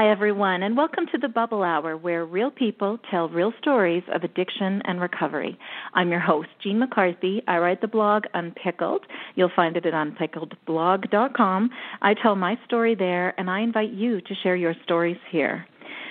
Hi, 0.00 0.10
everyone, 0.10 0.62
and 0.62 0.78
welcome 0.78 1.04
to 1.12 1.18
the 1.18 1.28
Bubble 1.28 1.62
Hour, 1.62 1.94
where 1.94 2.24
real 2.24 2.50
people 2.50 2.98
tell 3.10 3.28
real 3.28 3.52
stories 3.60 4.02
of 4.14 4.24
addiction 4.24 4.80
and 4.86 4.98
recovery. 4.98 5.58
I'm 5.92 6.08
your 6.08 6.20
host, 6.20 6.48
Jean 6.64 6.78
McCarthy. 6.78 7.42
I 7.46 7.58
write 7.58 7.82
the 7.82 7.86
blog 7.86 8.24
Unpickled. 8.32 9.04
You'll 9.34 9.52
find 9.54 9.76
it 9.76 9.84
at 9.84 9.92
unpickledblog.com. 9.92 11.70
I 12.00 12.14
tell 12.14 12.34
my 12.34 12.58
story 12.64 12.94
there, 12.94 13.38
and 13.38 13.50
I 13.50 13.60
invite 13.60 13.90
you 13.90 14.22
to 14.22 14.34
share 14.42 14.56
your 14.56 14.72
stories 14.84 15.18
here. 15.30 15.66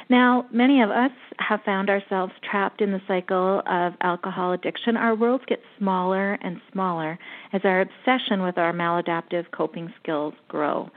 Now, 0.08 0.46
many 0.54 0.84
of 0.84 0.92
us 0.92 1.12
have 1.40 1.62
found 1.66 1.90
ourselves 1.90 2.34
trapped 2.48 2.82
in 2.82 2.92
the 2.92 3.02
cycle 3.08 3.64
of 3.66 3.94
alcohol 4.02 4.54
addiction. 4.54 4.98
Our 4.98 5.16
worlds 5.16 5.46
get 5.48 5.62
smaller 5.80 6.34
and 6.44 6.62
smaller 6.72 7.18
as 7.54 7.62
our 7.64 7.82
obsession 7.82 8.44
with 8.44 8.60
our 8.60 8.72
maladaptive 8.72 9.46
coping 9.52 9.92
skills 10.00 10.36
grow. 10.48 10.92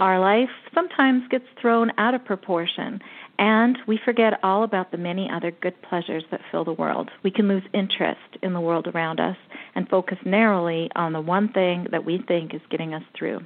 Our 0.00 0.18
life 0.18 0.50
sometimes 0.74 1.28
gets 1.28 1.44
thrown 1.60 1.92
out 1.98 2.14
of 2.14 2.24
proportion, 2.24 3.00
and 3.38 3.78
we 3.86 3.96
forget 4.04 4.40
all 4.42 4.64
about 4.64 4.90
the 4.90 4.98
many 4.98 5.30
other 5.30 5.52
good 5.52 5.80
pleasures 5.82 6.24
that 6.32 6.40
fill 6.50 6.64
the 6.64 6.72
world. 6.72 7.10
We 7.22 7.30
can 7.30 7.46
lose 7.46 7.62
interest 7.72 8.38
in 8.42 8.54
the 8.54 8.60
world 8.60 8.88
around 8.88 9.20
us 9.20 9.36
and 9.76 9.88
focus 9.88 10.18
narrowly 10.24 10.90
on 10.96 11.12
the 11.12 11.20
one 11.20 11.48
thing 11.52 11.86
that 11.92 12.04
we 12.04 12.18
think 12.26 12.54
is 12.54 12.60
getting 12.70 12.92
us 12.92 13.04
through. 13.16 13.40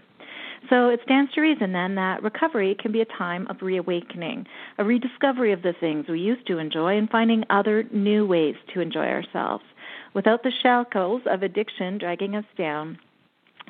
So 0.70 0.88
it 0.88 1.00
stands 1.04 1.32
to 1.34 1.42
reason 1.42 1.72
then 1.72 1.96
that 1.96 2.22
recovery 2.22 2.74
can 2.78 2.92
be 2.92 3.02
a 3.02 3.18
time 3.18 3.46
of 3.48 3.60
reawakening, 3.60 4.46
a 4.78 4.84
rediscovery 4.84 5.52
of 5.52 5.62
the 5.62 5.74
things 5.78 6.06
we 6.08 6.20
used 6.20 6.46
to 6.46 6.58
enjoy, 6.58 6.96
and 6.96 7.10
finding 7.10 7.44
other 7.50 7.84
new 7.92 8.26
ways 8.26 8.56
to 8.72 8.80
enjoy 8.80 9.06
ourselves. 9.06 9.64
Without 10.14 10.42
the 10.42 10.52
shackles 10.62 11.22
of 11.26 11.42
addiction 11.42 11.98
dragging 11.98 12.34
us 12.34 12.44
down, 12.56 12.98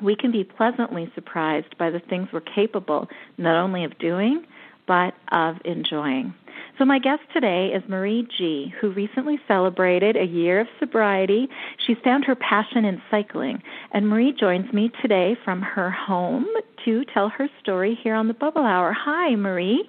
we 0.02 0.16
can 0.16 0.32
be 0.32 0.44
pleasantly 0.44 1.10
surprised 1.14 1.76
by 1.78 1.90
the 1.90 2.00
things 2.00 2.28
we're 2.32 2.40
capable 2.40 3.08
not 3.36 3.56
only 3.56 3.84
of 3.84 3.98
doing, 3.98 4.44
but 4.86 5.14
of 5.30 5.56
enjoying. 5.64 6.34
So, 6.78 6.84
my 6.84 6.98
guest 6.98 7.22
today 7.32 7.72
is 7.74 7.82
Marie 7.88 8.26
G., 8.36 8.72
who 8.80 8.90
recently 8.92 9.38
celebrated 9.48 10.16
a 10.16 10.24
year 10.24 10.60
of 10.60 10.68
sobriety. 10.78 11.48
She's 11.86 11.96
found 12.04 12.24
her 12.24 12.36
passion 12.36 12.84
in 12.84 13.02
cycling, 13.10 13.62
and 13.92 14.08
Marie 14.08 14.32
joins 14.32 14.72
me 14.72 14.90
today 15.02 15.36
from 15.44 15.60
her 15.60 15.90
home 15.90 16.46
to 16.84 17.04
tell 17.12 17.28
her 17.28 17.48
story 17.60 17.98
here 18.02 18.14
on 18.14 18.28
the 18.28 18.34
Bubble 18.34 18.64
Hour. 18.64 18.92
Hi, 18.92 19.34
Marie. 19.34 19.88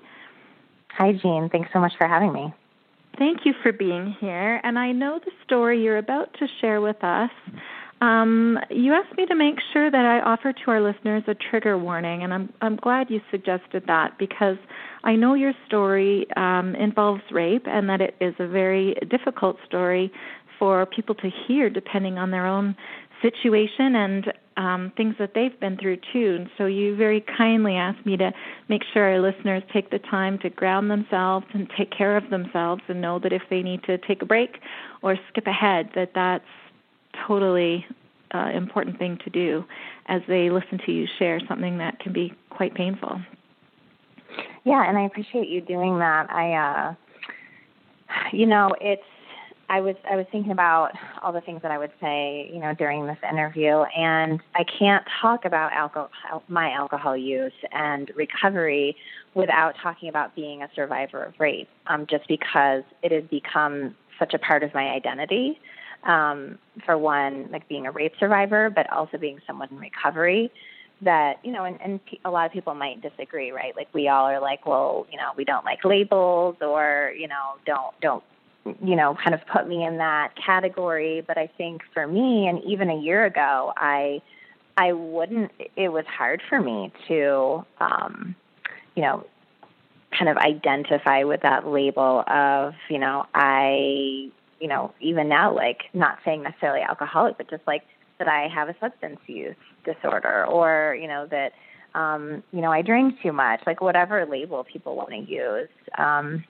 Hi, 0.98 1.14
Jean. 1.14 1.50
Thanks 1.52 1.70
so 1.72 1.80
much 1.80 1.94
for 1.98 2.08
having 2.08 2.34
me. 2.34 2.54
Thank 3.18 3.46
you 3.46 3.54
for 3.62 3.72
being 3.72 4.16
here. 4.20 4.60
And 4.64 4.80
I 4.80 4.92
know 4.92 5.20
the 5.24 5.32
story 5.46 5.84
you're 5.84 5.98
about 5.98 6.34
to 6.40 6.48
share 6.62 6.82
with 6.82 7.04
us 7.04 7.32
um, 8.02 8.58
you 8.70 8.94
asked 8.94 9.18
me 9.18 9.26
to 9.26 9.36
make 9.36 9.56
sure 9.74 9.92
that 9.92 10.06
I 10.06 10.20
offer 10.22 10.54
to 10.54 10.72
our 10.72 10.82
listeners 10.82 11.24
a 11.28 11.36
trigger 11.36 11.78
warning, 11.78 12.24
and 12.24 12.34
I'm 12.34 12.54
I'm 12.62 12.78
glad 12.78 13.10
you 13.10 13.20
suggested 13.30 13.84
that 13.88 14.18
because 14.18 14.58
I 15.04 15.16
know 15.16 15.34
your 15.34 15.54
story 15.68 16.26
um, 16.38 16.76
involves 16.76 17.24
rape 17.32 17.66
and 17.66 17.90
that 17.90 18.02
it 18.02 18.16
is 18.22 18.34
a 18.40 18.48
very 18.48 18.96
difficult 19.10 19.58
story 19.66 20.12
for 20.58 20.86
people 20.86 21.16
to 21.16 21.30
hear, 21.48 21.70
depending 21.70 22.18
on 22.18 22.32
their 22.32 22.46
own 22.46 22.76
situation 23.22 23.96
and 23.96 24.34
um, 24.56 24.92
things 24.96 25.16
that 25.20 25.32
they've 25.34 25.58
been 25.60 25.78
through 25.78 25.98
too. 26.14 26.38
And 26.40 26.50
so 26.58 26.66
you 26.66 26.96
very 26.96 27.24
kindly 27.38 27.76
asked 27.76 28.06
me 28.06 28.18
to 28.18 28.32
make 28.68 28.82
sure 28.94 29.04
our 29.04 29.20
listeners 29.22 29.64
take 29.74 29.90
the 29.90 30.00
time 30.00 30.38
to 30.40 30.50
ground 30.50 30.92
themselves 30.92 31.46
and 31.54 31.70
take 31.78 31.92
care 31.92 32.18
of 32.18 32.30
themselves 32.30 32.82
and 32.88 33.02
know 33.02 33.20
that 33.20 33.34
if 33.34 33.42
they 33.50 33.62
need 33.62 33.84
to 33.84 33.98
take 33.98 34.22
a 34.22 34.26
break 34.26 34.60
or 35.02 35.18
skip 35.30 35.48
ahead, 35.48 35.90
that 35.96 36.12
that's 36.14 36.46
totally 37.28 37.86
uh, 38.34 38.52
important 38.54 38.98
thing 38.98 39.18
to 39.24 39.30
do 39.30 39.64
as 40.08 40.22
they 40.28 40.50
listen 40.50 40.80
to 40.86 40.92
you 40.92 41.08
share 41.18 41.40
something 41.48 41.78
that 41.78 42.00
can 42.00 42.14
be 42.14 42.34
quite 42.50 42.74
painful. 42.76 43.20
Yeah, 44.66 44.88
and 44.88 44.98
I 44.98 45.06
appreciate 45.06 45.48
you 45.48 45.62
doing 45.62 46.00
that. 46.00 46.32
I, 46.32 46.54
uh, 46.54 46.94
you 48.32 48.46
know, 48.46 48.76
it's. 48.80 49.02
I 49.72 49.82
was 49.82 49.96
I 50.10 50.16
was 50.16 50.26
thinking 50.32 50.52
about 50.52 50.94
all 51.22 51.32
the 51.32 51.42
things 51.42 51.62
that 51.62 51.70
I 51.70 51.78
would 51.78 51.92
say, 52.02 52.50
you 52.52 52.60
know, 52.60 52.74
during 52.74 53.06
this 53.06 53.20
interview, 53.30 53.84
and 53.96 54.40
I 54.56 54.64
can't 54.64 55.06
talk 55.22 55.46
about 55.46 55.72
alcohol, 55.74 56.42
my 56.48 56.72
alcohol 56.72 57.16
use 57.16 57.54
and 57.72 58.12
recovery 58.16 58.96
without 59.36 59.76
talking 59.82 60.10
about 60.10 60.36
being 60.36 60.64
a 60.64 60.70
survivor 60.74 61.22
of 61.22 61.36
rape, 61.40 61.70
um, 61.86 62.08
just 62.10 62.28
because 62.28 62.82
it 63.04 63.12
has 63.12 63.24
become 63.30 63.96
such 64.18 64.34
a 64.34 64.40
part 64.40 64.64
of 64.64 64.74
my 64.74 64.90
identity 64.90 65.60
um, 66.04 66.58
for 66.86 66.98
one, 66.98 67.50
like 67.52 67.68
being 67.68 67.86
a 67.86 67.92
rape 67.92 68.14
survivor, 68.20 68.70
but 68.70 68.90
also 68.92 69.18
being 69.18 69.40
someone 69.46 69.70
in 69.72 69.78
recovery. 69.78 70.52
That 71.02 71.40
you 71.44 71.54
know, 71.54 71.64
and, 71.64 71.80
and 71.82 72.00
a 72.26 72.30
lot 72.30 72.46
of 72.46 72.52
people 72.52 72.76
might 72.76 73.02
disagree, 73.02 73.52
right? 73.52 73.74
Like 73.76 73.88
we 73.94 74.10
all 74.10 74.26
are 74.26 74.42
like, 74.42 74.66
well, 74.66 75.08
you 75.10 75.18
know, 75.18 75.32
we 75.38 75.46
don't 75.46 75.64
like 75.64 75.86
labels, 75.86 76.58
or 76.62 77.14
you 77.18 77.28
know, 77.28 77.56
don't 77.66 78.00
don't 78.02 78.24
you 78.84 78.96
know, 78.96 79.16
kind 79.16 79.34
of 79.34 79.40
put 79.48 79.68
me 79.68 79.86
in 79.86 79.98
that 79.98 80.34
category. 80.36 81.24
But 81.26 81.38
I 81.38 81.48
think 81.58 81.82
for 81.94 82.06
me, 82.06 82.48
and 82.48 82.62
even 82.66 82.90
a 82.90 82.98
year 82.98 83.24
ago, 83.26 83.72
I 83.78 84.22
I 84.78 84.94
wouldn't. 84.94 85.52
It 85.76 85.90
was 85.90 86.06
hard 86.06 86.42
for 86.50 86.60
me 86.62 86.92
to, 87.08 87.66
um, 87.80 88.36
you 88.96 89.04
know, 89.04 89.26
kind 90.18 90.30
of 90.30 90.38
identify 90.38 91.24
with 91.24 91.42
that 91.42 91.68
label 91.68 92.24
of, 92.28 92.74
you 92.90 92.98
know, 92.98 93.26
I 93.34 94.32
you 94.60 94.68
know, 94.68 94.94
even 95.00 95.30
now, 95.30 95.54
like 95.54 95.84
not 95.94 96.20
saying 96.26 96.44
necessarily 96.44 96.82
alcoholic, 96.82 97.38
but 97.38 97.50
just 97.50 97.64
like 97.66 97.84
that 98.18 98.28
I 98.28 98.48
have 98.54 98.70
a 98.70 98.76
substance 98.80 99.20
use 99.28 99.56
disorder 99.86 100.46
or, 100.46 100.96
you 101.00 101.08
know, 101.08 101.28
that, 101.32 101.54
um, 101.96 102.44
you 102.52 102.62
know, 102.62 102.72
I 102.72 102.82
drink 102.82 103.16
too 103.24 103.32
much, 103.32 103.62
like 103.66 103.82
whatever 103.82 104.26
label 104.26 104.66
people 104.66 104.96
want 104.96 105.12
to 105.12 105.18
use. 105.18 105.70
Um, 105.98 106.44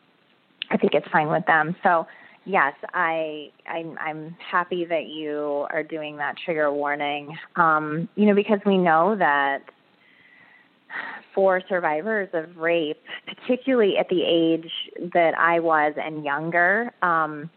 I 0.71 0.77
think 0.77 0.93
it's 0.93 1.07
fine 1.11 1.29
with 1.29 1.45
them. 1.45 1.75
So, 1.83 2.07
yes, 2.45 2.73
I, 2.93 3.51
I'm, 3.67 3.97
I'm 3.99 4.35
happy 4.51 4.85
that 4.85 5.07
you 5.07 5.67
are 5.71 5.83
doing 5.83 6.17
that 6.17 6.35
trigger 6.43 6.73
warning, 6.73 7.37
um, 7.55 8.09
you 8.15 8.25
know, 8.25 8.35
because 8.35 8.59
we 8.65 8.77
know 8.77 9.15
that 9.17 9.61
for 11.35 11.61
survivors 11.69 12.29
of 12.33 12.57
rape, 12.57 13.01
particularly 13.27 13.97
at 13.97 14.09
the 14.09 14.23
age 14.23 14.69
that 15.13 15.37
I 15.37 15.59
was 15.59 15.93
and 15.97 16.25
younger, 16.25 16.91
um, 17.01 17.49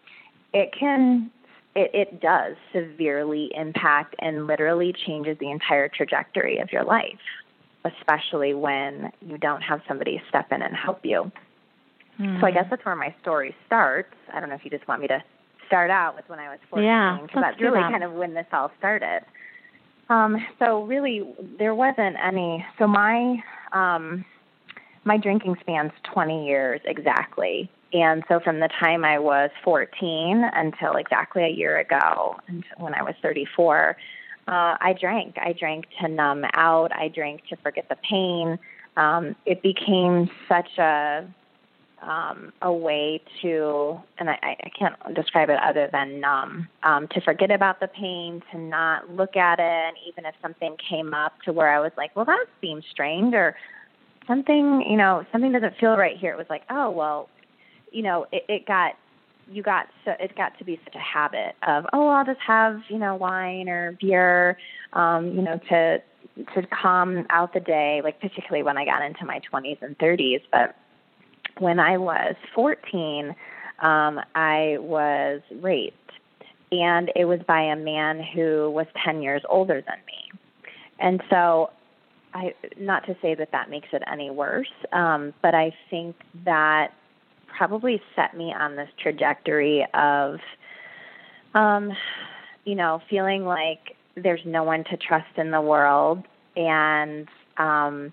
it 0.52 0.72
can 0.78 1.30
it, 1.74 1.90
it 1.94 2.20
does 2.20 2.54
severely 2.72 3.50
impact 3.54 4.14
and 4.18 4.46
literally 4.46 4.94
changes 5.06 5.38
the 5.38 5.50
entire 5.50 5.88
trajectory 5.88 6.58
of 6.58 6.70
your 6.70 6.84
life, 6.84 7.18
especially 7.84 8.52
when 8.52 9.10
you 9.20 9.38
don't 9.38 9.62
have 9.62 9.80
somebody 9.88 10.20
step 10.28 10.52
in 10.52 10.60
and 10.60 10.76
help 10.76 11.00
you. 11.02 11.32
Mm. 12.20 12.40
So 12.40 12.46
I 12.46 12.50
guess 12.50 12.66
that's 12.68 12.84
where 12.84 12.96
my 12.96 13.14
story 13.22 13.54
starts. 13.66 14.14
I 14.34 14.40
don't 14.40 14.50
know 14.50 14.54
if 14.54 14.64
you 14.64 14.70
just 14.70 14.86
want 14.86 15.00
me 15.00 15.08
to 15.08 15.22
start 15.66 15.90
out 15.90 16.14
with 16.14 16.28
when 16.28 16.38
I 16.38 16.50
was 16.50 16.58
14, 16.68 16.84
yeah, 16.84 17.18
that's 17.34 17.58
really 17.58 17.80
that. 17.80 17.90
kind 17.90 18.04
of 18.04 18.12
when 18.12 18.34
this 18.34 18.46
all 18.52 18.70
started. 18.78 19.22
Um, 20.10 20.36
so 20.58 20.82
really, 20.84 21.22
there 21.58 21.74
wasn't 21.74 22.16
any. 22.22 22.64
So 22.78 22.86
my 22.86 23.42
um, 23.72 24.26
my 25.04 25.16
drinking 25.16 25.56
spans 25.60 25.92
20 26.12 26.46
years 26.46 26.80
exactly. 26.84 27.70
And 27.92 28.24
so 28.28 28.40
from 28.40 28.60
the 28.60 28.68
time 28.80 29.04
I 29.04 29.18
was 29.18 29.50
14 29.64 30.50
until 30.54 30.96
exactly 30.96 31.44
a 31.44 31.48
year 31.48 31.78
ago, 31.78 32.36
when 32.78 32.94
I 32.94 33.02
was 33.02 33.14
34, 33.22 33.96
uh, 34.48 34.50
I 34.50 34.94
drank. 34.98 35.36
I 35.38 35.52
drank 35.52 35.86
to 36.00 36.08
numb 36.08 36.44
out. 36.54 36.90
I 36.92 37.08
drank 37.08 37.46
to 37.48 37.56
forget 37.56 37.88
the 37.88 37.96
pain. 38.08 38.58
Um, 38.96 39.36
it 39.46 39.62
became 39.62 40.30
such 40.48 40.78
a 40.78 41.26
um, 42.02 42.52
a 42.62 42.72
way 42.72 43.22
to, 43.42 44.00
and 44.18 44.28
I, 44.28 44.36
I 44.42 44.70
can't 44.76 44.96
describe 45.14 45.50
it 45.50 45.58
other 45.62 45.88
than 45.92 46.20
numb, 46.20 46.68
um, 46.82 47.06
to 47.08 47.20
forget 47.20 47.50
about 47.50 47.78
the 47.78 47.86
pain, 47.86 48.42
to 48.50 48.58
not 48.58 49.08
look 49.08 49.36
at 49.36 49.60
it, 49.60 49.62
and 49.62 49.96
even 50.08 50.26
if 50.26 50.34
something 50.42 50.76
came 50.90 51.14
up 51.14 51.40
to 51.44 51.52
where 51.52 51.68
I 51.68 51.78
was 51.78 51.92
like, 51.96 52.14
well, 52.16 52.24
that 52.24 52.46
seems 52.60 52.84
strange, 52.90 53.34
or 53.34 53.54
something, 54.26 54.84
you 54.88 54.96
know, 54.96 55.24
something 55.30 55.52
doesn't 55.52 55.76
feel 55.78 55.96
right 55.96 56.16
here. 56.16 56.32
It 56.32 56.38
was 56.38 56.50
like, 56.50 56.62
oh, 56.70 56.90
well, 56.90 57.28
you 57.92 58.02
know, 58.02 58.26
it, 58.32 58.44
it 58.48 58.66
got 58.66 58.94
you 59.50 59.62
got 59.62 59.86
so 60.04 60.12
it 60.20 60.36
got 60.36 60.56
to 60.58 60.64
be 60.64 60.80
such 60.84 60.94
a 60.94 60.98
habit 60.98 61.54
of 61.66 61.84
oh 61.92 62.08
I'll 62.08 62.24
just 62.24 62.40
have 62.46 62.80
you 62.88 62.98
know 62.98 63.14
wine 63.14 63.68
or 63.68 63.96
beer, 64.00 64.56
um, 64.92 65.32
you 65.32 65.42
know 65.42 65.58
to 65.68 66.02
to 66.54 66.66
calm 66.68 67.26
out 67.30 67.52
the 67.52 67.60
day, 67.60 68.00
like 68.02 68.20
particularly 68.20 68.62
when 68.62 68.78
I 68.78 68.84
got 68.84 69.02
into 69.02 69.24
my 69.24 69.40
20s 69.52 69.82
and 69.82 69.98
30s. 69.98 70.40
But 70.50 70.74
when 71.58 71.78
I 71.78 71.98
was 71.98 72.34
14, 72.54 73.34
um, 73.80 74.20
I 74.34 74.76
was 74.80 75.42
raped, 75.60 76.12
and 76.70 77.10
it 77.14 77.26
was 77.26 77.40
by 77.46 77.60
a 77.60 77.76
man 77.76 78.22
who 78.34 78.70
was 78.70 78.86
10 79.04 79.22
years 79.22 79.42
older 79.48 79.82
than 79.86 79.98
me. 80.06 80.38
And 80.98 81.22
so, 81.28 81.70
I 82.32 82.54
not 82.78 83.04
to 83.06 83.16
say 83.20 83.34
that 83.34 83.50
that 83.52 83.68
makes 83.68 83.88
it 83.92 84.02
any 84.10 84.30
worse, 84.30 84.72
um, 84.92 85.34
but 85.42 85.54
I 85.54 85.74
think 85.90 86.16
that 86.44 86.92
probably 87.56 88.00
set 88.16 88.36
me 88.36 88.52
on 88.52 88.76
this 88.76 88.88
trajectory 89.00 89.86
of, 89.94 90.38
um, 91.54 91.92
you 92.64 92.74
know, 92.74 93.00
feeling 93.08 93.44
like 93.44 93.96
there's 94.16 94.40
no 94.44 94.62
one 94.62 94.84
to 94.84 94.96
trust 94.96 95.36
in 95.36 95.50
the 95.50 95.60
world, 95.60 96.24
and 96.56 97.28
um, 97.58 98.12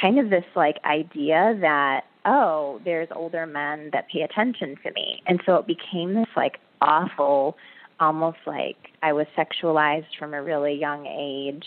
kind 0.00 0.18
of 0.18 0.30
this 0.30 0.44
like 0.54 0.76
idea 0.84 1.56
that 1.60 2.04
oh, 2.24 2.80
there's 2.84 3.08
older 3.14 3.46
men 3.46 3.90
that 3.92 4.08
pay 4.08 4.22
attention 4.22 4.76
to 4.84 4.92
me. 4.92 5.22
And 5.26 5.40
so 5.46 5.56
it 5.56 5.66
became 5.66 6.14
this 6.14 6.28
like 6.36 6.58
awful, 6.80 7.56
almost 7.98 8.38
like 8.46 8.76
I 9.02 9.12
was 9.12 9.26
sexualized 9.36 10.16
from 10.18 10.34
a 10.34 10.42
really 10.42 10.74
young 10.74 11.06
age 11.06 11.64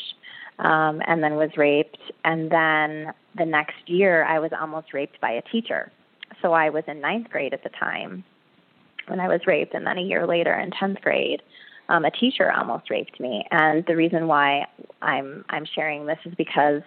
um, 0.59 1.01
and 1.07 1.23
then 1.23 1.35
was 1.35 1.51
raped. 1.57 1.97
And 2.23 2.51
then 2.51 3.13
the 3.37 3.45
next 3.45 3.87
year, 3.87 4.25
I 4.25 4.39
was 4.39 4.51
almost 4.59 4.93
raped 4.93 5.19
by 5.21 5.31
a 5.31 5.41
teacher. 5.41 5.91
So 6.43 6.53
I 6.53 6.69
was 6.69 6.83
in 6.87 7.01
ninth 7.01 7.31
grade 7.31 7.53
at 7.53 7.63
the 7.63 7.69
time 7.69 8.23
when 9.07 9.19
I 9.19 9.27
was 9.27 9.41
raped. 9.47 9.73
And 9.73 9.87
then 9.87 9.97
a 9.97 10.01
year 10.01 10.27
later 10.27 10.53
in 10.53 10.69
10th 10.69 11.01
grade, 11.01 11.41
um, 11.89 12.05
a 12.05 12.11
teacher 12.11 12.51
almost 12.51 12.91
raped 12.91 13.19
me. 13.19 13.43
And 13.49 13.83
the 13.87 13.95
reason 13.95 14.27
why 14.27 14.67
I'm 15.01 15.43
I'm 15.49 15.65
sharing 15.65 16.05
this 16.05 16.19
is 16.25 16.33
because 16.35 16.81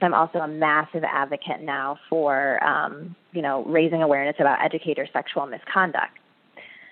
I'm 0.00 0.14
also 0.14 0.38
a 0.38 0.48
massive 0.48 1.02
advocate 1.04 1.60
now 1.60 1.98
for, 2.08 2.62
um, 2.64 3.16
you 3.32 3.42
know, 3.42 3.64
raising 3.64 4.02
awareness 4.02 4.36
about 4.38 4.64
educator 4.64 5.08
sexual 5.12 5.46
misconduct. 5.46 6.18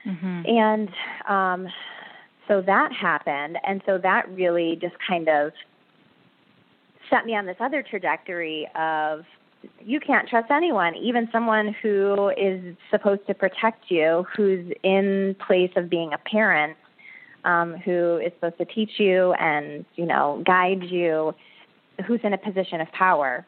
Mm-hmm. 0.04 0.42
And 0.46 0.88
um, 1.28 1.72
so 2.48 2.62
that 2.62 2.92
happened. 2.92 3.58
And 3.66 3.80
so 3.86 3.98
that 3.98 4.28
really 4.30 4.76
just 4.80 4.96
kind 5.06 5.28
of 5.28 5.52
set 7.10 7.24
me 7.24 7.36
on 7.36 7.46
this 7.46 7.56
other 7.60 7.82
trajectory 7.82 8.68
of 8.74 9.24
you 9.84 10.00
can't 10.00 10.28
trust 10.28 10.50
anyone, 10.50 10.94
even 10.96 11.28
someone 11.32 11.74
who 11.82 12.30
is 12.36 12.76
supposed 12.90 13.26
to 13.26 13.34
protect 13.34 13.90
you, 13.90 14.26
who's 14.36 14.72
in 14.82 15.36
place 15.46 15.70
of 15.76 15.88
being 15.88 16.12
a 16.12 16.18
parent, 16.18 16.76
um, 17.44 17.74
who 17.84 18.18
is 18.18 18.32
supposed 18.34 18.58
to 18.58 18.64
teach 18.64 18.98
you 18.98 19.32
and, 19.34 19.84
you 19.94 20.06
know, 20.06 20.42
guide 20.44 20.82
you 20.82 21.34
who's 22.06 22.20
in 22.24 22.32
a 22.32 22.38
position 22.38 22.80
of 22.80 22.90
power 22.92 23.46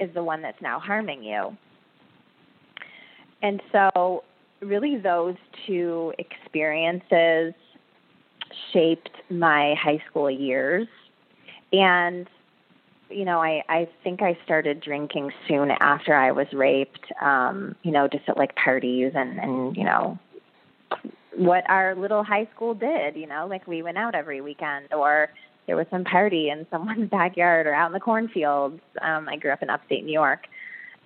is 0.00 0.12
the 0.14 0.22
one 0.22 0.42
that's 0.42 0.60
now 0.62 0.78
harming 0.78 1.22
you. 1.22 1.56
And 3.42 3.62
so, 3.72 4.24
really, 4.60 4.96
those 4.96 5.36
two 5.66 6.12
experiences 6.18 7.54
shaped 8.72 9.10
my 9.30 9.74
high 9.74 10.02
school 10.08 10.30
years. 10.30 10.86
And, 11.72 12.28
you 13.08 13.24
know, 13.24 13.40
I, 13.40 13.62
I 13.68 13.88
think 14.02 14.22
I 14.22 14.38
started 14.44 14.80
drinking 14.80 15.32
soon 15.46 15.70
after 15.70 16.14
I 16.14 16.32
was 16.32 16.46
raped, 16.52 17.12
um, 17.20 17.76
you 17.82 17.92
know, 17.92 18.08
just 18.08 18.28
at 18.28 18.36
like 18.36 18.54
parties 18.56 19.12
and, 19.14 19.38
and, 19.38 19.76
you 19.76 19.84
know, 19.84 20.18
what 21.36 21.68
our 21.68 21.94
little 21.94 22.24
high 22.24 22.48
school 22.54 22.74
did, 22.74 23.16
you 23.16 23.26
know, 23.26 23.46
like 23.46 23.66
we 23.66 23.82
went 23.82 23.98
out 23.98 24.14
every 24.14 24.40
weekend 24.40 24.92
or, 24.92 25.28
there 25.66 25.76
was 25.76 25.86
some 25.90 26.04
party 26.04 26.48
in 26.48 26.66
someone's 26.70 27.10
backyard 27.10 27.66
or 27.66 27.74
out 27.74 27.86
in 27.86 27.92
the 27.92 28.00
cornfields. 28.00 28.80
Um, 29.02 29.28
I 29.28 29.36
grew 29.36 29.50
up 29.50 29.62
in 29.62 29.70
upstate 29.70 30.04
New 30.04 30.12
York, 30.12 30.46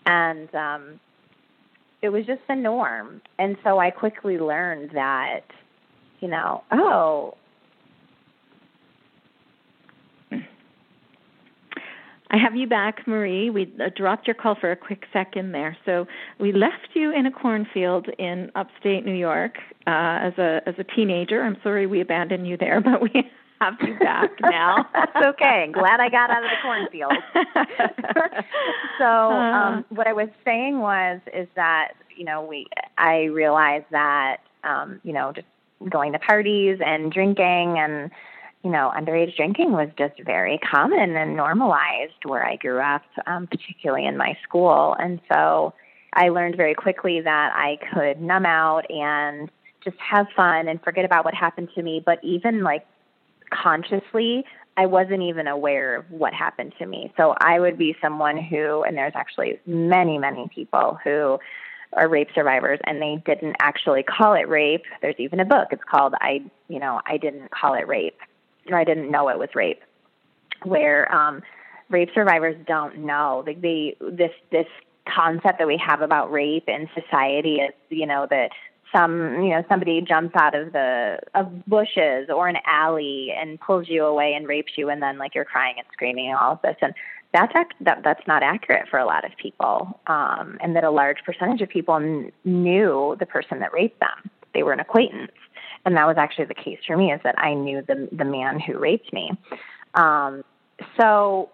and 0.07 0.55
um, 0.55 1.01
it 2.03 2.11
was 2.11 2.27
just 2.27 2.43
the 2.49 2.55
norm. 2.55 3.23
And 3.39 3.57
so 3.65 3.79
I 3.79 3.91
quickly 3.91 4.39
learned 4.39 4.91
that, 4.95 5.45
you 6.21 6.29
know, 6.29 6.63
oh. 6.71 7.35
I 12.31 12.37
have 12.39 12.55
you 12.55 12.69
back, 12.69 13.07
Marie. 13.09 13.51
We 13.51 13.73
uh, 13.81 13.91
dropped 13.95 14.29
your 14.29 14.35
call 14.35 14.55
for 14.55 14.71
a 14.71 14.77
quick 14.77 15.05
second 15.13 15.51
there. 15.53 15.77
So 15.85 16.07
we 16.39 16.53
left 16.53 16.91
you 16.95 17.13
in 17.13 17.27
a 17.27 17.31
cornfield 17.31 18.09
in 18.19 18.53
upstate 18.55 19.05
New 19.05 19.15
York 19.15 19.57
uh, 19.87 20.19
as 20.23 20.35
a 20.39 20.61
as 20.67 20.77
a 20.79 20.85
teenager. 20.85 21.43
I'm 21.43 21.57
sorry 21.63 21.87
we 21.87 22.01
abandoned 22.01 22.47
you 22.47 22.57
there, 22.57 22.81
but 22.85 23.03
we 23.03 23.11
have 23.61 23.75
you 23.83 23.99
back 23.99 24.31
now. 24.43 24.87
That's 24.95 25.27
okay. 25.27 25.71
Glad 25.73 25.99
I 25.99 26.09
got 26.09 26.31
out 26.31 26.45
of 26.45 26.51
the 26.51 26.57
cornfield. 26.63 27.13
so 28.99 29.05
um, 29.05 29.79
uh. 29.79 29.83
what 29.89 30.07
I 30.07 30.13
was 30.13 30.29
saying 30.45 30.79
was 30.79 31.21
is 31.35 31.49
that 31.57 31.95
you 32.17 32.25
know 32.25 32.45
we 32.45 32.67
I 32.97 33.25
realized 33.25 33.87
that 33.91 34.39
um, 34.63 35.01
you 35.03 35.13
know 35.13 35.33
just 35.33 35.49
going 35.89 36.13
to 36.13 36.19
parties 36.21 36.79
and 36.85 37.11
drinking 37.11 37.79
and 37.79 38.11
you 38.63 38.71
know 38.71 38.93
underage 38.97 39.37
drinking 39.37 39.73
was 39.73 39.89
just 39.99 40.15
very 40.25 40.59
common 40.59 41.17
and 41.17 41.37
normalized 41.37 42.25
where 42.25 42.45
I 42.45 42.57
grew 42.57 42.81
up, 42.81 43.03
um, 43.27 43.47
particularly 43.47 44.07
in 44.07 44.17
my 44.17 44.37
school, 44.43 44.97
and 44.99 45.21
so. 45.33 45.75
I 46.13 46.31
learned 46.31 46.57
very 46.57 46.75
quickly 46.75 47.21
that 47.21 47.53
I 47.55 47.79
could 47.95 48.21
numb 48.21 48.45
out 48.45 48.91
and 48.91 49.49
just 49.85 49.97
have 49.99 50.27
fun 50.35 50.67
and 50.67 50.83
forget 50.83 51.05
about 51.05 51.25
what 51.25 51.35
happened 51.35 51.69
to 51.77 51.83
me. 51.85 52.03
But 52.05 52.19
even 52.25 52.65
like 52.65 52.85
consciously, 53.51 54.45
I 54.77 54.87
wasn't 54.87 55.23
even 55.23 55.47
aware 55.47 55.97
of 55.97 56.11
what 56.11 56.33
happened 56.33 56.75
to 56.79 56.87
me. 56.87 57.13
So 57.17 57.35
I 57.41 57.61
would 57.61 57.77
be 57.77 57.97
someone 58.01 58.39
who, 58.39 58.83
and 58.83 58.97
there's 58.97 59.13
actually 59.15 59.61
many, 59.67 60.19
many 60.19 60.49
people 60.55 60.99
who 61.05 61.39
are 61.93 62.09
rape 62.09 62.29
survivors 62.35 62.79
and 62.85 63.03
they 63.03 63.23
didn't 63.27 63.57
actually 63.61 64.03
call 64.03 64.35
it 64.35 64.49
rape. 64.49 64.85
There's 65.03 65.17
even 65.19 65.41
a 65.41 65.45
book. 65.45 65.69
It's 65.73 65.83
called 65.91 66.15
I, 66.21 66.43
you 66.69 66.79
know, 66.79 67.01
I 67.07 67.17
didn't 67.17 67.51
call 67.51 67.75
it 67.75 67.87
rape 67.89 68.19
or 68.69 68.79
I 68.79 68.85
didn't 68.85 69.11
know 69.11 69.29
it 69.29 69.39
was 69.39 69.49
rape 69.55 69.81
where 70.65 71.13
um 71.15 71.43
rape 71.89 72.11
survivors 72.15 72.57
don't 72.67 72.99
know. 72.99 73.43
Like 73.47 73.61
they 73.61 73.97
this 74.01 74.33
this 74.51 74.67
concept 75.07 75.59
that 75.59 75.67
we 75.67 75.81
have 75.85 76.03
about 76.03 76.31
rape 76.31 76.69
in 76.69 76.89
society 76.95 77.57
is, 77.57 77.73
you 77.89 78.07
know, 78.07 78.27
that 78.31 78.51
some 78.95 79.43
you 79.43 79.51
know 79.51 79.65
somebody 79.69 80.01
jumps 80.01 80.35
out 80.37 80.55
of 80.55 80.73
the 80.73 81.19
of 81.35 81.67
bushes 81.67 82.29
or 82.29 82.49
an 82.49 82.57
alley 82.67 83.33
and 83.37 83.61
pulls 83.61 83.89
you 83.89 84.05
away 84.05 84.35
and 84.35 84.49
rapes 84.49 84.73
you 84.77 84.89
and 84.89 85.03
then 85.03 85.19
like 85.19 85.35
you're 85.35 85.45
crying 85.45 85.75
and 85.79 85.87
screaming 85.93 86.29
and 86.29 86.39
all 86.39 86.53
of 86.53 86.63
this. 86.63 86.77
And 86.81 86.95
that's 87.33 87.53
ac- 87.57 87.77
that 87.81 88.03
that's 88.03 88.27
not 88.27 88.43
accurate 88.43 88.89
for 88.89 88.99
a 88.99 89.07
lot 89.07 89.25
of 89.25 89.31
people 89.37 90.01
um 90.09 90.59
and 90.61 90.75
that 90.75 90.83
a 90.85 90.91
large 90.91 91.19
percentage 91.25 91.61
of 91.61 91.69
people 91.69 92.01
knew 92.45 93.17
the 93.19 93.27
person 93.27 93.61
that 93.61 93.73
raped 93.73 94.01
them. 94.01 94.31
They 94.53 94.65
were 94.65 94.73
an 94.73 94.81
acquaintance 94.81 95.31
and 95.85 95.97
that 95.97 96.07
was 96.07 96.17
actually 96.19 96.47
the 96.47 96.55
case 96.55 96.79
for 96.87 96.97
me 96.97 97.13
is 97.13 97.21
that 97.25 97.39
I 97.39 97.55
knew 97.55 97.83
the 97.83 98.09
the 98.13 98.25
man 98.25 98.61
who 98.61 98.79
raped 98.79 99.13
me. 99.13 99.33
Um 99.95 100.45
so 100.99 101.51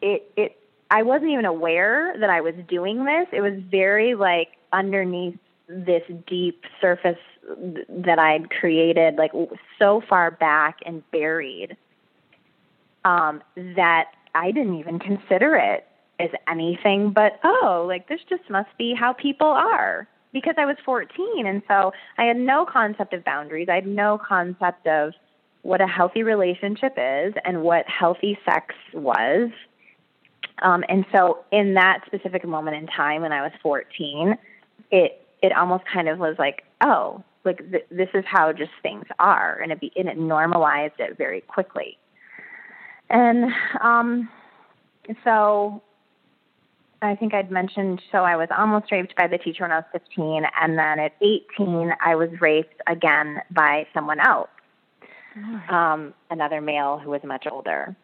it 0.00 0.30
it 0.36 0.56
I 0.90 1.02
wasn't 1.02 1.30
even 1.30 1.44
aware 1.44 2.14
that 2.18 2.30
I 2.30 2.40
was 2.40 2.54
doing 2.68 3.04
this. 3.04 3.28
It 3.32 3.40
was 3.40 3.54
very 3.70 4.14
like 4.14 4.48
underneath 4.72 5.38
this 5.68 6.02
deep 6.26 6.64
surface 6.80 7.18
that 7.88 8.18
I'd 8.18 8.50
created 8.50 9.16
like 9.16 9.32
so 9.78 10.02
far 10.08 10.30
back 10.30 10.78
and 10.84 11.08
buried 11.10 11.76
um, 13.04 13.42
that 13.54 14.06
I 14.34 14.50
didn't 14.50 14.78
even 14.78 14.98
consider 14.98 15.54
it 15.56 15.86
as 16.18 16.28
anything 16.46 17.12
but 17.12 17.40
oh 17.44 17.86
like 17.88 18.08
this 18.08 18.20
just 18.28 18.42
must 18.50 18.68
be 18.76 18.94
how 18.94 19.14
people 19.14 19.46
are 19.46 20.06
because 20.32 20.54
I 20.58 20.64
was 20.64 20.76
14 20.84 21.46
and 21.46 21.62
so 21.68 21.92
I 22.18 22.24
had 22.24 22.36
no 22.36 22.64
concept 22.64 23.12
of 23.12 23.24
boundaries. 23.24 23.68
I 23.70 23.76
had 23.76 23.86
no 23.86 24.18
concept 24.18 24.86
of 24.86 25.12
what 25.62 25.80
a 25.80 25.86
healthy 25.86 26.22
relationship 26.22 26.94
is 26.96 27.34
and 27.44 27.62
what 27.62 27.84
healthy 27.86 28.38
sex 28.44 28.74
was. 28.94 29.50
Um, 30.62 30.84
and 30.88 31.04
so 31.12 31.44
in 31.50 31.74
that 31.74 32.00
specific 32.06 32.46
moment 32.46 32.76
in 32.76 32.86
time 32.86 33.22
when 33.22 33.32
I 33.32 33.42
was 33.42 33.52
14 33.62 34.36
it 34.90 35.26
it 35.42 35.52
almost 35.56 35.84
kind 35.92 36.08
of 36.08 36.18
was 36.18 36.36
like, 36.38 36.64
oh, 36.82 37.22
like 37.44 37.58
th- 37.70 37.86
this 37.90 38.08
is 38.14 38.24
how 38.26 38.52
just 38.52 38.72
things 38.82 39.04
are, 39.18 39.58
and 39.62 39.72
it 39.72 39.80
be, 39.80 39.90
and 39.96 40.08
it 40.08 40.18
normalized 40.18 40.94
it 40.98 41.16
very 41.16 41.40
quickly. 41.40 41.96
And 43.08 43.50
um, 43.80 44.28
so 45.24 45.82
I 47.02 47.16
think 47.16 47.32
I'd 47.32 47.50
mentioned, 47.50 48.02
so 48.12 48.18
I 48.18 48.36
was 48.36 48.48
almost 48.56 48.92
raped 48.92 49.16
by 49.16 49.26
the 49.26 49.38
teacher 49.38 49.64
when 49.64 49.72
I 49.72 49.76
was 49.76 49.84
15, 49.92 50.44
and 50.60 50.78
then 50.78 50.98
at 50.98 51.12
18, 51.22 51.92
I 52.04 52.14
was 52.14 52.28
raped 52.40 52.80
again 52.86 53.40
by 53.50 53.86
someone 53.94 54.20
else, 54.20 54.50
um, 55.70 56.12
another 56.30 56.60
male 56.60 56.98
who 56.98 57.10
was 57.10 57.22
much 57.24 57.46
older. 57.50 57.96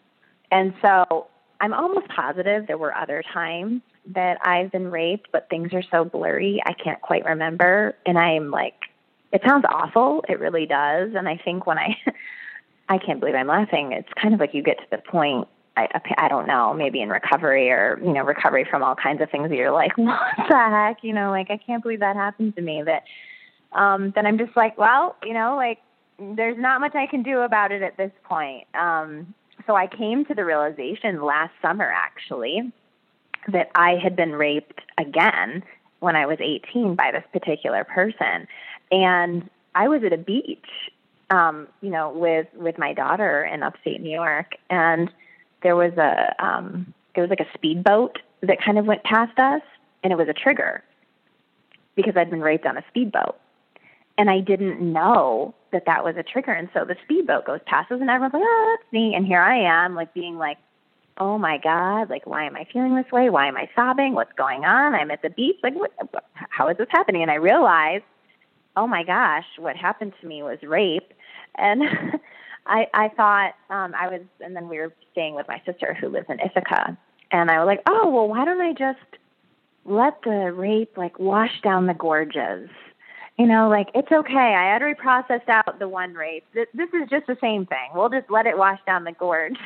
And 0.50 0.72
so 0.80 1.26
I'm 1.60 1.74
almost 1.74 2.08
positive 2.08 2.66
there 2.66 2.78
were 2.78 2.94
other 2.94 3.22
times 3.34 3.82
that 4.14 4.38
I've 4.42 4.72
been 4.72 4.90
raped, 4.90 5.28
but 5.30 5.48
things 5.50 5.74
are 5.74 5.82
so 5.90 6.04
blurry, 6.04 6.62
I 6.64 6.72
can't 6.72 7.00
quite 7.02 7.24
remember. 7.24 7.94
And 8.06 8.18
I'm 8.18 8.50
like, 8.50 8.74
it 9.32 9.42
sounds 9.46 9.64
awful. 9.68 10.24
It 10.28 10.38
really 10.38 10.64
does. 10.64 11.10
And 11.14 11.28
I 11.28 11.38
think 11.44 11.66
when 11.66 11.78
I, 11.78 11.96
I 12.88 12.98
can't 12.98 13.20
believe 13.20 13.34
I'm 13.34 13.48
laughing. 13.48 13.92
It's 13.92 14.08
kind 14.20 14.32
of 14.32 14.40
like 14.40 14.54
you 14.54 14.62
get 14.62 14.78
to 14.78 14.86
the 14.90 14.98
point 14.98 15.48
I, 15.76 16.00
I 16.16 16.28
don't 16.28 16.46
know, 16.46 16.72
maybe 16.72 17.02
in 17.02 17.10
recovery 17.10 17.70
or, 17.70 18.00
you 18.02 18.12
know, 18.12 18.24
recovery 18.24 18.66
from 18.68 18.82
all 18.82 18.94
kinds 18.94 19.20
of 19.20 19.30
things 19.30 19.50
that 19.50 19.56
you're 19.56 19.72
like, 19.72 19.96
what 19.98 20.18
the 20.48 20.54
heck? 20.54 21.04
You 21.04 21.12
know, 21.12 21.30
like, 21.30 21.50
I 21.50 21.58
can't 21.58 21.82
believe 21.82 22.00
that 22.00 22.16
happened 22.16 22.56
to 22.56 22.62
me. 22.62 22.82
That, 22.82 23.04
um, 23.72 24.12
then 24.14 24.26
I'm 24.26 24.38
just 24.38 24.56
like, 24.56 24.78
well, 24.78 25.16
you 25.22 25.34
know, 25.34 25.54
like, 25.56 25.78
there's 26.18 26.56
not 26.58 26.80
much 26.80 26.94
I 26.94 27.06
can 27.06 27.22
do 27.22 27.40
about 27.40 27.72
it 27.72 27.82
at 27.82 27.98
this 27.98 28.12
point. 28.24 28.66
Um, 28.74 29.34
so 29.66 29.76
I 29.76 29.86
came 29.86 30.24
to 30.26 30.34
the 30.34 30.44
realization 30.44 31.22
last 31.22 31.52
summer, 31.60 31.92
actually, 31.94 32.72
that 33.48 33.70
I 33.74 33.96
had 34.02 34.16
been 34.16 34.32
raped 34.32 34.80
again 34.96 35.62
when 36.00 36.16
I 36.16 36.24
was 36.24 36.38
18 36.40 36.94
by 36.94 37.10
this 37.12 37.24
particular 37.32 37.84
person. 37.84 38.48
And 38.90 39.50
I 39.74 39.88
was 39.88 40.02
at 40.04 40.12
a 40.14 40.18
beach, 40.18 40.66
um, 41.28 41.68
you 41.82 41.90
know, 41.90 42.10
with, 42.10 42.46
with 42.54 42.78
my 42.78 42.94
daughter 42.94 43.44
in 43.44 43.62
upstate 43.62 44.00
New 44.00 44.10
York. 44.10 44.54
And, 44.70 45.10
there 45.66 45.74
was 45.74 45.92
a 45.94 46.32
um 46.38 46.94
it 47.16 47.20
was 47.20 47.28
like 47.28 47.40
a 47.40 47.52
speedboat 47.54 48.20
that 48.42 48.62
kind 48.64 48.78
of 48.78 48.86
went 48.86 49.02
past 49.02 49.36
us 49.36 49.62
and 50.04 50.12
it 50.12 50.16
was 50.16 50.28
a 50.28 50.32
trigger 50.32 50.84
because 51.96 52.16
I'd 52.16 52.30
been 52.30 52.40
raped 52.40 52.66
on 52.66 52.76
a 52.76 52.84
speedboat. 52.88 53.34
And 54.16 54.30
I 54.30 54.38
didn't 54.38 54.80
know 54.80 55.54
that 55.72 55.86
that 55.86 56.04
was 56.04 56.14
a 56.16 56.22
trigger. 56.22 56.52
And 56.52 56.68
so 56.72 56.84
the 56.84 56.94
speedboat 57.02 57.46
goes 57.46 57.58
past 57.66 57.90
us 57.90 58.00
and 58.00 58.08
everyone's 58.08 58.34
like, 58.34 58.44
oh, 58.44 58.76
that's 58.76 58.92
me. 58.92 59.14
And 59.16 59.26
here 59.26 59.40
I 59.40 59.58
am, 59.58 59.96
like 59.96 60.14
being 60.14 60.36
like, 60.36 60.58
oh 61.18 61.36
my 61.36 61.58
God, 61.58 62.10
like, 62.10 62.26
why 62.26 62.44
am 62.44 62.54
I 62.54 62.66
feeling 62.72 62.94
this 62.94 63.10
way? 63.10 63.28
Why 63.28 63.48
am 63.48 63.56
I 63.56 63.68
sobbing? 63.74 64.14
What's 64.14 64.32
going 64.34 64.64
on? 64.64 64.94
I'm 64.94 65.10
at 65.10 65.22
the 65.22 65.30
beach. 65.30 65.56
Like, 65.64 65.74
what, 65.74 65.92
how 66.34 66.68
is 66.68 66.76
this 66.76 66.86
happening? 66.90 67.22
And 67.22 67.30
I 67.30 67.36
realized, 67.36 68.04
oh 68.76 68.86
my 68.86 69.02
gosh, 69.02 69.46
what 69.58 69.74
happened 69.74 70.12
to 70.20 70.28
me 70.28 70.44
was 70.44 70.58
rape. 70.62 71.12
And 71.56 71.82
I 72.66 72.86
I 72.94 73.08
thought 73.08 73.54
um 73.70 73.94
I 73.94 74.08
was 74.08 74.22
and 74.40 74.54
then 74.54 74.68
we 74.68 74.78
were 74.78 74.92
staying 75.12 75.34
with 75.34 75.48
my 75.48 75.60
sister 75.64 75.96
who 75.98 76.08
lives 76.08 76.26
in 76.28 76.40
Ithaca 76.40 76.96
and 77.30 77.50
I 77.50 77.58
was 77.58 77.66
like, 77.66 77.82
"Oh, 77.86 78.08
well, 78.10 78.28
why 78.28 78.44
don't 78.44 78.60
I 78.60 78.72
just 78.72 78.98
let 79.84 80.22
the 80.22 80.52
rape 80.52 80.96
like 80.96 81.18
wash 81.18 81.60
down 81.62 81.86
the 81.86 81.94
gorges?" 81.94 82.68
You 83.38 83.46
know, 83.46 83.68
like 83.68 83.88
it's 83.94 84.10
okay. 84.10 84.54
I 84.54 84.72
had 84.72 84.80
already 84.82 84.98
processed 84.98 85.48
out 85.48 85.78
the 85.78 85.88
one 85.88 86.14
rape. 86.14 86.44
This, 86.54 86.66
this 86.72 86.88
is 86.94 87.08
just 87.10 87.26
the 87.26 87.36
same 87.40 87.66
thing. 87.66 87.90
We'll 87.94 88.08
just 88.08 88.30
let 88.30 88.46
it 88.46 88.56
wash 88.56 88.80
down 88.86 89.04
the 89.04 89.12
gorge. 89.12 89.58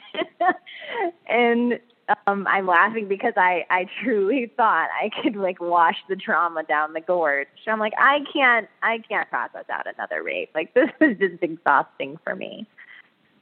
and 1.28 1.78
um 2.26 2.46
I'm 2.48 2.66
laughing 2.66 3.06
because 3.06 3.34
I 3.36 3.64
I 3.70 3.86
truly 4.02 4.50
thought 4.56 4.88
I 5.00 5.10
could 5.22 5.36
like 5.36 5.60
wash 5.60 5.96
the 6.08 6.16
trauma 6.16 6.64
down 6.64 6.94
the 6.94 7.00
gorge. 7.00 7.46
I'm 7.68 7.78
like, 7.78 7.92
I 7.96 8.20
can't 8.32 8.68
I 8.82 8.98
can't 9.08 9.28
process 9.30 9.66
out 9.70 9.86
another 9.86 10.22
rape. 10.22 10.50
Like 10.54 10.74
this 10.74 10.90
is 11.00 11.18
just 11.18 11.42
exhausting 11.42 12.18
for 12.24 12.34
me. 12.34 12.66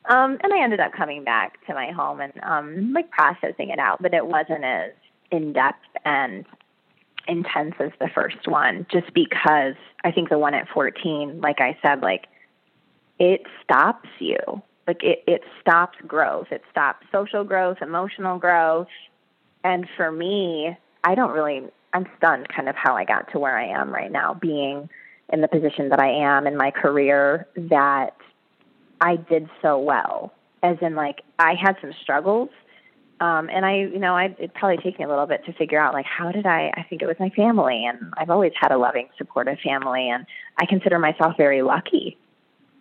Um, 0.08 0.38
and 0.42 0.52
I 0.52 0.62
ended 0.62 0.80
up 0.80 0.92
coming 0.92 1.22
back 1.22 1.64
to 1.66 1.74
my 1.74 1.90
home 1.90 2.20
and 2.20 2.32
um, 2.42 2.92
like 2.94 3.10
processing 3.10 3.68
it 3.68 3.78
out, 3.78 4.00
but 4.00 4.14
it 4.14 4.26
wasn't 4.26 4.64
as 4.64 4.92
in 5.30 5.52
depth 5.52 5.84
and 6.04 6.46
intense 7.26 7.74
as 7.78 7.90
the 8.00 8.08
first 8.14 8.48
one, 8.48 8.86
just 8.90 9.12
because 9.12 9.74
I 10.04 10.10
think 10.10 10.30
the 10.30 10.38
one 10.38 10.54
at 10.54 10.66
14, 10.70 11.40
like 11.42 11.60
I 11.60 11.76
said, 11.82 12.00
like 12.00 12.26
it 13.18 13.42
stops 13.62 14.08
you. 14.18 14.38
Like 14.86 15.04
it, 15.04 15.22
it 15.26 15.42
stops 15.60 15.98
growth. 16.06 16.46
It 16.50 16.62
stops 16.70 17.06
social 17.12 17.44
growth, 17.44 17.78
emotional 17.82 18.38
growth. 18.38 18.88
And 19.62 19.86
for 19.96 20.10
me, 20.10 20.74
I 21.04 21.14
don't 21.14 21.32
really, 21.32 21.64
I'm 21.92 22.06
stunned 22.16 22.48
kind 22.48 22.70
of 22.70 22.76
how 22.76 22.96
I 22.96 23.04
got 23.04 23.30
to 23.32 23.38
where 23.38 23.58
I 23.58 23.66
am 23.66 23.90
right 23.90 24.10
now, 24.10 24.32
being 24.32 24.88
in 25.30 25.42
the 25.42 25.48
position 25.48 25.90
that 25.90 26.00
I 26.00 26.10
am 26.10 26.46
in 26.46 26.56
my 26.56 26.70
career 26.70 27.46
that 27.56 28.16
I 29.00 29.16
did 29.16 29.48
so 29.62 29.78
well. 29.78 30.32
As 30.62 30.76
in, 30.80 30.94
like, 30.94 31.22
I 31.38 31.54
had 31.54 31.76
some 31.80 31.92
struggles. 32.02 32.50
Um, 33.20 33.48
and 33.50 33.64
I, 33.64 33.78
you 33.78 33.98
know, 33.98 34.14
I, 34.14 34.34
it 34.38 34.54
probably 34.54 34.76
took 34.76 34.98
me 34.98 35.04
a 35.04 35.08
little 35.08 35.26
bit 35.26 35.44
to 35.46 35.52
figure 35.52 35.80
out, 35.80 35.92
like, 35.92 36.06
how 36.06 36.30
did 36.30 36.46
I, 36.46 36.72
I 36.76 36.86
think 36.88 37.02
it 37.02 37.06
was 37.06 37.16
my 37.18 37.30
family. 37.30 37.84
And 37.84 38.12
I've 38.16 38.30
always 38.30 38.52
had 38.60 38.70
a 38.70 38.78
loving, 38.78 39.08
supportive 39.16 39.58
family. 39.60 40.08
And 40.08 40.24
I 40.56 40.66
consider 40.66 40.98
myself 40.98 41.36
very 41.36 41.62
lucky 41.62 42.16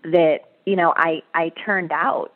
that, 0.04 0.40
you 0.66 0.76
know, 0.76 0.94
I, 0.96 1.22
I 1.34 1.50
turned 1.50 1.92
out 1.92 2.34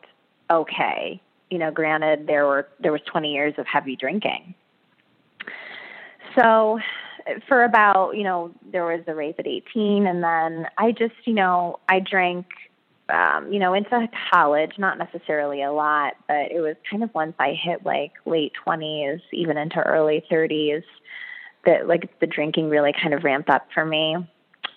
okay. 0.49 1.21
You 1.49 1.57
know, 1.57 1.71
granted, 1.71 2.27
there 2.27 2.45
were, 2.45 2.67
there 2.79 2.91
was 2.91 3.01
20 3.11 3.33
years 3.33 3.53
of 3.57 3.67
heavy 3.67 3.95
drinking. 3.95 4.55
So 6.35 6.79
for 7.47 7.63
about, 7.63 8.11
you 8.11 8.23
know, 8.23 8.51
there 8.71 8.85
was 8.85 9.01
the 9.05 9.15
rape 9.15 9.35
at 9.39 9.47
18. 9.47 10.07
And 10.07 10.23
then 10.23 10.67
I 10.77 10.91
just, 10.91 11.13
you 11.25 11.33
know, 11.33 11.79
I 11.89 11.99
drank 11.99 12.45
um, 13.11 13.51
you 13.51 13.59
know, 13.59 13.73
into 13.73 14.09
college, 14.31 14.71
not 14.77 14.97
necessarily 14.97 15.61
a 15.61 15.71
lot, 15.71 16.13
but 16.27 16.51
it 16.51 16.61
was 16.61 16.75
kind 16.89 17.03
of 17.03 17.13
once 17.13 17.33
I 17.39 17.53
hit 17.53 17.85
like 17.85 18.13
late 18.25 18.53
20s, 18.65 19.21
even 19.31 19.57
into 19.57 19.79
early 19.79 20.23
30s, 20.31 20.83
that 21.65 21.87
like 21.87 22.19
the 22.19 22.27
drinking 22.27 22.69
really 22.69 22.93
kind 22.93 23.13
of 23.13 23.23
ramped 23.23 23.49
up 23.49 23.67
for 23.73 23.85
me. 23.85 24.15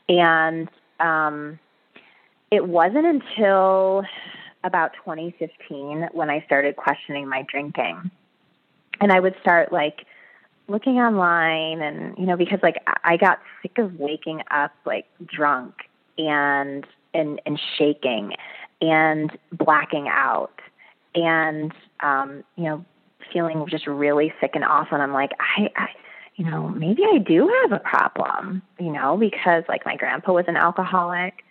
And 0.09 0.69
um, 1.01 1.59
it 2.51 2.67
wasn't 2.67 3.07
until 3.07 4.05
about 4.63 4.93
2015 5.05 6.09
when 6.13 6.31
I 6.31 6.43
started 6.47 6.77
questioning 6.77 7.29
my 7.29 7.45
drinking. 7.51 8.11
And 9.01 9.13
I 9.13 9.21
would 9.21 9.35
start 9.41 9.73
like 9.73 10.07
looking 10.69 10.95
online 10.95 11.83
and, 11.83 12.17
you 12.19 12.27
know, 12.27 12.37
because 12.37 12.61
like 12.63 12.77
I 13.03 13.17
got 13.17 13.41
sick 13.63 13.79
of 13.79 13.99
waking 13.99 14.43
up 14.51 14.73
like 14.87 15.07
drunk 15.25 15.75
and 16.17 16.87
and, 17.15 17.41
and 17.47 17.61
shaking 17.79 18.33
and 18.81 19.31
blacking 19.53 20.09
out 20.09 20.61
and 21.15 21.73
um, 22.01 22.45
you 22.57 22.65
know 22.65 22.85
feeling 23.33 23.67
just 23.69 23.87
really 23.87 24.33
sick 24.41 24.53
and 24.55 24.65
awful. 24.65 24.95
And 24.95 25.03
i'm 25.03 25.13
like 25.13 25.31
I, 25.41 25.71
I 25.77 25.89
you 26.37 26.45
know 26.45 26.69
maybe 26.69 27.03
i 27.05 27.19
do 27.19 27.51
have 27.63 27.73
a 27.73 27.79
problem 27.79 28.63
you 28.79 28.93
know 28.93 29.17
because 29.17 29.65
like 29.69 29.87
my 29.87 29.97
grandpa 29.97 30.33
was 30.33 30.45
an 30.49 30.57
alcoholic. 30.57 31.45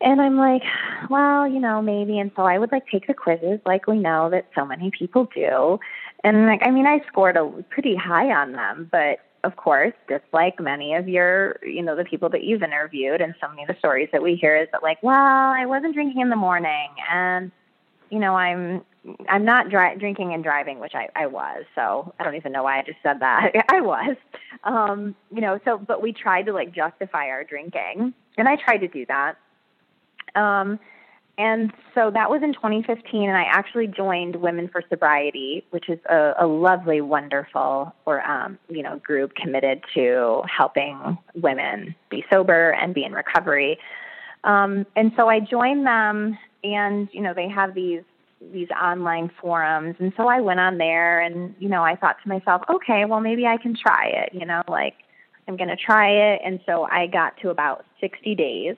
And 0.00 0.20
i'm 0.20 0.36
like 0.36 0.62
well 1.08 1.48
you 1.48 1.60
know 1.60 1.80
maybe. 1.80 2.18
And 2.18 2.30
so 2.36 2.42
i 2.42 2.58
would 2.58 2.72
like 2.72 2.86
take 2.90 3.06
the 3.06 3.14
quizzes 3.14 3.60
like 3.64 3.86
we 3.86 3.98
know 3.98 4.30
that 4.30 4.48
so 4.54 4.66
many 4.66 4.90
people 4.90 5.28
do. 5.34 5.78
And 6.22 6.46
like 6.46 6.60
i 6.64 6.70
mean 6.70 6.86
i 6.86 7.00
scored 7.06 7.36
a 7.36 7.46
pretty 7.70 7.96
high 7.96 8.30
on 8.30 8.52
them 8.52 8.88
but 8.90 9.20
of 9.44 9.56
course, 9.56 9.92
just 10.08 10.24
like 10.32 10.58
many 10.58 10.94
of 10.94 11.08
your, 11.08 11.58
you 11.62 11.82
know, 11.82 11.94
the 11.94 12.04
people 12.04 12.30
that 12.30 12.44
you've 12.44 12.62
interviewed 12.62 13.20
and 13.20 13.34
so 13.40 13.48
many 13.48 13.62
of 13.62 13.68
the 13.68 13.76
stories 13.78 14.08
that 14.12 14.22
we 14.22 14.36
hear 14.36 14.56
is 14.56 14.68
that 14.72 14.82
like, 14.82 15.02
well, 15.02 15.14
I 15.14 15.66
wasn't 15.66 15.94
drinking 15.94 16.22
in 16.22 16.30
the 16.30 16.36
morning 16.36 16.88
and, 17.10 17.52
you 18.10 18.18
know, 18.18 18.34
I'm, 18.34 18.82
I'm 19.28 19.44
not 19.44 19.68
dri- 19.68 19.96
drinking 19.98 20.32
and 20.32 20.42
driving, 20.42 20.80
which 20.80 20.94
I, 20.94 21.08
I 21.14 21.26
was. 21.26 21.64
So 21.74 22.14
I 22.18 22.24
don't 22.24 22.36
even 22.36 22.52
know 22.52 22.62
why 22.62 22.78
I 22.78 22.82
just 22.82 22.98
said 23.02 23.20
that. 23.20 23.52
I 23.68 23.82
was, 23.82 24.16
um, 24.64 25.14
you 25.30 25.42
know, 25.42 25.60
so, 25.64 25.76
but 25.76 26.00
we 26.00 26.12
tried 26.12 26.46
to 26.46 26.52
like 26.54 26.74
justify 26.74 27.28
our 27.28 27.44
drinking 27.44 28.14
and 28.38 28.48
I 28.48 28.56
tried 28.56 28.78
to 28.78 28.88
do 28.88 29.04
that. 29.06 29.36
Um, 30.34 30.80
and 31.36 31.72
so 31.94 32.12
that 32.12 32.30
was 32.30 32.42
in 32.44 32.52
2015, 32.54 33.28
and 33.28 33.36
I 33.36 33.42
actually 33.42 33.88
joined 33.88 34.36
Women 34.36 34.68
for 34.68 34.82
Sobriety, 34.88 35.64
which 35.70 35.88
is 35.88 35.98
a, 36.08 36.34
a 36.38 36.46
lovely, 36.46 37.00
wonderful, 37.00 37.92
or 38.06 38.22
um, 38.22 38.58
you 38.68 38.82
know, 38.82 39.00
group 39.00 39.34
committed 39.34 39.82
to 39.94 40.42
helping 40.44 41.18
women 41.34 41.96
be 42.08 42.24
sober 42.30 42.70
and 42.70 42.94
be 42.94 43.04
in 43.04 43.12
recovery. 43.12 43.78
Um, 44.44 44.86
and 44.94 45.10
so 45.16 45.28
I 45.28 45.40
joined 45.40 45.84
them, 45.86 46.38
and 46.62 47.08
you 47.12 47.20
know, 47.20 47.34
they 47.34 47.48
have 47.48 47.74
these 47.74 48.02
these 48.52 48.68
online 48.70 49.30
forums, 49.40 49.96
and 49.98 50.12
so 50.16 50.28
I 50.28 50.40
went 50.40 50.60
on 50.60 50.78
there, 50.78 51.20
and 51.20 51.52
you 51.58 51.68
know, 51.68 51.82
I 51.82 51.96
thought 51.96 52.16
to 52.22 52.28
myself, 52.28 52.62
okay, 52.72 53.06
well, 53.06 53.20
maybe 53.20 53.44
I 53.44 53.56
can 53.56 53.74
try 53.74 54.06
it. 54.06 54.32
You 54.32 54.46
know, 54.46 54.62
like 54.68 54.94
I'm 55.48 55.56
going 55.56 55.70
to 55.70 55.76
try 55.76 56.10
it, 56.10 56.42
and 56.44 56.60
so 56.64 56.84
I 56.84 57.08
got 57.08 57.36
to 57.38 57.50
about 57.50 57.84
60 58.00 58.36
days 58.36 58.76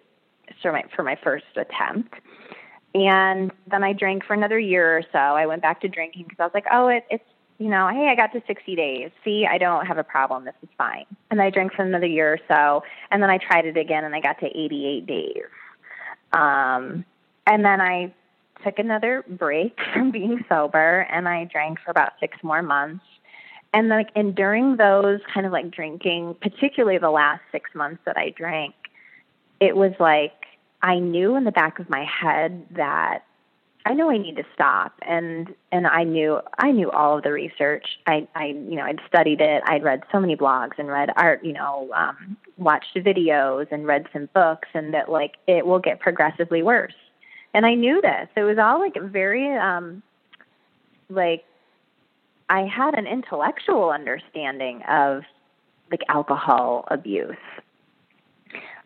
for 0.62 0.72
my 0.72 0.84
for 0.94 1.02
my 1.02 1.16
first 1.22 1.44
attempt 1.56 2.14
and 2.96 3.52
then 3.70 3.84
I 3.84 3.92
drank 3.92 4.24
for 4.24 4.32
another 4.32 4.58
year 4.58 4.96
or 4.96 5.02
so. 5.12 5.18
I 5.18 5.44
went 5.44 5.60
back 5.60 5.82
to 5.82 5.88
drinking 5.88 6.24
because 6.24 6.38
I 6.40 6.44
was 6.44 6.54
like, 6.54 6.64
oh, 6.72 6.88
it, 6.88 7.04
it's, 7.10 7.24
you 7.58 7.68
know, 7.68 7.88
hey, 7.88 8.08
I 8.08 8.14
got 8.14 8.32
to 8.32 8.42
60 8.46 8.74
days. 8.74 9.10
See, 9.22 9.46
I 9.46 9.58
don't 9.58 9.84
have 9.86 9.98
a 9.98 10.04
problem. 10.04 10.46
This 10.46 10.54
is 10.62 10.70
fine. 10.78 11.04
And 11.30 11.42
I 11.42 11.50
drank 11.50 11.74
for 11.74 11.82
another 11.82 12.06
year 12.06 12.32
or 12.32 12.38
so. 12.48 12.84
And 13.10 13.22
then 13.22 13.28
I 13.28 13.36
tried 13.36 13.66
it 13.66 13.76
again 13.76 14.04
and 14.04 14.14
I 14.14 14.20
got 14.20 14.40
to 14.40 14.46
88 14.46 15.06
days. 15.06 15.42
Um, 16.32 17.04
and 17.46 17.64
then 17.66 17.82
I 17.82 18.14
took 18.64 18.78
another 18.78 19.24
break 19.28 19.76
from 19.92 20.10
being 20.10 20.42
sober 20.48 21.00
and 21.10 21.28
I 21.28 21.44
drank 21.44 21.80
for 21.84 21.90
about 21.90 22.12
six 22.18 22.38
more 22.42 22.62
months. 22.62 23.04
And 23.74 23.90
like, 23.90 24.08
and 24.16 24.34
during 24.34 24.78
those 24.78 25.20
kind 25.34 25.44
of 25.44 25.52
like 25.52 25.70
drinking, 25.70 26.36
particularly 26.40 26.96
the 26.96 27.10
last 27.10 27.42
six 27.52 27.68
months 27.74 28.00
that 28.06 28.16
I 28.16 28.30
drank, 28.30 28.74
it 29.60 29.76
was 29.76 29.92
like 29.98 30.32
I 30.82 30.98
knew 30.98 31.36
in 31.36 31.44
the 31.44 31.52
back 31.52 31.78
of 31.78 31.88
my 31.90 32.04
head 32.04 32.66
that 32.72 33.24
I 33.84 33.94
know 33.94 34.10
I 34.10 34.18
need 34.18 34.36
to 34.36 34.44
stop 34.52 34.94
and 35.02 35.54
and 35.70 35.86
I 35.86 36.02
knew 36.02 36.40
I 36.58 36.72
knew 36.72 36.90
all 36.90 37.18
of 37.18 37.22
the 37.22 37.32
research. 37.32 37.86
I 38.06 38.26
I 38.34 38.46
you 38.46 38.74
know 38.76 38.82
I'd 38.82 39.00
studied 39.06 39.40
it. 39.40 39.62
I'd 39.66 39.84
read 39.84 40.02
so 40.10 40.18
many 40.18 40.36
blogs 40.36 40.78
and 40.78 40.88
read 40.88 41.10
art, 41.16 41.44
you 41.44 41.52
know, 41.52 41.88
um 41.94 42.36
watched 42.56 42.96
videos 42.96 43.70
and 43.70 43.86
read 43.86 44.06
some 44.12 44.28
books 44.34 44.68
and 44.74 44.92
that 44.92 45.08
like 45.08 45.36
it 45.46 45.66
will 45.66 45.78
get 45.78 46.00
progressively 46.00 46.62
worse. 46.62 46.94
And 47.54 47.64
I 47.64 47.74
knew 47.74 48.00
this. 48.02 48.28
It 48.36 48.42
was 48.42 48.58
all 48.58 48.80
like 48.80 49.00
very 49.00 49.56
um 49.56 50.02
like 51.08 51.44
I 52.48 52.62
had 52.62 52.94
an 52.94 53.06
intellectual 53.06 53.90
understanding 53.90 54.82
of 54.88 55.22
like 55.90 56.02
alcohol 56.08 56.86
abuse. 56.90 57.36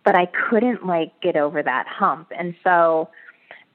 But 0.04 0.14
I 0.14 0.26
couldn't 0.26 0.86
like 0.86 1.12
get 1.20 1.36
over 1.36 1.62
that 1.62 1.86
hump. 1.86 2.32
And 2.36 2.54
so 2.64 3.10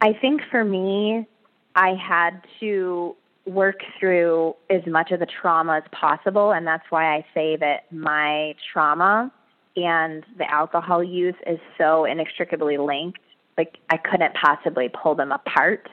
I 0.02 0.14
think 0.14 0.42
for 0.50 0.64
me 0.64 1.28
I 1.76 1.94
had 1.96 2.42
to 2.62 3.16
work 3.46 3.82
through 4.00 4.56
as 4.70 4.82
much 4.88 5.12
of 5.12 5.20
the 5.20 5.28
trauma 5.28 5.78
as 5.78 5.84
possible 5.92 6.52
and 6.52 6.66
that's 6.66 6.86
why 6.90 7.16
I 7.16 7.26
say 7.34 7.58
that 7.58 7.92
my 7.92 8.56
trauma 8.74 9.32
and 9.76 10.26
the 10.38 10.50
alcohol 10.52 11.04
use 11.04 11.36
is 11.46 11.60
so 11.78 12.06
inextricably 12.06 12.78
linked. 12.78 13.20
Like 13.58 13.78
I 13.90 13.98
couldn't 13.98 14.34
possibly 14.34 14.90
pull 14.90 15.16
them 15.16 15.32
apart. 15.32 15.90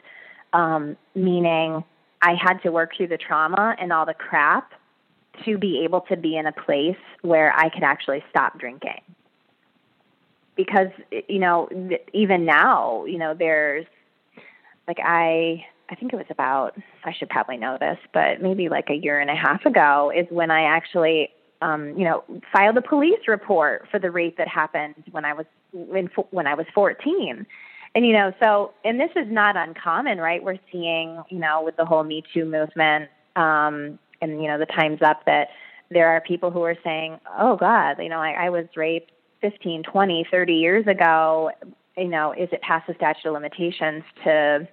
Um, 0.52 0.96
meaning 1.14 1.84
I 2.20 2.34
had 2.34 2.58
to 2.62 2.70
work 2.70 2.96
through 2.96 3.08
the 3.08 3.18
trauma 3.18 3.74
and 3.78 3.92
all 3.92 4.06
the 4.06 4.14
crap 4.14 4.72
to 5.44 5.58
be 5.58 5.82
able 5.84 6.02
to 6.02 6.16
be 6.16 6.36
in 6.36 6.46
a 6.46 6.52
place 6.52 6.96
where 7.22 7.52
I 7.56 7.68
could 7.68 7.82
actually 7.82 8.22
stop 8.30 8.58
drinking. 8.58 9.00
Because, 10.56 10.88
you 11.28 11.38
know, 11.38 11.68
even 12.12 12.44
now, 12.44 13.04
you 13.04 13.18
know, 13.18 13.34
there's 13.34 13.86
like 14.86 14.98
I, 15.02 15.64
I 15.88 15.94
think 15.94 16.12
it 16.12 16.16
was 16.16 16.26
about, 16.30 16.76
I 17.04 17.12
should 17.12 17.30
probably 17.30 17.56
know 17.56 17.78
this, 17.78 17.98
but 18.12 18.42
maybe 18.42 18.68
like 18.68 18.90
a 18.90 18.94
year 18.94 19.20
and 19.20 19.30
a 19.30 19.34
half 19.34 19.64
ago 19.64 20.12
is 20.14 20.26
when 20.30 20.50
I 20.50 20.64
actually, 20.64 21.30
um, 21.62 21.96
you 21.96 22.04
know, 22.04 22.24
filed 22.52 22.76
a 22.76 22.82
police 22.82 23.28
report 23.28 23.86
for 23.90 23.98
the 23.98 24.10
rape 24.10 24.36
that 24.38 24.48
happened 24.48 24.94
when 25.10 25.24
I 25.24 25.32
was 25.32 25.46
when 25.72 26.10
when 26.30 26.46
I 26.46 26.54
was 26.54 26.66
14 26.74 27.46
and 27.94 28.06
you 28.06 28.12
know, 28.12 28.32
so 28.40 28.72
and 28.84 28.98
this 28.98 29.10
is 29.16 29.26
not 29.30 29.56
uncommon, 29.56 30.18
right? 30.18 30.42
We're 30.42 30.58
seeing, 30.70 31.22
you 31.28 31.38
know, 31.38 31.62
with 31.62 31.76
the 31.76 31.84
whole 31.84 32.04
Me 32.04 32.24
Too 32.32 32.44
movement, 32.44 33.10
um, 33.36 33.98
and 34.20 34.40
you 34.40 34.48
know, 34.48 34.58
the 34.58 34.66
Time's 34.66 35.02
Up 35.02 35.24
that 35.26 35.48
there 35.90 36.08
are 36.08 36.20
people 36.20 36.50
who 36.50 36.62
are 36.62 36.76
saying, 36.82 37.20
"Oh 37.38 37.56
God, 37.56 37.96
you 37.98 38.08
know, 38.08 38.20
I, 38.20 38.46
I 38.46 38.50
was 38.50 38.66
raped 38.76 39.12
15, 39.42 39.82
20, 39.82 40.26
30 40.30 40.54
years 40.54 40.86
ago. 40.86 41.50
You 41.96 42.08
know, 42.08 42.32
is 42.32 42.48
it 42.52 42.62
past 42.62 42.86
the 42.86 42.94
statute 42.94 43.28
of 43.28 43.34
limitations 43.34 44.02
to, 44.24 44.66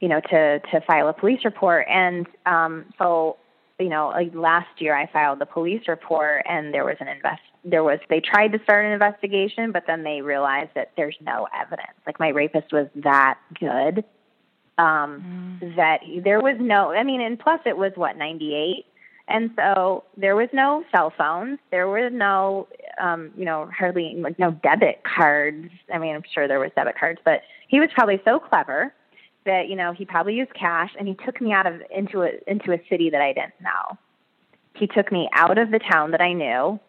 you 0.00 0.08
know, 0.08 0.20
to 0.20 0.60
to 0.60 0.80
file 0.86 1.08
a 1.08 1.12
police 1.12 1.44
report?" 1.44 1.86
And 1.90 2.26
um, 2.46 2.86
so, 2.98 3.36
you 3.78 3.90
know, 3.90 4.08
like 4.08 4.34
last 4.34 4.80
year, 4.80 4.96
I 4.96 5.06
filed 5.12 5.38
the 5.38 5.46
police 5.46 5.82
report, 5.88 6.46
and 6.48 6.72
there 6.72 6.84
was 6.84 6.96
an 7.00 7.08
invest 7.08 7.42
there 7.64 7.84
was 7.84 8.00
they 8.08 8.20
tried 8.20 8.48
to 8.52 8.58
start 8.64 8.86
an 8.86 8.92
investigation, 8.92 9.70
but 9.70 9.84
then 9.86 10.02
they 10.02 10.20
realized 10.20 10.70
that 10.74 10.92
there's 10.96 11.16
no 11.20 11.46
evidence. 11.54 11.96
Like 12.06 12.18
my 12.18 12.28
rapist 12.28 12.72
was 12.72 12.88
that 12.96 13.38
good 13.60 14.04
um 14.78 15.58
mm. 15.62 15.76
that 15.76 16.00
there 16.24 16.40
was 16.40 16.56
no 16.58 16.92
I 16.92 17.02
mean 17.02 17.20
and 17.20 17.38
plus 17.38 17.60
it 17.66 17.76
was 17.76 17.92
what 17.94 18.16
98 18.16 18.86
and 19.28 19.50
so 19.54 20.04
there 20.16 20.34
was 20.34 20.48
no 20.54 20.82
cell 20.90 21.12
phones 21.16 21.58
there 21.70 21.88
was 21.88 22.10
no 22.12 22.68
um 23.00 23.30
you 23.36 23.44
know 23.44 23.68
hardly 23.76 24.14
like 24.16 24.38
no 24.38 24.50
debit 24.50 25.02
cards 25.04 25.68
I 25.92 25.98
mean 25.98 26.14
I'm 26.14 26.22
sure 26.34 26.48
there 26.48 26.60
was 26.60 26.70
debit 26.74 26.98
cards 26.98 27.20
but 27.24 27.42
he 27.68 27.80
was 27.80 27.90
probably 27.94 28.20
so 28.24 28.38
clever 28.38 28.92
that 29.44 29.68
you 29.68 29.76
know 29.76 29.92
he 29.92 30.04
probably 30.04 30.34
used 30.34 30.54
cash 30.54 30.90
and 30.98 31.08
he 31.08 31.14
took 31.24 31.40
me 31.40 31.52
out 31.52 31.66
of 31.66 31.82
into 31.94 32.22
a 32.22 32.30
into 32.46 32.72
a 32.72 32.80
city 32.88 33.10
that 33.10 33.20
I 33.20 33.32
didn't 33.32 33.60
know 33.60 33.98
he 34.74 34.86
took 34.86 35.12
me 35.12 35.28
out 35.34 35.58
of 35.58 35.70
the 35.70 35.78
town 35.78 36.12
that 36.12 36.20
I 36.20 36.32
knew 36.32 36.80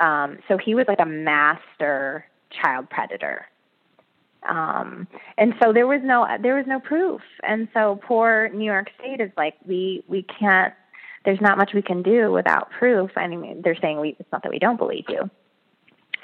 um, 0.00 0.38
so 0.48 0.58
he 0.58 0.74
was 0.74 0.86
like 0.88 1.00
a 1.00 1.06
master 1.06 2.26
child 2.50 2.90
predator. 2.90 3.46
Um, 4.48 5.08
and 5.38 5.54
so 5.62 5.72
there 5.72 5.86
was 5.86 6.00
no 6.04 6.26
there 6.40 6.56
was 6.56 6.66
no 6.66 6.78
proof. 6.80 7.22
And 7.42 7.68
so 7.72 8.00
poor 8.06 8.50
New 8.52 8.64
York 8.64 8.90
State 8.98 9.20
is 9.20 9.30
like 9.36 9.54
we 9.66 10.04
we 10.08 10.22
can't. 10.22 10.74
There's 11.24 11.40
not 11.40 11.56
much 11.56 11.72
we 11.74 11.82
can 11.82 12.02
do 12.02 12.30
without 12.30 12.70
proof. 12.70 13.10
I 13.16 13.26
mean, 13.26 13.62
they're 13.62 13.78
saying 13.80 14.00
we. 14.00 14.16
It's 14.18 14.30
not 14.32 14.42
that 14.42 14.52
we 14.52 14.58
don't 14.58 14.76
believe 14.76 15.04
you. 15.08 15.30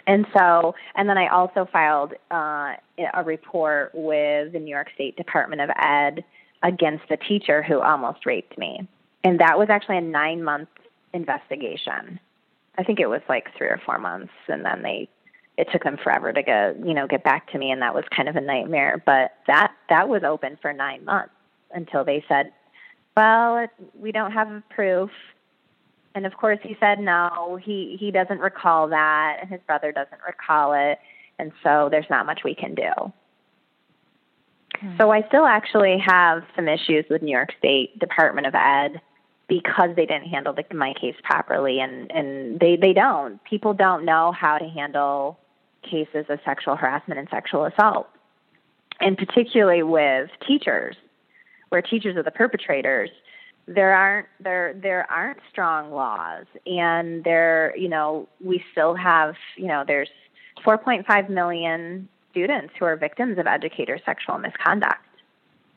And 0.07 0.27
so, 0.37 0.75
and 0.95 1.09
then 1.09 1.19
I 1.19 1.29
also 1.29 1.69
filed 1.71 2.15
uh, 2.31 2.75
a 3.15 3.25
report 3.25 3.93
with 3.95 4.53
the 4.53 4.59
New 4.59 4.71
York 4.71 4.89
State 4.95 5.17
Department 5.17 5.61
of 5.61 5.71
Ed 5.79 6.25
against 6.63 7.05
the 7.09 7.17
teacher 7.17 7.63
who 7.63 7.81
almost 7.81 8.27
raped 8.27 8.59
me. 8.59 8.89
And 9.25 9.39
that 9.41 9.59
was 9.59 9.69
actually 9.71 9.99
a 9.99 10.03
nine 10.03 10.43
month 10.43 10.69
investigation. 11.13 12.19
I 12.79 12.85
think 12.85 13.01
it 13.01 13.07
was 13.07 13.21
like 13.29 13.49
three 13.57 13.69
or 13.69 13.81
four 13.85 13.99
months, 13.99 14.33
and 14.49 14.65
then 14.65 14.83
they 14.83 15.09
it 15.57 15.69
took 15.71 15.85
them 15.85 15.99
forever 16.03 16.33
to 16.33 16.43
get 16.43 16.79
you 16.85 16.95
know 16.95 17.07
get 17.07 17.23
back 17.23 17.51
to 17.53 17.59
me, 17.59 17.71
and 17.71 17.83
that 17.83 17.95
was 17.95 18.05
kind 18.15 18.29
of 18.29 18.37
a 18.37 18.41
nightmare. 18.41 19.03
But 19.05 19.33
that 19.47 19.73
that 19.89 20.09
was 20.09 20.23
open 20.25 20.59
for 20.63 20.73
nine 20.73 21.05
months 21.05 21.35
until 21.73 22.05
they 22.05 22.25
said, 22.29 22.53
well, 23.21 23.67
we 24.01 24.13
don't 24.13 24.33
have 24.33 24.63
proof. 24.71 25.11
And 26.15 26.25
of 26.25 26.35
course, 26.37 26.59
he 26.63 26.77
said 26.81 26.99
no. 26.99 27.59
He 27.63 27.97
he 28.01 28.11
doesn't 28.11 28.41
recall 28.41 28.89
that, 28.89 29.39
and 29.41 29.51
his 29.51 29.61
brother 29.67 29.93
doesn't 29.93 30.21
recall 30.27 30.73
it, 30.73 30.99
and 31.39 31.53
so 31.63 31.89
there's 31.91 32.09
not 32.09 32.27
much 32.27 32.41
we 32.45 32.55
can 32.55 32.75
do. 32.75 32.91
Hmm. 34.81 34.97
So 34.99 35.11
I 35.11 35.23
still 35.29 35.45
actually 35.45 35.99
have 36.05 36.43
some 36.57 36.67
issues 36.67 37.05
with 37.11 37.23
New 37.23 37.31
York 37.31 37.51
State 37.59 37.99
Department 37.99 38.47
of 38.47 38.55
Ed 38.55 39.01
because 39.49 39.91
they 39.97 40.07
didn't 40.07 40.29
handle 40.29 40.55
the, 40.55 40.65
my 40.75 40.95
case 40.95 41.17
properly 41.23 41.81
and 41.81 42.11
and 42.11 42.59
they 42.59 42.77
they 42.77 42.93
don't 42.93 43.43
people 43.45 43.75
don't 43.75 44.05
know 44.05 44.33
how 44.33 44.57
to 44.59 44.69
handle 44.69 45.39
cases 45.83 46.25
of 46.29 46.39
sexual 46.45 46.77
harassment 46.77 47.19
and 47.19 47.29
sexual 47.31 47.65
assault 47.65 48.09
and 49.01 49.19
particularly 49.19 49.83
with 49.83 50.31
teachers 50.47 50.95
where 51.71 51.83
teachers 51.83 52.17
are 52.17 52.23
the 52.23 52.31
perpetrators 52.31 53.11
there 53.67 53.95
aren't 53.95 54.27
there 54.41 54.75
there 54.75 55.11
aren't 55.11 55.39
strong 55.51 55.93
laws 55.93 56.45
and 56.67 57.25
there 57.25 57.75
you 57.77 57.89
know 57.89 58.29
we 58.43 58.63
still 58.73 58.95
have 58.95 59.35
you 59.57 59.67
know 59.67 59.85
there's 59.87 60.09
4.5 60.65 61.31
million 61.31 62.09
students 62.31 62.75
who 62.79 62.85
are 62.85 62.97
victims 62.97 63.39
of 63.39 63.47
educator 63.47 63.99
sexual 64.05 64.39
misconduct 64.39 65.05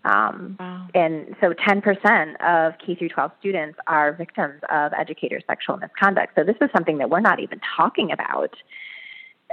um, 0.06 0.58
wow. 0.60 0.88
And 0.94 1.36
so 1.40 1.54
10% 1.54 2.36
of 2.42 2.74
K 2.86 2.96
through 2.96 3.10
12 3.10 3.32
students 3.40 3.80
are 3.88 4.12
victims 4.12 4.62
of 4.70 4.92
educator 4.94 5.40
sexual 5.48 5.78
misconduct. 5.78 6.34
So 6.36 6.44
this 6.44 6.58
is 6.62 6.70
something 6.76 6.98
that 6.98 7.10
we're 7.10 7.22
not 7.22 7.40
even 7.40 7.62
talking 7.78 8.12
about, 8.12 8.54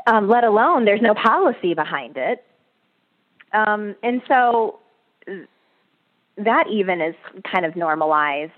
um, 0.07 0.29
let 0.29 0.42
alone 0.44 0.87
there's 0.87 1.03
no 1.03 1.14
policy 1.14 1.74
behind 1.74 2.16
it. 2.16 2.44
Um, 3.53 3.94
and 4.03 4.22
so 4.26 4.81
that 6.44 6.64
even 6.68 7.00
is 7.00 7.14
kind 7.50 7.64
of 7.64 7.76
normalized, 7.76 8.53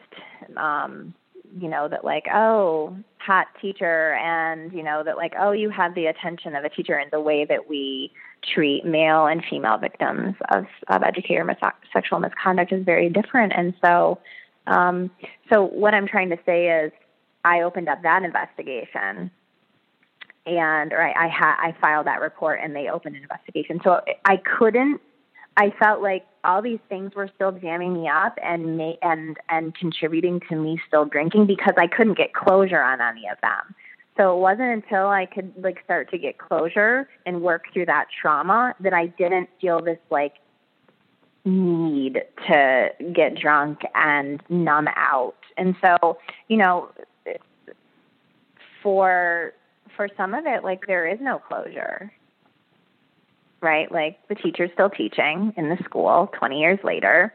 um, 0.57 1.15
you 1.59 1.69
know, 1.69 1.89
that 1.89 2.05
like, 2.05 2.27
oh, 2.33 2.97
hot 3.19 3.47
teacher, 3.61 4.15
and, 4.15 4.73
you 4.73 4.83
know, 4.83 5.03
that 5.05 5.17
like, 5.17 5.35
oh, 5.39 5.53
you 5.53 5.71
have 5.71 5.95
the 5.95 6.07
attention 6.07 6.57
of 6.57 6.65
a 6.65 6.69
teacher 6.69 6.99
in 6.99 7.09
the 7.11 7.21
way 7.21 7.45
that 7.45 7.69
we 7.69 8.11
treat 8.55 8.85
male 8.85 9.27
and 9.27 9.45
female 9.49 9.79
victims 9.79 10.35
of, 10.51 10.67
of 10.89 11.03
educator 11.03 11.45
mis- 11.45 11.57
sexual 11.93 12.19
misconduct 12.19 12.73
is 12.73 12.85
very 12.85 13.09
different. 13.09 13.53
And 13.55 13.75
so, 13.85 14.19
um, 14.67 15.11
so 15.53 15.65
what 15.65 15.95
I'm 15.95 16.07
trying 16.07 16.31
to 16.31 16.39
say 16.45 16.85
is, 16.85 16.93
I 17.45 17.63
opened 17.63 17.89
up 17.89 18.03
that 18.03 18.23
investigation, 18.23 19.29
and 20.47 20.93
or 20.93 21.03
I 21.03 21.27
I, 21.27 21.29
ha- 21.29 21.59
I 21.59 21.75
filed 21.81 22.07
that 22.07 22.21
report, 22.21 22.61
and 22.63 22.75
they 22.75 22.89
opened 22.89 23.17
an 23.17 23.23
investigation. 23.23 23.81
So 23.83 24.01
I 24.25 24.37
couldn't. 24.37 25.01
I 25.57 25.71
felt 25.79 26.03
like 26.03 26.25
all 26.45 26.63
these 26.63 26.81
things 26.89 27.15
were 27.15 27.31
still 27.35 27.53
jamming 27.53 27.95
me 27.95 28.09
up 28.09 28.39
and 28.43 28.77
ma- 28.77 28.97
and 29.03 29.37
and 29.49 29.75
contributing 29.75 30.41
to 30.49 30.57
me 30.57 30.81
still 30.89 31.05
drinking 31.05 31.47
because 31.47 31.75
I 31.77 31.87
couldn't 31.87 32.17
get 32.17 32.33
closure 32.35 32.83
on 32.83 33.01
any 33.01 33.29
of 33.29 33.39
them. 33.43 33.75
So 34.17 34.37
it 34.37 34.41
wasn't 34.41 34.85
until 34.85 35.09
I 35.09 35.27
could 35.27 35.53
like 35.63 35.83
start 35.85 36.11
to 36.11 36.19
get 36.19 36.39
closure 36.39 37.09
and 37.25 37.43
work 37.43 37.65
through 37.73 37.87
that 37.87 38.07
trauma 38.21 38.75
that 38.81 38.93
I 38.93 39.07
didn't 39.07 39.49
feel 39.61 39.81
this 39.83 39.99
like 40.11 40.35
need 41.45 42.23
to 42.49 42.89
get 43.13 43.35
drunk 43.35 43.81
and 43.95 44.43
numb 44.49 44.89
out. 44.97 45.37
And 45.57 45.75
so, 45.83 46.19
you 46.49 46.57
know, 46.57 46.91
for 48.83 49.53
for 49.97 50.09
some 50.17 50.35
of 50.35 50.47
it 50.47 50.65
like 50.65 50.87
there 50.87 51.07
is 51.07 51.19
no 51.21 51.39
closure. 51.39 52.13
Right? 53.63 53.91
Like 53.91 54.19
the 54.29 54.35
teacher's 54.35 54.71
still 54.75 54.91
teaching 54.91 55.55
in 55.57 55.71
the 55.71 55.79
school 55.85 56.31
20 56.39 56.61
years 56.61 56.79
later. 56.85 57.33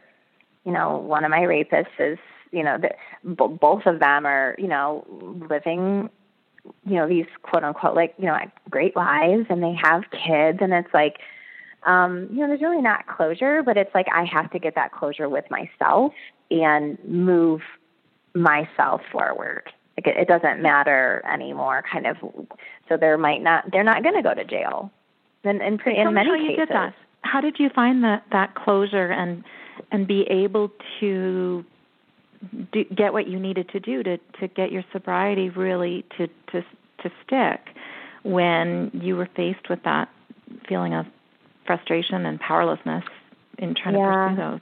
You 0.64 0.72
know, 0.72 0.98
one 0.98 1.24
of 1.24 1.30
my 1.30 1.40
rapists 1.40 1.86
is 1.98 2.18
you 2.50 2.62
know, 2.62 2.78
the, 2.78 3.46
both 3.46 3.84
of 3.84 4.00
them 4.00 4.24
are, 4.24 4.54
you 4.58 4.68
know, 4.68 5.04
living 5.50 6.08
you 6.84 6.94
know 6.96 7.08
these 7.08 7.26
quote 7.42 7.64
unquote 7.64 7.94
like 7.94 8.14
you 8.18 8.26
know 8.26 8.36
great 8.70 8.94
lives 8.96 9.46
and 9.48 9.62
they 9.62 9.74
have 9.74 10.02
kids 10.10 10.58
and 10.60 10.72
it's 10.72 10.92
like 10.92 11.18
um 11.84 12.28
you 12.30 12.40
know 12.40 12.48
there's 12.48 12.60
really 12.60 12.82
not 12.82 13.06
closure 13.06 13.62
but 13.62 13.76
it's 13.76 13.94
like 13.94 14.06
i 14.12 14.24
have 14.24 14.50
to 14.50 14.58
get 14.58 14.74
that 14.74 14.92
closure 14.92 15.28
with 15.28 15.44
myself 15.50 16.12
and 16.50 16.98
move 17.04 17.60
myself 18.34 19.00
forward 19.10 19.62
like 19.96 20.06
it, 20.06 20.16
it 20.16 20.28
doesn't 20.28 20.60
matter 20.60 21.22
anymore 21.30 21.82
kind 21.90 22.06
of 22.06 22.16
so 22.88 22.96
there 22.96 23.16
might 23.18 23.42
not 23.42 23.64
they're 23.72 23.84
not 23.84 24.02
going 24.02 24.14
to 24.14 24.22
go 24.22 24.34
to 24.34 24.44
jail 24.44 24.90
in 25.44 25.60
in, 25.60 25.80
in 25.86 26.14
many 26.14 26.28
how 26.28 26.34
you 26.34 26.48
cases 26.48 26.56
did 26.56 26.68
that 26.70 26.94
how 27.22 27.40
did 27.40 27.56
you 27.58 27.68
find 27.74 28.04
that 28.04 28.24
that 28.32 28.54
closure 28.54 29.10
and 29.10 29.44
and 29.92 30.06
be 30.06 30.22
able 30.22 30.70
to 31.00 31.64
do, 32.72 32.84
get 32.84 33.12
what 33.12 33.28
you 33.28 33.38
needed 33.38 33.68
to 33.70 33.80
do 33.80 34.02
to 34.02 34.18
to 34.40 34.48
get 34.48 34.72
your 34.72 34.84
sobriety 34.92 35.50
really 35.50 36.04
to 36.16 36.26
to 36.52 36.62
to 37.02 37.10
stick 37.24 37.60
when 38.22 38.90
you 38.92 39.16
were 39.16 39.28
faced 39.36 39.68
with 39.68 39.82
that 39.84 40.08
feeling 40.68 40.94
of 40.94 41.06
frustration 41.66 42.26
and 42.26 42.40
powerlessness 42.40 43.04
in 43.58 43.74
trying 43.74 43.94
yeah. 43.94 44.00
to 44.00 44.28
pursue 44.30 44.36
those? 44.36 44.60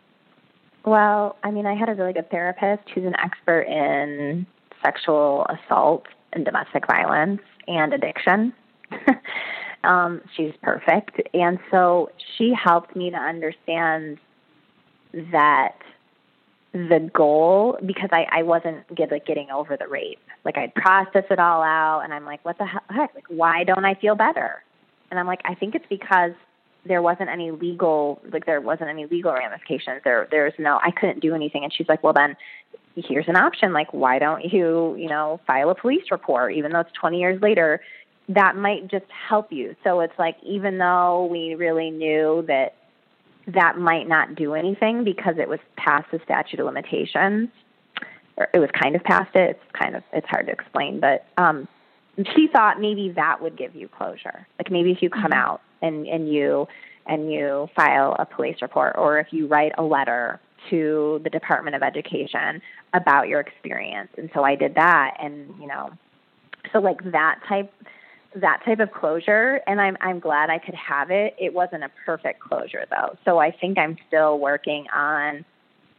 Well, 0.84 1.36
I 1.42 1.50
mean, 1.50 1.66
I 1.66 1.74
had 1.74 1.88
a 1.88 1.94
really 1.94 2.12
good 2.12 2.30
therapist 2.30 2.88
who's 2.94 3.04
an 3.04 3.16
expert 3.16 3.62
in 3.62 4.46
sexual 4.84 5.46
assault 5.48 6.06
and 6.32 6.44
domestic 6.44 6.86
violence 6.86 7.40
and 7.66 7.92
addiction. 7.92 8.52
um, 9.86 10.20
she's 10.36 10.52
perfect. 10.62 11.20
And 11.32 11.58
so 11.70 12.10
she 12.36 12.52
helped 12.52 12.96
me 12.96 13.10
to 13.10 13.16
understand 13.16 14.18
that 15.32 15.76
the 16.72 17.10
goal 17.14 17.78
because 17.86 18.10
I, 18.12 18.26
I 18.30 18.42
wasn't 18.42 18.94
get, 18.94 19.10
like 19.10 19.24
getting 19.24 19.50
over 19.50 19.76
the 19.76 19.88
rape. 19.88 20.20
Like 20.44 20.58
I'd 20.58 20.74
process 20.74 21.24
it 21.30 21.38
all 21.38 21.62
out 21.62 22.02
and 22.04 22.12
I'm 22.12 22.24
like, 22.24 22.44
what 22.44 22.58
the 22.58 22.66
heck? 22.66 23.14
Like 23.14 23.24
why 23.28 23.64
don't 23.64 23.84
I 23.84 23.94
feel 23.94 24.14
better? 24.14 24.62
And 25.10 25.18
I'm 25.18 25.26
like, 25.26 25.40
I 25.44 25.54
think 25.54 25.74
it's 25.74 25.86
because 25.88 26.32
there 26.84 27.02
wasn't 27.02 27.30
any 27.30 27.50
legal 27.50 28.20
like 28.32 28.46
there 28.46 28.60
wasn't 28.60 28.90
any 28.90 29.06
legal 29.06 29.32
ramifications. 29.32 30.02
There 30.04 30.28
there's 30.30 30.52
no 30.58 30.78
I 30.82 30.90
couldn't 30.90 31.20
do 31.20 31.34
anything 31.34 31.64
and 31.64 31.72
she's 31.72 31.88
like, 31.88 32.02
Well 32.02 32.12
then 32.12 32.36
here's 32.94 33.28
an 33.28 33.36
option, 33.36 33.72
like 33.72 33.92
why 33.92 34.18
don't 34.18 34.44
you, 34.44 34.94
you 34.96 35.08
know, 35.08 35.40
file 35.46 35.70
a 35.70 35.74
police 35.74 36.04
report 36.10 36.52
even 36.52 36.72
though 36.72 36.80
it's 36.80 36.92
twenty 36.92 37.20
years 37.20 37.40
later, 37.40 37.80
that 38.28 38.56
might 38.56 38.88
just 38.88 39.06
help 39.10 39.52
you. 39.52 39.76
So 39.84 40.00
it's 40.00 40.18
like 40.18 40.36
even 40.42 40.78
though 40.78 41.26
we 41.30 41.54
really 41.54 41.90
knew 41.90 42.44
that 42.48 42.74
that 43.48 43.78
might 43.78 44.08
not 44.08 44.34
do 44.34 44.54
anything 44.54 45.04
because 45.04 45.36
it 45.38 45.48
was 45.48 45.60
past 45.76 46.10
the 46.10 46.20
statute 46.24 46.58
of 46.58 46.66
limitations 46.66 47.48
or 48.36 48.48
it 48.52 48.58
was 48.58 48.70
kind 48.72 48.96
of 48.96 49.04
past 49.04 49.34
it. 49.36 49.50
It's 49.50 49.72
kind 49.72 49.94
of 49.94 50.02
it's 50.12 50.26
hard 50.28 50.46
to 50.46 50.52
explain, 50.52 51.00
but 51.00 51.26
um 51.36 51.68
she 52.34 52.48
thought 52.48 52.80
maybe 52.80 53.12
that 53.14 53.42
would 53.42 53.56
give 53.56 53.74
you 53.76 53.88
closure. 53.88 54.46
Like 54.58 54.70
maybe 54.70 54.90
if 54.90 55.02
you 55.02 55.10
come 55.10 55.24
mm-hmm. 55.24 55.32
out 55.34 55.60
and, 55.82 56.06
and 56.06 56.32
you 56.32 56.66
and 57.06 57.30
you 57.32 57.68
file 57.76 58.16
a 58.18 58.26
police 58.26 58.56
report 58.62 58.96
or 58.98 59.18
if 59.18 59.28
you 59.30 59.46
write 59.46 59.72
a 59.78 59.82
letter 59.82 60.40
to 60.70 61.20
the 61.22 61.30
Department 61.30 61.76
of 61.76 61.82
Education 61.82 62.60
about 62.94 63.28
your 63.28 63.38
experience. 63.38 64.08
And 64.16 64.30
so 64.34 64.42
I 64.42 64.56
did 64.56 64.74
that 64.74 65.16
and, 65.20 65.54
you 65.60 65.68
know, 65.68 65.90
so 66.72 66.80
like 66.80 67.12
that 67.12 67.40
type 67.48 67.72
that 68.40 68.62
type 68.64 68.80
of 68.80 68.92
closure 68.92 69.60
and 69.66 69.80
I'm 69.80 69.96
I'm 70.00 70.20
glad 70.20 70.50
I 70.50 70.58
could 70.58 70.74
have 70.74 71.10
it. 71.10 71.34
It 71.38 71.54
wasn't 71.54 71.84
a 71.84 71.90
perfect 72.04 72.40
closure 72.40 72.84
though. 72.90 73.16
So 73.24 73.38
I 73.38 73.50
think 73.50 73.78
I'm 73.78 73.96
still 74.06 74.38
working 74.38 74.86
on 74.94 75.44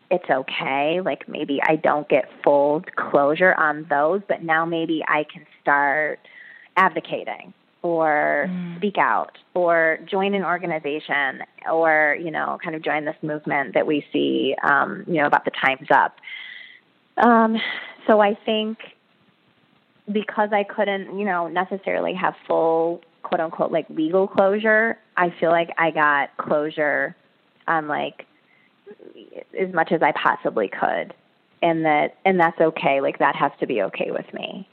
it's 0.10 0.30
okay. 0.30 1.02
Like 1.04 1.28
maybe 1.28 1.60
I 1.62 1.76
don't 1.76 2.08
get 2.08 2.30
full 2.43 2.84
closure 2.95 3.54
on 3.56 3.86
those, 3.89 4.21
but 4.28 4.41
now 4.43 4.65
maybe 4.65 5.04
I 5.08 5.26
can 5.32 5.45
start 5.62 6.19
advocating 6.78 7.54
or 7.82 8.47
mm. 8.50 8.78
speak 8.78 8.97
out 8.97 9.38
or 9.54 10.00
join 10.10 10.34
an 10.34 10.43
organization 10.43 11.41
or 11.71 12.17
you 12.19 12.32
know 12.32 12.58
kind 12.63 12.76
of 12.76 12.82
join 12.82 13.06
this 13.06 13.15
movement 13.21 13.73
that 13.73 13.86
we 13.86 14.06
see 14.12 14.56
um, 14.63 15.04
you 15.08 15.15
know 15.15 15.28
about 15.28 15.45
the 15.45 15.52
Time's 15.52 15.89
Up 15.91 16.15
um, 17.17 17.58
so 18.06 18.19
i 18.19 18.38
think 18.45 18.78
because 20.11 20.49
i 20.51 20.63
couldn't 20.63 21.17
you 21.17 21.25
know 21.25 21.47
necessarily 21.47 22.13
have 22.13 22.33
full 22.47 23.01
quote 23.23 23.39
unquote 23.41 23.71
like 23.71 23.89
legal 23.89 24.27
closure 24.27 24.97
i 25.17 25.33
feel 25.39 25.49
like 25.49 25.69
i 25.77 25.91
got 25.91 26.35
closure 26.37 27.15
on 27.67 27.87
like 27.87 28.25
as 29.59 29.73
much 29.73 29.91
as 29.91 30.01
i 30.01 30.11
possibly 30.11 30.69
could 30.69 31.13
and 31.61 31.85
that 31.85 32.15
and 32.25 32.39
that's 32.39 32.59
okay 32.59 33.01
like 33.01 33.19
that 33.19 33.35
has 33.35 33.51
to 33.59 33.67
be 33.67 33.81
okay 33.81 34.11
with 34.11 34.31
me 34.33 34.67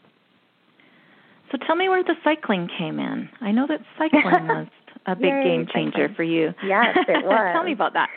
so 1.54 1.58
tell 1.66 1.76
me 1.76 1.88
where 1.88 2.02
the 2.02 2.16
cycling 2.24 2.68
came 2.78 2.98
in. 2.98 3.28
I 3.40 3.52
know 3.52 3.66
that 3.68 3.80
cycling 3.96 4.24
was 4.48 4.66
a 5.06 5.14
big 5.14 5.26
Yay, 5.26 5.44
game 5.44 5.66
changer 5.72 5.92
cycling. 6.08 6.14
for 6.16 6.22
you. 6.24 6.54
Yes, 6.66 6.96
it 7.06 7.24
was. 7.24 7.50
tell 7.54 7.62
me 7.62 7.72
about 7.72 7.92
that. 7.92 8.08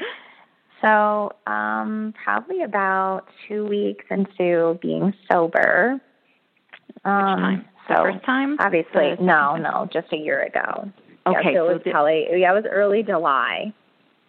So, 0.82 1.34
um, 1.52 2.16
probably 2.24 2.64
about 2.64 3.26
two 3.48 3.66
weeks 3.66 4.06
into 4.10 4.80
being 4.82 5.14
sober. 5.32 6.02
Um? 7.06 7.66
So 7.88 7.96
first 8.04 8.26
time? 8.26 8.58
Obviously, 8.60 9.16
no, 9.20 9.56
no, 9.56 9.88
just 9.92 10.12
a 10.12 10.18
year 10.18 10.44
ago. 10.44 10.92
Okay, 11.26 11.54
yeah, 11.54 11.60
so 11.60 11.70
it 11.70 11.74
was 11.74 11.82
probably 11.90 12.28
yeah, 12.36 12.52
it 12.52 12.56
was 12.56 12.66
early 12.70 13.04
July 13.04 13.74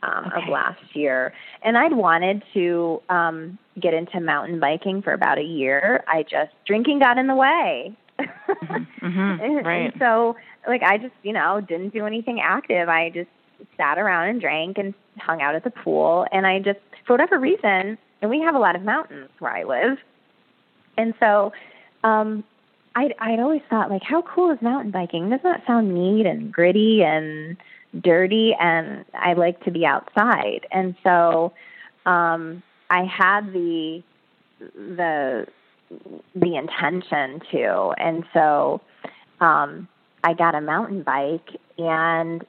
um, 0.02 0.26
okay. 0.26 0.42
of 0.42 0.48
last 0.48 0.80
year, 0.94 1.32
and 1.62 1.76
I'd 1.76 1.92
wanted 1.92 2.42
to 2.54 3.02
um, 3.08 3.58
get 3.80 3.94
into 3.94 4.20
mountain 4.20 4.60
biking 4.60 5.02
for 5.02 5.12
about 5.12 5.38
a 5.38 5.42
year. 5.42 6.04
I 6.06 6.22
just 6.22 6.52
drinking 6.66 7.00
got 7.00 7.18
in 7.18 7.26
the 7.26 7.34
way 7.34 7.96
mm-hmm. 8.18 8.74
Mm-hmm. 9.06 9.44
and, 9.44 9.66
right. 9.66 9.92
and 9.92 9.94
so, 9.98 10.36
like, 10.66 10.82
I 10.82 10.98
just, 10.98 11.14
you 11.22 11.32
know, 11.32 11.60
didn't 11.60 11.90
do 11.92 12.06
anything 12.06 12.40
active. 12.40 12.88
I 12.88 13.10
just 13.10 13.30
sat 13.76 13.98
around 13.98 14.28
and 14.28 14.40
drank 14.40 14.78
and 14.78 14.94
hung 15.18 15.40
out 15.40 15.54
at 15.54 15.64
the 15.64 15.70
pool. 15.70 16.26
And 16.32 16.46
I 16.46 16.58
just, 16.58 16.80
for 17.06 17.14
whatever 17.14 17.38
reason, 17.38 17.98
and 18.20 18.30
we 18.30 18.40
have 18.40 18.54
a 18.54 18.58
lot 18.58 18.76
of 18.76 18.82
mountains 18.82 19.30
where 19.38 19.52
I 19.52 19.64
live. 19.64 19.98
And 20.96 21.14
so, 21.20 21.52
um, 22.04 22.44
I'd, 22.94 23.14
I'd 23.18 23.40
always 23.40 23.62
thought, 23.70 23.90
like, 23.90 24.02
how 24.02 24.22
cool 24.22 24.52
is 24.52 24.60
mountain 24.60 24.90
biking? 24.90 25.30
Doesn't 25.30 25.44
that 25.44 25.64
sound 25.66 25.94
neat 25.94 26.26
and 26.26 26.52
gritty 26.52 27.02
and 27.02 27.56
dirty? 28.00 28.54
And 28.58 29.04
I 29.14 29.34
like 29.34 29.62
to 29.64 29.70
be 29.70 29.86
outside. 29.86 30.66
And 30.70 30.94
so, 31.02 31.52
um, 32.06 32.62
I 32.90 33.04
had 33.04 33.52
the, 33.52 34.02
the 34.60 35.46
the 36.34 36.56
intention 36.56 37.40
to. 37.50 37.94
And 37.96 38.24
so 38.32 38.80
um, 39.40 39.88
I 40.22 40.34
got 40.34 40.54
a 40.54 40.60
mountain 40.60 41.02
bike 41.02 41.48
and 41.78 42.44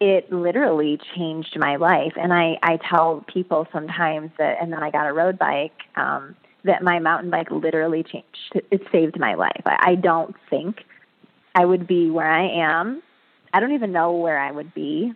it 0.00 0.30
literally 0.32 0.98
changed 1.16 1.56
my 1.58 1.76
life. 1.76 2.12
And 2.16 2.32
I, 2.32 2.58
I 2.62 2.78
tell 2.90 3.24
people 3.32 3.66
sometimes 3.72 4.30
that, 4.38 4.58
and 4.60 4.72
then 4.72 4.82
I 4.82 4.90
got 4.90 5.06
a 5.06 5.12
road 5.12 5.38
bike, 5.38 5.72
um, 5.96 6.36
that 6.64 6.82
my 6.82 6.98
mountain 6.98 7.30
bike 7.30 7.50
literally 7.50 8.02
changed. 8.02 8.62
It 8.70 8.82
saved 8.90 9.18
my 9.18 9.34
life. 9.34 9.62
I, 9.66 9.94
don't 9.94 10.34
think 10.48 10.84
I 11.54 11.64
would 11.64 11.86
be 11.86 12.10
where 12.10 12.30
I 12.30 12.48
am. 12.48 13.02
I 13.52 13.60
don't 13.60 13.72
even 13.72 13.92
know 13.92 14.12
where 14.12 14.38
I 14.38 14.50
would 14.50 14.74
be. 14.74 15.12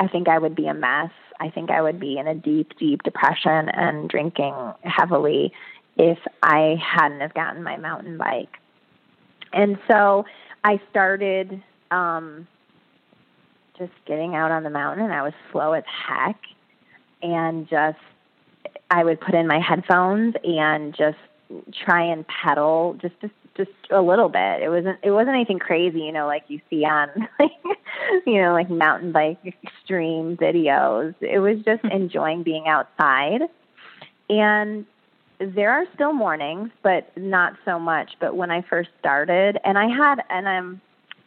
I 0.00 0.08
think 0.08 0.28
I 0.28 0.38
would 0.38 0.56
be 0.56 0.66
a 0.66 0.74
mess. 0.74 1.10
I 1.38 1.50
think 1.50 1.70
I 1.70 1.82
would 1.82 2.00
be 2.00 2.18
in 2.18 2.26
a 2.26 2.34
deep, 2.34 2.78
deep 2.78 3.02
depression 3.02 3.68
and 3.68 4.08
drinking 4.08 4.54
heavily 4.82 5.52
if 5.96 6.18
I 6.42 6.76
hadn't 6.82 7.20
have 7.20 7.34
gotten 7.34 7.62
my 7.62 7.76
mountain 7.76 8.18
bike. 8.18 8.56
And 9.52 9.78
so 9.88 10.24
I 10.64 10.80
started 10.90 11.62
um, 11.90 12.46
just 13.78 13.92
getting 14.06 14.34
out 14.34 14.50
on 14.50 14.62
the 14.62 14.70
mountain, 14.70 15.10
I 15.10 15.22
was 15.22 15.32
slow 15.52 15.72
as 15.72 15.84
heck, 15.86 16.40
and 17.22 17.68
just 17.68 17.98
I 18.90 19.04
would 19.04 19.20
put 19.20 19.34
in 19.34 19.46
my 19.46 19.60
headphones 19.60 20.34
and 20.44 20.94
just 20.94 21.18
try 21.72 22.02
and 22.02 22.26
pedal 22.26 22.98
just 23.00 23.18
just 23.20 23.34
just 23.56 23.70
a 23.90 24.02
little 24.02 24.28
bit. 24.28 24.62
It 24.62 24.68
wasn't 24.68 24.98
it 25.02 25.10
wasn't 25.10 25.34
anything 25.36 25.58
crazy, 25.58 26.00
you 26.00 26.12
know, 26.12 26.26
like 26.26 26.44
you 26.48 26.60
see 26.68 26.84
on 26.84 27.08
like 27.38 27.52
you 28.26 28.40
know, 28.42 28.52
like 28.52 28.70
mountain 28.70 29.12
bike 29.12 29.38
extreme 29.44 30.36
videos. 30.36 31.14
It 31.20 31.38
was 31.38 31.58
just 31.64 31.82
hmm. 31.82 31.88
enjoying 31.88 32.42
being 32.42 32.66
outside. 32.68 33.42
And 34.28 34.86
there 35.38 35.70
are 35.70 35.84
still 35.94 36.12
mornings, 36.12 36.70
but 36.82 37.10
not 37.16 37.54
so 37.64 37.78
much. 37.78 38.12
But 38.20 38.36
when 38.36 38.50
I 38.50 38.62
first 38.62 38.90
started, 38.98 39.58
and 39.64 39.78
I 39.78 39.86
had, 39.88 40.22
and 40.30 40.48
I'm, 40.48 40.80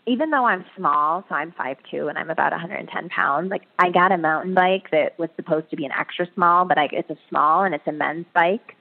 even 0.09 0.31
though 0.31 0.45
I'm 0.45 0.65
small, 0.75 1.23
so 1.29 1.35
I'm 1.35 1.51
five 1.51 1.77
two 1.91 2.07
and 2.07 2.17
I'm 2.17 2.31
about 2.31 2.51
110 2.51 3.09
pounds, 3.09 3.51
like 3.51 3.61
I 3.77 3.91
got 3.91 4.11
a 4.11 4.17
mountain 4.17 4.55
bike 4.55 4.89
that 4.91 5.17
was 5.19 5.29
supposed 5.35 5.69
to 5.69 5.75
be 5.75 5.85
an 5.85 5.91
extra 5.91 6.27
small, 6.33 6.65
but 6.65 6.79
I, 6.79 6.89
it's 6.91 7.11
a 7.11 7.17
small 7.29 7.63
and 7.63 7.75
it's 7.75 7.85
a 7.85 7.91
men's 7.91 8.25
bike. 8.33 8.75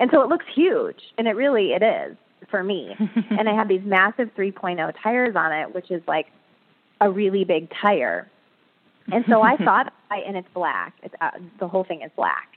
And 0.00 0.10
so 0.12 0.22
it 0.22 0.28
looks 0.28 0.46
huge, 0.52 1.00
and 1.16 1.28
it 1.28 1.36
really, 1.36 1.72
it 1.72 1.84
is 1.84 2.16
for 2.50 2.64
me. 2.64 2.96
and 3.30 3.48
I 3.48 3.54
have 3.54 3.68
these 3.68 3.82
massive 3.84 4.34
3.0 4.36 4.92
tires 5.00 5.36
on 5.36 5.52
it, 5.52 5.72
which 5.72 5.92
is 5.92 6.02
like 6.08 6.26
a 7.00 7.08
really 7.08 7.44
big 7.44 7.70
tire. 7.80 8.28
And 9.12 9.24
so 9.28 9.40
I 9.40 9.56
thought, 9.64 9.92
I, 10.10 10.18
and 10.26 10.36
it's 10.36 10.48
black. 10.52 10.94
It's, 11.04 11.14
uh, 11.20 11.30
the 11.60 11.68
whole 11.68 11.84
thing 11.84 12.02
is 12.02 12.10
black. 12.16 12.48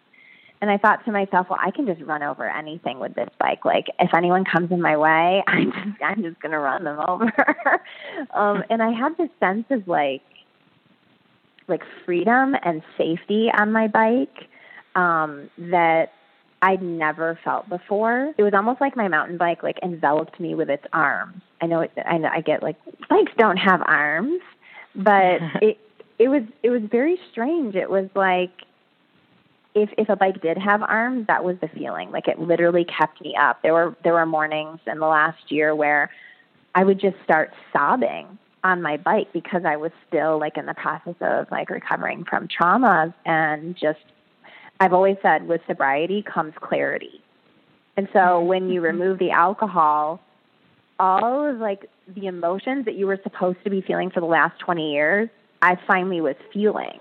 And 0.61 0.71
I 0.71 0.77
thought 0.77 1.03
to 1.05 1.11
myself, 1.11 1.47
well, 1.49 1.59
I 1.61 1.71
can 1.71 1.85
just 1.85 2.01
run 2.01 2.23
over 2.23 2.49
anything 2.49 2.99
with 2.99 3.13
this 3.13 3.29
bike. 3.39 3.65
Like 3.65 3.87
if 3.99 4.13
anyone 4.15 4.45
comes 4.45 4.71
in 4.71 4.81
my 4.81 4.97
way, 4.97 5.43
I'm 5.47 5.71
just 5.71 6.03
I'm 6.03 6.23
just 6.23 6.39
gonna 6.41 6.59
run 6.59 6.83
them 6.83 6.99
over. 7.07 7.31
um, 8.33 8.63
and 8.69 8.81
I 8.81 8.91
had 8.91 9.17
this 9.17 9.29
sense 9.39 9.65
of 9.69 9.87
like 9.87 10.21
like 11.67 11.81
freedom 12.05 12.55
and 12.63 12.83
safety 12.97 13.49
on 13.57 13.71
my 13.71 13.87
bike 13.87 14.47
um, 14.95 15.49
that 15.57 16.13
I'd 16.61 16.81
never 16.81 17.37
felt 17.43 17.67
before. 17.69 18.33
It 18.37 18.43
was 18.43 18.53
almost 18.53 18.81
like 18.81 18.95
my 18.95 19.07
mountain 19.07 19.37
bike 19.37 19.61
like 19.61 19.77
enveloped 19.83 20.39
me 20.39 20.55
with 20.55 20.69
its 20.69 20.85
arms. 20.93 21.41
I 21.61 21.67
know 21.67 21.81
it, 21.81 21.91
I 22.05 22.17
know 22.17 22.29
I 22.31 22.41
get 22.41 22.63
like 22.63 22.77
bikes 23.09 23.31
don't 23.37 23.57
have 23.57 23.81
arms, 23.85 24.41
but 24.95 25.41
it 25.61 25.77
it 26.17 26.29
was 26.29 26.43
it 26.63 26.69
was 26.69 26.81
very 26.89 27.19
strange. 27.31 27.75
It 27.75 27.89
was 27.89 28.09
like 28.15 28.51
if 29.75 29.89
if 29.97 30.09
a 30.09 30.15
bike 30.15 30.41
did 30.41 30.57
have 30.57 30.81
arms, 30.81 31.27
that 31.27 31.43
was 31.43 31.57
the 31.59 31.67
feeling. 31.67 32.09
Like 32.09 32.27
it 32.27 32.39
literally 32.39 32.85
kept 32.85 33.21
me 33.21 33.35
up. 33.35 33.61
There 33.61 33.73
were 33.73 33.95
there 34.03 34.13
were 34.13 34.25
mornings 34.25 34.79
in 34.87 34.99
the 34.99 35.05
last 35.05 35.51
year 35.51 35.75
where 35.75 36.09
I 36.73 36.83
would 36.83 36.99
just 36.99 37.17
start 37.23 37.51
sobbing 37.71 38.39
on 38.63 38.81
my 38.81 38.97
bike 38.97 39.31
because 39.33 39.63
I 39.65 39.75
was 39.75 39.91
still 40.07 40.39
like 40.39 40.57
in 40.57 40.65
the 40.65 40.73
process 40.73 41.15
of 41.21 41.51
like 41.51 41.69
recovering 41.69 42.23
from 42.23 42.47
trauma 42.47 43.13
and 43.25 43.75
just 43.75 43.99
I've 44.79 44.93
always 44.93 45.17
said 45.21 45.47
with 45.47 45.61
sobriety 45.67 46.23
comes 46.23 46.53
clarity. 46.59 47.21
And 47.97 48.07
so 48.13 48.19
mm-hmm. 48.19 48.47
when 48.47 48.69
you 48.69 48.81
mm-hmm. 48.81 48.97
remove 48.97 49.19
the 49.19 49.31
alcohol, 49.31 50.21
all 50.99 51.49
of 51.49 51.57
like 51.59 51.89
the 52.07 52.27
emotions 52.27 52.85
that 52.85 52.95
you 52.95 53.07
were 53.07 53.19
supposed 53.23 53.57
to 53.65 53.69
be 53.69 53.81
feeling 53.81 54.09
for 54.09 54.21
the 54.21 54.25
last 54.25 54.57
20 54.59 54.93
years, 54.93 55.29
I 55.61 55.77
finally 55.85 56.21
was 56.21 56.35
feeling 56.53 56.99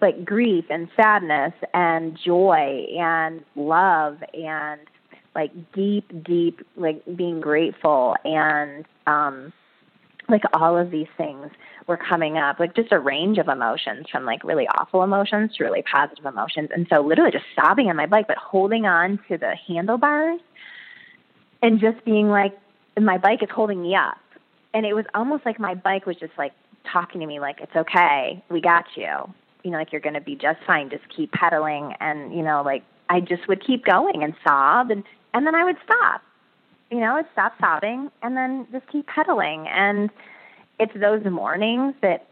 like 0.00 0.24
grief 0.24 0.64
and 0.70 0.88
sadness 0.96 1.52
and 1.74 2.18
joy 2.24 2.86
and 2.98 3.42
love 3.56 4.18
and 4.34 4.80
like 5.34 5.50
deep 5.72 6.10
deep 6.24 6.60
like 6.76 7.02
being 7.16 7.40
grateful 7.40 8.16
and 8.24 8.84
um 9.06 9.52
like 10.28 10.42
all 10.52 10.78
of 10.78 10.90
these 10.90 11.08
things 11.16 11.50
were 11.86 11.96
coming 11.96 12.38
up 12.38 12.58
like 12.60 12.74
just 12.74 12.92
a 12.92 12.98
range 12.98 13.38
of 13.38 13.48
emotions 13.48 14.06
from 14.10 14.24
like 14.24 14.42
really 14.44 14.66
awful 14.78 15.02
emotions 15.02 15.50
to 15.56 15.64
really 15.64 15.82
positive 15.82 16.24
emotions. 16.24 16.70
And 16.72 16.86
so 16.88 17.00
literally 17.00 17.32
just 17.32 17.44
sobbing 17.54 17.88
on 17.88 17.96
my 17.96 18.06
bike 18.06 18.26
but 18.28 18.36
holding 18.36 18.86
on 18.86 19.18
to 19.28 19.36
the 19.36 19.54
handlebars 19.66 20.40
and 21.62 21.80
just 21.80 22.04
being 22.04 22.28
like 22.28 22.56
my 22.98 23.18
bike 23.18 23.42
is 23.42 23.48
holding 23.52 23.82
me 23.82 23.94
up. 23.94 24.18
And 24.72 24.86
it 24.86 24.94
was 24.94 25.04
almost 25.14 25.44
like 25.44 25.58
my 25.58 25.74
bike 25.74 26.06
was 26.06 26.16
just 26.16 26.32
like 26.38 26.52
talking 26.90 27.20
to 27.20 27.26
me 27.26 27.40
like 27.40 27.60
it's 27.60 27.74
okay. 27.74 28.42
We 28.50 28.60
got 28.60 28.84
you 28.96 29.32
you 29.62 29.70
know, 29.70 29.78
like 29.78 29.92
you're 29.92 30.00
going 30.00 30.14
to 30.14 30.20
be 30.20 30.34
just 30.34 30.58
fine. 30.66 30.90
Just 30.90 31.04
keep 31.14 31.32
pedaling. 31.32 31.94
And, 32.00 32.34
you 32.34 32.42
know, 32.42 32.62
like 32.64 32.82
I 33.08 33.20
just 33.20 33.48
would 33.48 33.64
keep 33.64 33.84
going 33.84 34.22
and 34.22 34.34
sob 34.44 34.90
and, 34.90 35.04
and 35.34 35.46
then 35.46 35.54
I 35.54 35.64
would 35.64 35.76
stop, 35.84 36.22
you 36.90 37.00
know, 37.00 37.16
I'd 37.16 37.26
stop 37.32 37.52
sobbing 37.60 38.10
and 38.22 38.36
then 38.36 38.66
just 38.72 38.86
keep 38.88 39.06
pedaling. 39.06 39.66
And 39.68 40.10
it's 40.78 40.92
those 40.94 41.24
mornings 41.24 41.94
that 42.02 42.26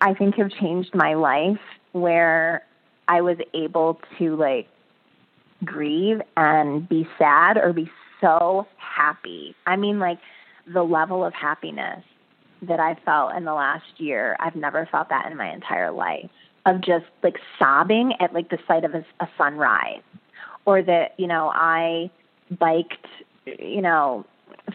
I 0.00 0.14
think 0.14 0.36
have 0.36 0.50
changed 0.50 0.94
my 0.94 1.14
life 1.14 1.60
where 1.92 2.64
I 3.08 3.20
was 3.20 3.36
able 3.54 4.00
to 4.18 4.36
like 4.36 4.68
grieve 5.64 6.20
and 6.36 6.88
be 6.88 7.06
sad 7.18 7.56
or 7.58 7.72
be 7.72 7.90
so 8.20 8.66
happy. 8.76 9.54
I 9.66 9.76
mean, 9.76 9.98
like 9.98 10.18
the 10.72 10.82
level 10.82 11.24
of 11.24 11.34
happiness 11.34 12.04
that 12.62 12.80
I 12.80 12.96
felt 13.04 13.34
in 13.34 13.44
the 13.44 13.54
last 13.54 13.84
year, 13.98 14.36
I've 14.40 14.56
never 14.56 14.88
felt 14.90 15.08
that 15.08 15.30
in 15.30 15.36
my 15.36 15.52
entire 15.52 15.90
life 15.90 16.30
of 16.66 16.80
just 16.80 17.06
like 17.22 17.36
sobbing 17.58 18.12
at 18.20 18.32
like 18.32 18.48
the 18.50 18.58
sight 18.66 18.84
of 18.84 18.94
a, 18.94 19.04
a 19.20 19.28
sunrise 19.36 20.02
or 20.64 20.82
that 20.82 21.14
you 21.18 21.26
know 21.26 21.50
i 21.54 22.10
biked 22.58 23.06
you 23.46 23.80
know 23.80 24.24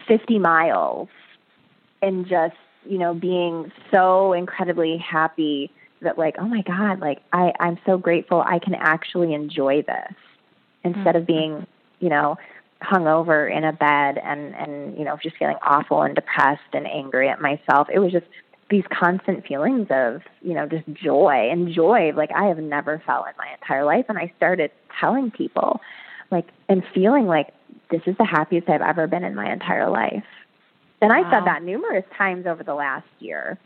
50 0.06 0.38
miles 0.38 1.08
and 2.02 2.26
just 2.26 2.56
you 2.86 2.98
know 2.98 3.14
being 3.14 3.72
so 3.90 4.32
incredibly 4.32 4.98
happy 4.98 5.70
that 6.02 6.18
like 6.18 6.36
oh 6.38 6.46
my 6.46 6.62
god 6.62 7.00
like 7.00 7.22
i 7.32 7.52
i'm 7.60 7.78
so 7.86 7.96
grateful 7.96 8.42
i 8.42 8.58
can 8.58 8.74
actually 8.74 9.34
enjoy 9.34 9.82
this 9.82 10.14
instead 10.84 11.06
mm-hmm. 11.06 11.16
of 11.16 11.26
being 11.26 11.66
you 12.00 12.08
know 12.08 12.36
hung 12.80 13.08
over 13.08 13.48
in 13.48 13.64
a 13.64 13.72
bed 13.72 14.18
and 14.18 14.54
and 14.54 14.96
you 14.96 15.04
know 15.04 15.18
just 15.22 15.36
feeling 15.36 15.56
awful 15.62 16.02
and 16.02 16.14
depressed 16.14 16.60
and 16.72 16.86
angry 16.86 17.28
at 17.28 17.40
myself 17.40 17.88
it 17.92 17.98
was 17.98 18.12
just 18.12 18.26
these 18.70 18.84
constant 18.92 19.46
feelings 19.46 19.86
of 19.90 20.20
you 20.42 20.54
know 20.54 20.66
just 20.66 20.86
joy 20.92 21.48
and 21.50 21.72
joy 21.72 22.12
like 22.14 22.30
i 22.36 22.44
have 22.46 22.58
never 22.58 23.02
felt 23.06 23.26
in 23.26 23.32
my 23.38 23.52
entire 23.52 23.84
life. 23.84 24.06
And 24.08 24.18
i 24.18 24.32
started 24.36 24.70
telling 25.00 25.30
people 25.30 25.80
like 26.30 26.46
and 26.68 26.82
feeling 26.94 27.26
like 27.26 27.48
this 27.90 28.02
is 28.06 28.16
the 28.18 28.24
happiest 28.24 28.68
i've 28.68 28.82
ever 28.82 29.06
been 29.06 29.24
in 29.24 29.34
my 29.34 29.50
entire 29.50 29.88
life. 29.88 30.24
And 31.00 31.12
i 31.12 31.22
said 31.30 31.46
that 31.46 31.62
numerous 31.62 32.04
times 32.16 32.46
over 32.46 32.62
the 32.62 32.74
last 32.74 33.06
year. 33.20 33.58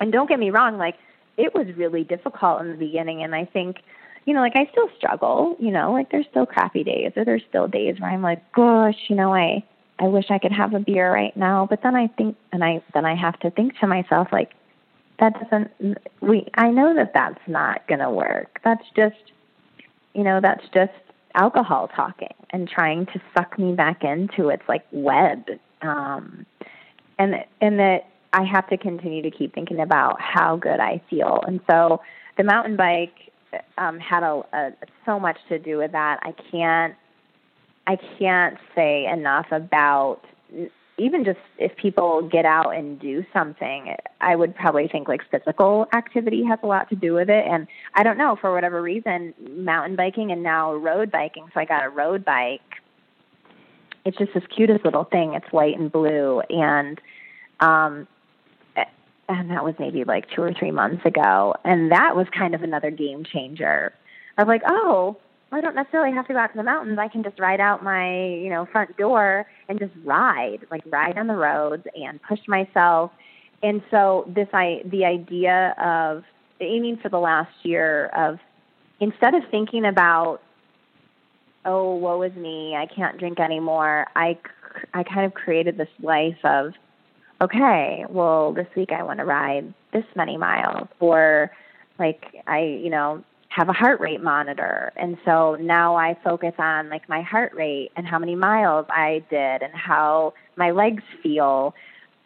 And 0.00 0.12
don't 0.12 0.28
get 0.28 0.38
me 0.38 0.50
wrong 0.50 0.78
like 0.78 0.96
it 1.36 1.54
was 1.54 1.66
really 1.76 2.04
difficult 2.04 2.60
in 2.60 2.70
the 2.70 2.76
beginning. 2.76 3.22
And 3.22 3.34
i 3.34 3.44
think 3.44 3.78
you 4.26 4.34
know 4.34 4.40
like 4.40 4.56
i 4.56 4.68
still 4.70 4.90
struggle 4.96 5.56
you 5.58 5.70
know 5.70 5.90
like 5.92 6.10
there's 6.10 6.26
still 6.30 6.44
crappy 6.44 6.84
days 6.84 7.12
or 7.16 7.24
there's 7.24 7.42
still 7.48 7.66
days 7.66 7.98
where 7.98 8.10
i'm 8.10 8.20
like 8.20 8.52
gosh 8.52 9.08
you 9.08 9.16
know 9.16 9.32
i 9.34 9.64
I 10.00 10.04
wish 10.04 10.26
I 10.30 10.38
could 10.38 10.52
have 10.52 10.74
a 10.74 10.80
beer 10.80 11.12
right 11.12 11.36
now. 11.36 11.66
But 11.68 11.82
then 11.82 11.94
I 11.94 12.08
think, 12.08 12.36
and 12.52 12.62
I 12.62 12.82
then 12.94 13.04
I 13.04 13.14
have 13.14 13.38
to 13.40 13.50
think 13.50 13.78
to 13.78 13.86
myself 13.86 14.28
like, 14.32 14.52
that 15.18 15.34
doesn't. 15.40 15.98
We 16.20 16.46
I 16.54 16.70
know 16.70 16.94
that 16.94 17.12
that's 17.14 17.40
not 17.46 17.86
going 17.88 18.00
to 18.00 18.10
work. 18.10 18.60
That's 18.64 18.84
just, 18.94 19.32
you 20.14 20.22
know, 20.22 20.40
that's 20.40 20.64
just 20.72 20.92
alcohol 21.34 21.88
talking 21.94 22.34
and 22.50 22.68
trying 22.68 23.06
to 23.06 23.20
suck 23.36 23.58
me 23.58 23.72
back 23.74 24.04
into 24.04 24.48
its 24.48 24.62
like 24.68 24.84
web. 24.92 25.44
Um, 25.82 26.46
and 27.18 27.44
and 27.60 27.78
that 27.80 28.08
I 28.32 28.44
have 28.44 28.68
to 28.68 28.76
continue 28.76 29.22
to 29.22 29.30
keep 29.30 29.54
thinking 29.54 29.80
about 29.80 30.20
how 30.20 30.56
good 30.56 30.80
I 30.80 31.00
feel. 31.10 31.42
And 31.46 31.60
so 31.68 32.00
the 32.36 32.44
mountain 32.44 32.76
bike 32.76 33.32
um, 33.76 33.98
had 33.98 34.22
a, 34.22 34.42
a 34.52 34.70
so 35.04 35.18
much 35.18 35.38
to 35.48 35.58
do 35.58 35.78
with 35.78 35.92
that. 35.92 36.20
I 36.22 36.32
can't 36.50 36.94
I 37.88 37.96
can't 38.18 38.58
say 38.74 39.06
enough 39.06 39.46
about 39.50 40.20
even 40.98 41.24
just 41.24 41.38
if 41.58 41.74
people 41.76 42.28
get 42.28 42.44
out 42.44 42.74
and 42.74 43.00
do 43.00 43.24
something, 43.32 43.94
I 44.20 44.36
would 44.36 44.54
probably 44.54 44.88
think 44.88 45.08
like 45.08 45.22
physical 45.30 45.86
activity 45.94 46.44
has 46.44 46.58
a 46.62 46.66
lot 46.66 46.90
to 46.90 46.96
do 46.96 47.14
with 47.14 47.30
it. 47.30 47.46
And 47.46 47.66
I 47.94 48.02
don't 48.02 48.18
know, 48.18 48.36
for 48.38 48.52
whatever 48.52 48.82
reason, 48.82 49.32
mountain 49.48 49.96
biking 49.96 50.32
and 50.32 50.42
now 50.42 50.74
road 50.74 51.10
biking. 51.10 51.46
So 51.54 51.60
I 51.60 51.64
got 51.64 51.84
a 51.84 51.88
road 51.88 52.24
bike. 52.24 52.60
It's 54.04 54.18
just 54.18 54.34
this 54.34 54.44
cutest 54.54 54.84
little 54.84 55.04
thing. 55.04 55.32
It's 55.34 55.50
white 55.50 55.78
and 55.78 55.90
blue. 55.90 56.42
And, 56.50 57.00
um, 57.60 58.06
and 59.28 59.50
that 59.50 59.64
was 59.64 59.74
maybe 59.78 60.04
like 60.04 60.28
two 60.30 60.42
or 60.42 60.52
three 60.52 60.72
months 60.72 61.06
ago. 61.06 61.54
And 61.64 61.92
that 61.92 62.16
was 62.16 62.26
kind 62.36 62.54
of 62.54 62.62
another 62.62 62.90
game 62.90 63.24
changer. 63.24 63.94
I 64.36 64.42
was 64.42 64.48
like, 64.48 64.62
oh, 64.66 65.16
I 65.50 65.60
don't 65.60 65.74
necessarily 65.74 66.14
have 66.14 66.26
to 66.26 66.34
go 66.34 66.38
out 66.38 66.52
to 66.52 66.56
the 66.58 66.62
mountains. 66.62 66.98
I 66.98 67.08
can 67.08 67.22
just 67.22 67.38
ride 67.40 67.60
out 67.60 67.82
my, 67.82 68.26
you 68.26 68.50
know, 68.50 68.66
front 68.70 68.96
door 68.96 69.46
and 69.68 69.78
just 69.78 69.92
ride, 70.04 70.58
like 70.70 70.82
ride 70.86 71.16
on 71.16 71.26
the 71.26 71.36
roads 71.36 71.84
and 71.94 72.20
push 72.22 72.40
myself. 72.46 73.10
And 73.62 73.82
so 73.90 74.30
this 74.34 74.48
I 74.52 74.82
the 74.84 75.04
idea 75.04 75.74
of 75.82 76.24
aiming 76.60 76.98
for 77.02 77.08
the 77.08 77.18
last 77.18 77.52
year 77.62 78.06
of 78.06 78.38
instead 79.00 79.34
of 79.34 79.42
thinking 79.50 79.84
about 79.84 80.40
oh 81.64 81.94
woe 81.96 82.22
is 82.22 82.34
me 82.34 82.76
I 82.76 82.86
can't 82.86 83.18
drink 83.18 83.40
anymore 83.40 84.06
I 84.14 84.38
I 84.94 85.02
kind 85.02 85.26
of 85.26 85.34
created 85.34 85.76
this 85.76 85.88
life 86.02 86.38
of 86.44 86.72
okay 87.40 88.04
well 88.08 88.52
this 88.52 88.66
week 88.76 88.90
I 88.92 89.02
want 89.02 89.18
to 89.18 89.24
ride 89.24 89.72
this 89.92 90.04
many 90.16 90.36
miles 90.36 90.88
or 91.00 91.50
like 91.98 92.24
I 92.46 92.60
you 92.60 92.90
know 92.90 93.24
have 93.58 93.68
a 93.68 93.72
heart 93.72 93.98
rate 93.98 94.22
monitor. 94.22 94.92
And 94.94 95.18
so 95.24 95.56
now 95.56 95.96
I 95.96 96.16
focus 96.22 96.54
on 96.60 96.88
like 96.90 97.08
my 97.08 97.22
heart 97.22 97.52
rate 97.56 97.90
and 97.96 98.06
how 98.06 98.16
many 98.16 98.36
miles 98.36 98.86
I 98.88 99.24
did 99.30 99.62
and 99.62 99.74
how 99.74 100.34
my 100.54 100.70
legs 100.70 101.02
feel. 101.24 101.74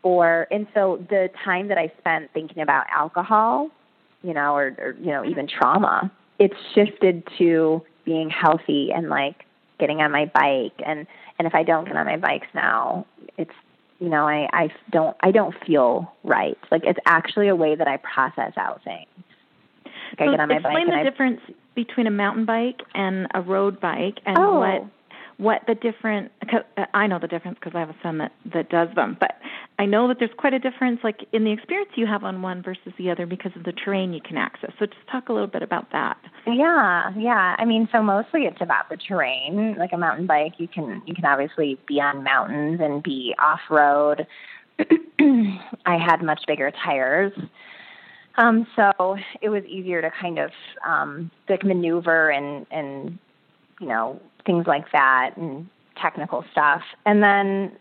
Or 0.02 0.46
and 0.50 0.66
so 0.74 1.02
the 1.08 1.30
time 1.42 1.68
that 1.68 1.78
I 1.78 1.90
spent 1.98 2.30
thinking 2.34 2.62
about 2.62 2.84
alcohol, 2.94 3.70
you 4.22 4.34
know, 4.34 4.54
or, 4.54 4.76
or 4.78 4.94
you 5.00 5.06
know, 5.06 5.24
even 5.24 5.48
trauma, 5.48 6.12
it's 6.38 6.54
shifted 6.74 7.26
to 7.38 7.80
being 8.04 8.28
healthy 8.28 8.90
and 8.94 9.08
like 9.08 9.46
getting 9.80 10.02
on 10.02 10.12
my 10.12 10.26
bike 10.34 10.78
and 10.84 11.06
and 11.38 11.48
if 11.48 11.54
I 11.54 11.62
don't 11.62 11.86
get 11.86 11.96
on 11.96 12.04
my 12.04 12.18
bikes 12.18 12.48
now, 12.54 13.06
it's 13.38 13.54
you 14.00 14.10
know, 14.10 14.28
I, 14.28 14.50
I 14.52 14.68
don't 14.90 15.16
I 15.22 15.30
don't 15.30 15.54
feel 15.66 16.12
right. 16.24 16.58
Like 16.70 16.82
it's 16.84 17.00
actually 17.06 17.48
a 17.48 17.56
way 17.56 17.74
that 17.74 17.88
I 17.88 17.96
process 17.96 18.52
out 18.58 18.84
things. 18.84 19.08
I 20.18 20.26
get 20.30 20.40
on 20.40 20.48
my 20.48 20.54
explain 20.56 20.74
bike. 20.74 20.82
Explain 20.82 21.04
the 21.04 21.10
difference 21.10 21.40
between 21.74 22.06
a 22.06 22.10
mountain 22.10 22.44
bike 22.44 22.80
and 22.94 23.26
a 23.34 23.40
road 23.40 23.80
bike, 23.80 24.18
and 24.26 24.38
oh. 24.38 24.58
what 24.58 24.86
what 25.38 25.62
the 25.66 25.74
different. 25.74 26.30
Uh, 26.42 26.84
I 26.94 27.06
know 27.06 27.18
the 27.18 27.28
difference 27.28 27.58
because 27.58 27.74
I 27.74 27.80
have 27.80 27.90
a 27.90 27.96
son 28.02 28.18
that 28.18 28.32
that 28.52 28.70
does 28.70 28.88
them, 28.94 29.16
but 29.18 29.32
I 29.78 29.86
know 29.86 30.06
that 30.08 30.18
there's 30.18 30.30
quite 30.36 30.54
a 30.54 30.58
difference, 30.58 31.00
like 31.02 31.26
in 31.32 31.44
the 31.44 31.50
experience 31.50 31.90
you 31.96 32.06
have 32.06 32.24
on 32.24 32.42
one 32.42 32.62
versus 32.62 32.92
the 32.98 33.10
other, 33.10 33.26
because 33.26 33.52
of 33.56 33.64
the 33.64 33.72
terrain 33.72 34.12
you 34.12 34.20
can 34.20 34.36
access. 34.36 34.70
So 34.78 34.86
just 34.86 35.06
talk 35.10 35.28
a 35.28 35.32
little 35.32 35.48
bit 35.48 35.62
about 35.62 35.90
that. 35.92 36.18
Yeah, 36.46 37.12
yeah. 37.16 37.56
I 37.58 37.64
mean, 37.64 37.88
so 37.90 38.02
mostly 38.02 38.42
it's 38.42 38.60
about 38.60 38.90
the 38.90 38.96
terrain. 38.96 39.74
Like 39.78 39.92
a 39.92 39.98
mountain 39.98 40.26
bike, 40.26 40.54
you 40.58 40.68
can 40.68 41.02
you 41.06 41.14
can 41.14 41.24
obviously 41.24 41.78
be 41.86 42.00
on 42.00 42.22
mountains 42.22 42.80
and 42.82 43.02
be 43.02 43.34
off 43.38 43.60
road. 43.70 44.26
I 45.86 45.96
had 45.98 46.22
much 46.22 46.42
bigger 46.46 46.70
tires 46.84 47.32
um, 48.36 48.66
so 48.76 49.16
it 49.40 49.48
was 49.48 49.64
easier 49.64 50.00
to 50.00 50.10
kind 50.10 50.38
of 50.38 50.50
um, 50.86 51.30
like 51.48 51.64
maneuver 51.64 52.30
and 52.30 52.66
and 52.70 53.18
you 53.80 53.88
know 53.88 54.20
things 54.46 54.66
like 54.66 54.90
that 54.92 55.36
and 55.36 55.68
technical 56.00 56.44
stuff. 56.52 56.82
And 57.06 57.22
then 57.22 57.72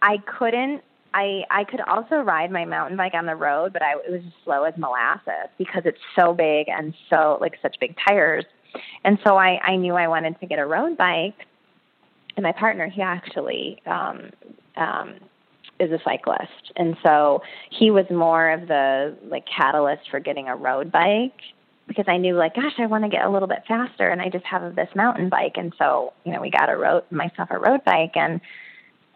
I 0.00 0.18
couldn't. 0.38 0.82
I 1.14 1.42
I 1.50 1.64
could 1.64 1.80
also 1.82 2.16
ride 2.16 2.50
my 2.50 2.64
mountain 2.64 2.96
bike 2.96 3.14
on 3.14 3.26
the 3.26 3.36
road, 3.36 3.72
but 3.72 3.82
I 3.82 3.92
it 3.92 4.10
was 4.10 4.22
as 4.26 4.32
slow 4.44 4.64
as 4.64 4.74
molasses 4.76 5.50
because 5.58 5.82
it's 5.84 6.00
so 6.16 6.34
big 6.34 6.68
and 6.68 6.94
so 7.08 7.38
like 7.40 7.54
such 7.62 7.76
big 7.80 7.94
tires. 8.08 8.44
And 9.04 9.18
so 9.24 9.36
I, 9.36 9.60
I 9.62 9.76
knew 9.76 9.94
I 9.94 10.08
wanted 10.08 10.40
to 10.40 10.46
get 10.46 10.58
a 10.58 10.64
road 10.64 10.96
bike. 10.96 11.36
And 12.36 12.42
my 12.42 12.52
partner, 12.52 12.88
he 12.88 13.02
actually 13.02 13.82
um, 13.84 14.30
um, 14.76 15.16
is 15.82 15.90
a 15.90 15.98
cyclist. 16.04 16.72
And 16.76 16.96
so 17.02 17.42
he 17.70 17.90
was 17.90 18.06
more 18.10 18.50
of 18.50 18.68
the 18.68 19.16
like 19.24 19.44
catalyst 19.46 20.10
for 20.10 20.20
getting 20.20 20.48
a 20.48 20.56
road 20.56 20.92
bike 20.92 21.38
because 21.88 22.04
I 22.08 22.16
knew 22.16 22.36
like, 22.36 22.54
gosh, 22.54 22.74
I 22.78 22.86
want 22.86 23.04
to 23.04 23.10
get 23.10 23.24
a 23.24 23.30
little 23.30 23.48
bit 23.48 23.64
faster 23.66 24.08
and 24.08 24.20
I 24.20 24.28
just 24.28 24.44
have 24.44 24.74
this 24.76 24.88
mountain 24.94 25.28
bike. 25.28 25.54
And 25.56 25.72
so, 25.78 26.12
you 26.24 26.32
know, 26.32 26.40
we 26.40 26.50
got 26.50 26.70
a 26.70 26.76
road, 26.76 27.04
myself 27.10 27.48
a 27.50 27.58
road 27.58 27.84
bike 27.84 28.12
and 28.14 28.40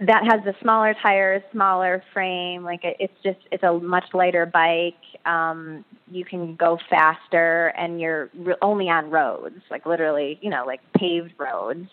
that 0.01 0.25
has 0.31 0.45
the 0.45 0.55
smaller 0.61 0.95
tires, 1.03 1.43
smaller 1.53 2.03
frame. 2.13 2.65
Like 2.65 2.85
it, 2.85 2.97
it's 2.99 3.15
just, 3.23 3.39
it's 3.51 3.63
a 3.63 3.73
much 3.73 4.05
lighter 4.13 4.45
bike. 4.45 4.95
Um, 5.25 5.85
you 6.11 6.25
can 6.25 6.55
go 6.57 6.79
faster 6.91 7.69
and 7.79 8.01
you're 8.01 8.31
re- 8.37 8.57
only 8.61 8.89
on 8.91 9.11
roads, 9.11 9.61
like 9.71 9.87
literally, 9.87 10.39
you 10.43 10.51
know, 10.51 10.65
like 10.67 10.81
paved 10.99 11.33
roads, 11.39 11.89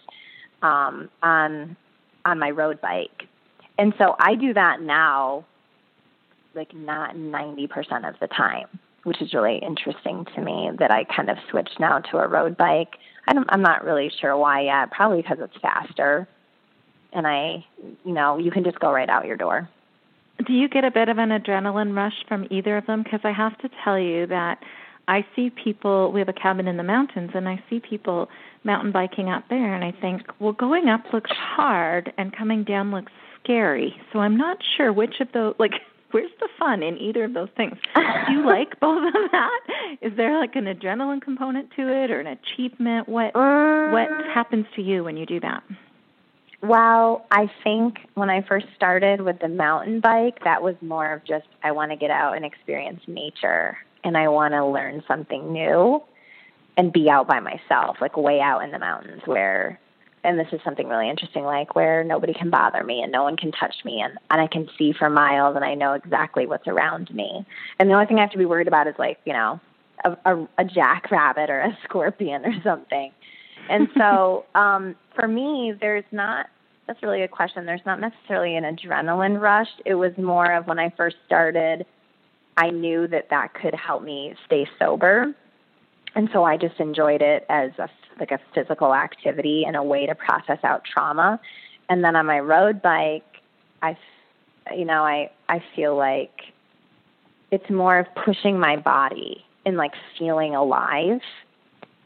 um, 0.62 1.09
on, 1.21 1.77
on 2.25 2.39
my 2.39 2.49
road 2.49 2.81
bike. 2.81 3.27
And 3.77 3.93
so 3.97 4.15
I 4.19 4.36
do 4.36 4.53
that 4.53 4.81
now, 4.81 5.45
like 6.53 6.73
not 6.73 7.15
90% 7.15 8.07
of 8.07 8.19
the 8.19 8.27
time 8.27 8.67
which 9.03 9.21
is 9.21 9.33
really 9.33 9.57
interesting 9.57 10.25
to 10.36 10.41
me 10.41 10.71
that 10.79 10.91
I 10.91 11.03
kind 11.03 11.29
of 11.29 11.38
switched 11.49 11.79
now 11.79 11.99
to 11.99 12.17
a 12.17 12.27
road 12.27 12.57
bike. 12.57 12.95
I 13.27 13.33
I'm 13.49 13.62
not 13.62 13.83
really 13.83 14.12
sure 14.21 14.36
why 14.36 14.62
yet. 14.62 14.91
Probably 14.91 15.21
because 15.21 15.38
it's 15.41 15.57
faster, 15.62 16.27
and 17.12 17.27
I, 17.27 17.65
you 18.03 18.13
know, 18.13 18.38
you 18.38 18.51
can 18.51 18.63
just 18.63 18.79
go 18.79 18.91
right 18.91 19.09
out 19.09 19.25
your 19.25 19.38
door. 19.38 19.69
Do 20.45 20.53
you 20.53 20.67
get 20.67 20.83
a 20.83 20.91
bit 20.91 21.09
of 21.09 21.19
an 21.19 21.29
adrenaline 21.29 21.95
rush 21.95 22.25
from 22.27 22.47
either 22.49 22.77
of 22.77 22.86
them? 22.88 23.03
Because 23.03 23.21
I 23.23 23.31
have 23.31 23.57
to 23.59 23.69
tell 23.83 23.99
you 23.99 24.25
that 24.27 24.59
I 25.07 25.25
see 25.36 25.49
people. 25.49 26.12
We 26.12 26.19
have 26.19 26.29
a 26.29 26.33
cabin 26.33 26.67
in 26.67 26.77
the 26.77 26.83
mountains, 26.83 27.31
and 27.33 27.47
I 27.47 27.62
see 27.69 27.79
people 27.79 28.29
mountain 28.63 28.91
biking 28.91 29.29
up 29.29 29.43
there, 29.49 29.73
and 29.73 29.83
I 29.83 29.91
think, 29.99 30.21
well, 30.39 30.53
going 30.53 30.88
up 30.89 31.01
looks 31.13 31.31
hard, 31.31 32.13
and 32.17 32.36
coming 32.36 32.63
down 32.63 32.91
looks 32.91 33.12
scary. 33.43 33.95
So 34.12 34.19
I'm 34.19 34.38
not 34.38 34.58
sure 34.77 34.91
which 34.91 35.19
of 35.19 35.32
those, 35.34 35.56
like 35.60 35.73
where's 36.12 36.32
the 36.39 36.49
fun 36.60 36.84
in 36.84 36.97
either 36.97 37.23
of 37.23 37.34
those 37.34 37.49
things? 37.58 37.75
Do 37.95 38.01
you 38.32 38.45
like 38.45 38.79
both 38.79 39.08
of 39.08 39.32
that? 39.32 39.60
Is 40.01 40.13
there 40.15 40.39
like 40.39 40.56
an 40.56 40.65
adrenaline 40.65 41.21
component 41.21 41.71
to 41.75 41.82
it 41.82 42.12
or 42.12 42.19
an 42.19 42.27
achievement? 42.27 43.10
What 43.10 43.36
um, 43.36 43.91
what 43.91 44.10
happens 44.34 44.65
to 44.75 44.82
you 44.82 45.03
when 45.03 45.17
you 45.17 45.25
do 45.25 45.39
that? 45.39 45.63
Well, 46.62 47.25
I 47.29 47.51
think 47.63 47.97
when 48.13 48.29
I 48.29 48.41
first 48.47 48.67
started 48.75 49.19
with 49.19 49.39
the 49.39 49.49
mountain 49.49 49.99
bike, 49.99 50.45
that 50.45 50.63
was 50.63 50.75
more 50.82 51.12
of 51.12 51.25
just 51.25 51.47
I 51.62 51.71
want 51.73 51.91
to 51.91 51.97
get 51.97 52.10
out 52.10 52.38
and 52.38 52.45
experience 52.45 53.01
nature 53.06 53.77
and 54.03 54.15
I 54.17 54.29
want 54.29 54.53
to 54.53 54.65
learn 54.65 55.03
something 55.08 55.51
new 55.51 56.01
and 56.77 56.91
be 56.91 57.10
out 57.10 57.27
by 57.27 57.39
myself, 57.39 57.97
like 58.01 58.17
way 58.17 58.39
out 58.39 58.63
in 58.63 58.71
the 58.71 58.79
mountains 58.79 59.21
where 59.25 59.79
and 60.23 60.39
this 60.39 60.47
is 60.51 60.62
something 60.63 60.88
really 60.88 61.09
interesting 61.09 61.43
like 61.43 61.75
where 61.75 62.03
nobody 62.03 62.33
can 62.33 62.49
bother 62.49 62.83
me 62.83 63.01
and 63.01 63.12
no 63.12 63.23
one 63.23 63.36
can 63.36 63.51
touch 63.51 63.75
me 63.83 64.01
and, 64.01 64.17
and 64.29 64.41
I 64.41 64.47
can 64.47 64.69
see 64.77 64.93
for 64.93 65.09
miles 65.09 65.55
and 65.55 65.65
I 65.65 65.75
know 65.75 65.93
exactly 65.93 66.45
what's 66.45 66.67
around 66.67 67.13
me. 67.13 67.45
And 67.79 67.89
the 67.89 67.93
only 67.93 68.05
thing 68.05 68.17
I 68.17 68.21
have 68.21 68.31
to 68.31 68.38
be 68.38 68.45
worried 68.45 68.67
about 68.67 68.88
is 68.88 68.95
like, 68.97 69.19
you 69.25 69.33
know, 69.33 69.59
a, 70.05 70.17
a, 70.25 70.47
a 70.59 70.65
jackrabbit 70.65 71.49
or 71.49 71.59
a 71.59 71.77
scorpion 71.83 72.45
or 72.45 72.53
something. 72.63 73.12
And 73.69 73.89
so 73.97 74.45
um, 74.55 74.95
for 75.15 75.27
me, 75.27 75.73
there's 75.79 76.05
not, 76.12 76.47
that's 76.88 77.01
really 77.03 77.23
a 77.23 77.27
question. 77.27 77.65
There's 77.65 77.86
not 77.86 77.99
necessarily 77.99 78.55
an 78.55 78.63
adrenaline 78.63 79.39
rush. 79.39 79.69
It 79.86 79.95
was 79.95 80.17
more 80.17 80.53
of 80.53 80.67
when 80.67 80.79
I 80.79 80.93
first 80.95 81.17
started, 81.25 81.86
I 82.55 82.69
knew 82.69 83.07
that 83.07 83.29
that 83.29 83.53
could 83.53 83.73
help 83.73 84.03
me 84.03 84.36
stay 84.45 84.67
sober. 84.79 85.33
And 86.15 86.30
so 86.32 86.43
I 86.43 86.58
just 86.58 86.80
enjoyed 86.80 87.21
it 87.21 87.45
as 87.49 87.71
a 87.80 87.89
like 88.19 88.32
a 88.32 88.39
physical 88.54 88.93
activity 88.93 89.63
and 89.65 89.76
a 89.76 89.84
way 89.84 90.06
to 90.06 90.13
process 90.13 90.60
out 90.63 90.84
trauma. 90.86 91.39
And 91.89 92.04
then 92.04 92.15
on 92.15 92.26
my 92.26 92.39
road 92.39 92.82
bike, 92.82 93.23
I, 93.82 93.97
you 94.76 94.86
know, 94.86 95.04
I 95.04 95.32
I 95.49 95.63
feel 95.76 95.95
like 95.95 96.41
it's 97.52 97.69
more 97.69 97.99
of 97.99 98.08
pushing 98.26 98.60
my 98.60 98.78
body 98.78 99.43
and 99.65 99.78
like 99.78 99.93
feeling 100.17 100.56
alive. 100.56 101.21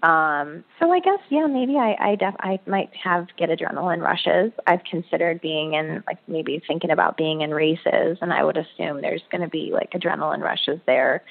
Um, 0.03 0.63
so 0.79 0.91
I 0.91 0.99
guess 0.99 1.19
yeah, 1.29 1.47
maybe 1.47 1.75
I 1.75 1.95
I, 1.99 2.15
def- 2.15 2.35
I 2.39 2.59
might 2.67 2.91
have 3.03 3.27
get 3.37 3.49
adrenaline 3.49 4.01
rushes. 4.01 4.53
I've 4.67 4.83
considered 4.83 5.41
being 5.41 5.73
in 5.73 6.03
like 6.05 6.19
maybe 6.27 6.61
thinking 6.65 6.91
about 6.91 7.17
being 7.17 7.41
in 7.41 7.51
races, 7.51 8.17
and 8.21 8.31
I 8.31 8.43
would 8.43 8.57
assume 8.57 9.01
there's 9.01 9.23
going 9.31 9.41
to 9.41 9.49
be 9.49 9.71
like 9.73 9.91
adrenaline 9.91 10.41
rushes 10.41 10.79
there. 10.85 11.23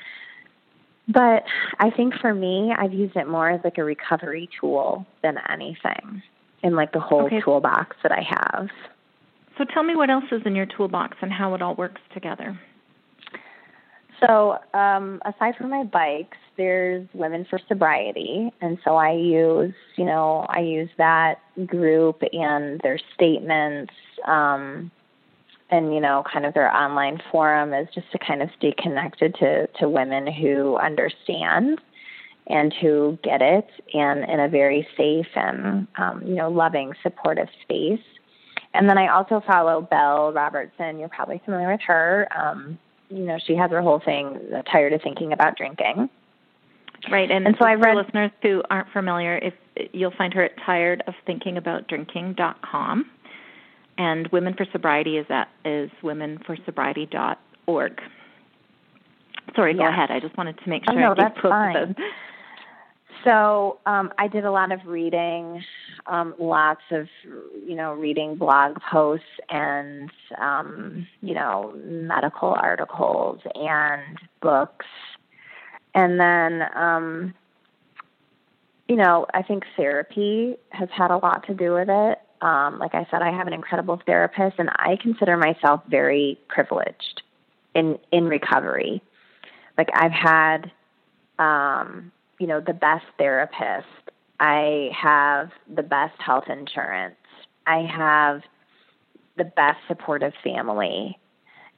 But 1.09 1.45
I 1.79 1.91
think 1.91 2.15
for 2.21 2.35
me, 2.35 2.75
I've 2.77 2.93
used 2.93 3.17
it 3.17 3.29
more 3.29 3.51
as 3.51 3.61
like 3.63 3.79
a 3.79 3.85
recovery 3.85 4.49
tool 4.61 5.07
than 5.23 5.37
anything 5.49 6.23
in 6.63 6.75
like 6.75 6.93
the 6.93 7.01
whole 7.01 7.27
okay. 7.27 7.41
toolbox 7.41 7.97
that 8.03 8.13
I 8.13 8.23
have. 8.23 8.69
So 9.57 9.65
tell 9.65 9.85
me 9.85 9.95
what 9.95 10.11
else 10.11 10.25
is 10.33 10.43
in 10.45 10.55
your 10.57 10.67
toolbox 10.67 11.17
and 11.23 11.33
how 11.33 11.55
it 11.55 11.63
all 11.63 11.75
works 11.77 12.01
together. 12.13 12.59
So, 14.21 14.59
um, 14.73 15.21
aside 15.25 15.57
from 15.57 15.71
my 15.71 15.85
bikes, 15.85 16.39
there's 16.57 17.07
Women 17.13 17.47
for 17.49 17.61
Sobriety, 17.69 18.51
and 18.63 18.79
so 18.83 18.97
I 18.97 19.13
use, 19.13 19.75
you 19.97 20.07
know, 20.07 20.47
I 20.49 20.61
use 20.61 20.89
that 20.97 21.41
group 21.67 22.23
and 22.33 22.81
their 22.81 22.99
statements, 23.15 23.93
um, 24.27 24.91
and 25.71 25.95
you 25.95 26.01
know 26.01 26.25
kind 26.31 26.47
of 26.47 26.55
their 26.55 26.75
online 26.75 27.21
forum 27.31 27.75
is 27.75 27.87
just 27.95 28.11
to 28.13 28.19
kind 28.19 28.43
of 28.43 28.49
stay 28.57 28.75
connected 28.79 29.35
to 29.37 29.67
to 29.79 29.89
women 29.89 30.27
who 30.27 30.77
understand 30.77 31.81
and 32.49 32.75
who 32.81 33.19
get 33.25 33.43
it 33.43 33.69
and 33.93 34.23
in 34.31 34.39
a 34.41 34.49
very 34.49 34.87
safe 34.97 35.27
and 35.35 35.87
um, 35.99 36.23
you 36.25 36.35
know 36.35 36.49
loving 36.49 36.93
supportive 37.03 37.49
space. 37.63 38.01
And 38.75 38.89
then 38.89 38.99
i 38.99 39.09
also 39.09 39.43
follow 39.47 39.83
belle 39.83 40.33
robertson. 40.33 40.99
You're 40.99 41.09
probably 41.09 41.41
familiar 41.45 41.73
with 41.73 41.81
her. 41.87 42.29
Um, 42.37 42.79
you 43.09 43.25
know 43.25 43.39
she 43.45 43.55
has 43.57 43.71
her 43.71 43.83
whole 43.83 44.01
thing 44.05 44.39
tired 44.71 44.93
of 44.93 45.03
thinking 45.03 45.33
about 45.33 45.57
drinking. 45.57 46.09
Right 47.11 47.31
and, 47.31 47.47
and 47.47 47.57
so 47.59 47.67
i've 47.67 47.81
read 47.81 47.97
listeners 47.97 48.31
who 48.43 48.63
aren't 48.71 48.91
familiar 48.91 49.39
if 49.39 49.55
you'll 49.93 50.15
find 50.17 50.33
her 50.35 50.45
at 50.45 50.57
tiredofthinkingaboutdrinking.com 50.59 53.11
and 53.99 54.29
Women 54.29 54.55
for 54.55 54.67
Sobriety 54.73 55.17
is 55.19 55.27
at 55.31 55.49
is 55.65 55.91
womenforsobriety.org. 56.03 58.01
Sorry, 59.55 59.75
go 59.75 59.87
ahead. 59.87 60.11
I 60.11 60.21
just 60.21 60.37
wanted 60.37 60.59
to 60.59 60.69
make 60.69 60.85
sure 60.85 60.99
oh, 60.99 61.01
no, 61.01 61.13
I 61.13 61.15
that's 61.15 61.41
fine. 61.41 61.95
So 63.25 63.79
um, 63.87 64.13
I 64.19 64.29
did 64.29 64.45
a 64.45 64.53
lot 64.53 64.71
of 64.71 64.87
reading, 64.87 65.65
um, 66.07 66.35
lots 66.39 66.83
of 66.93 67.09
you 67.67 67.75
know 67.75 67.93
reading 67.95 68.37
blog 68.37 68.79
posts 68.91 69.27
and 69.49 70.11
um, 70.39 71.07
you 71.23 71.35
know 71.35 71.75
medical 71.85 72.51
articles 72.51 73.41
and 73.55 74.19
books, 74.41 74.87
and 75.95 76.21
then 76.21 76.69
um, 76.77 77.35
you 78.89 78.97
know 78.97 79.27
I 79.35 79.43
think 79.43 79.65
therapy 79.77 80.57
has 80.71 80.89
had 80.97 81.11
a 81.11 81.17
lot 81.17 81.45
to 81.49 81.55
do 81.55 81.73
with 81.73 81.89
it. 81.89 82.19
Um, 82.41 82.79
like 82.79 82.95
I 82.95 83.07
said, 83.11 83.23
I 83.23 83.31
have 83.31 83.47
an 83.47 83.53
incredible 83.53 84.01
therapist, 84.07 84.59
and 84.59 84.69
I 84.71 84.97
consider 85.01 85.37
myself 85.37 85.83
very 85.89 86.39
privileged 86.49 87.23
in 87.75 87.99
in 88.11 88.27
recovery. 88.27 89.03
Like 89.79 89.89
I've 89.95 90.13
had, 90.13 90.73
um, 91.39 92.13
you 92.39 92.47
know, 92.47 92.61
the 92.61 92.73
best 92.73 93.05
therapist. 93.19 93.87
I 94.41 94.91
have 94.99 95.51
the 95.73 95.83
best 95.83 96.21
health 96.21 96.45
insurance. 96.49 97.17
I 97.67 97.83
have 97.83 98.43
the 99.37 99.45
best 99.45 99.79
supportive 99.89 100.33
family. 100.43 101.19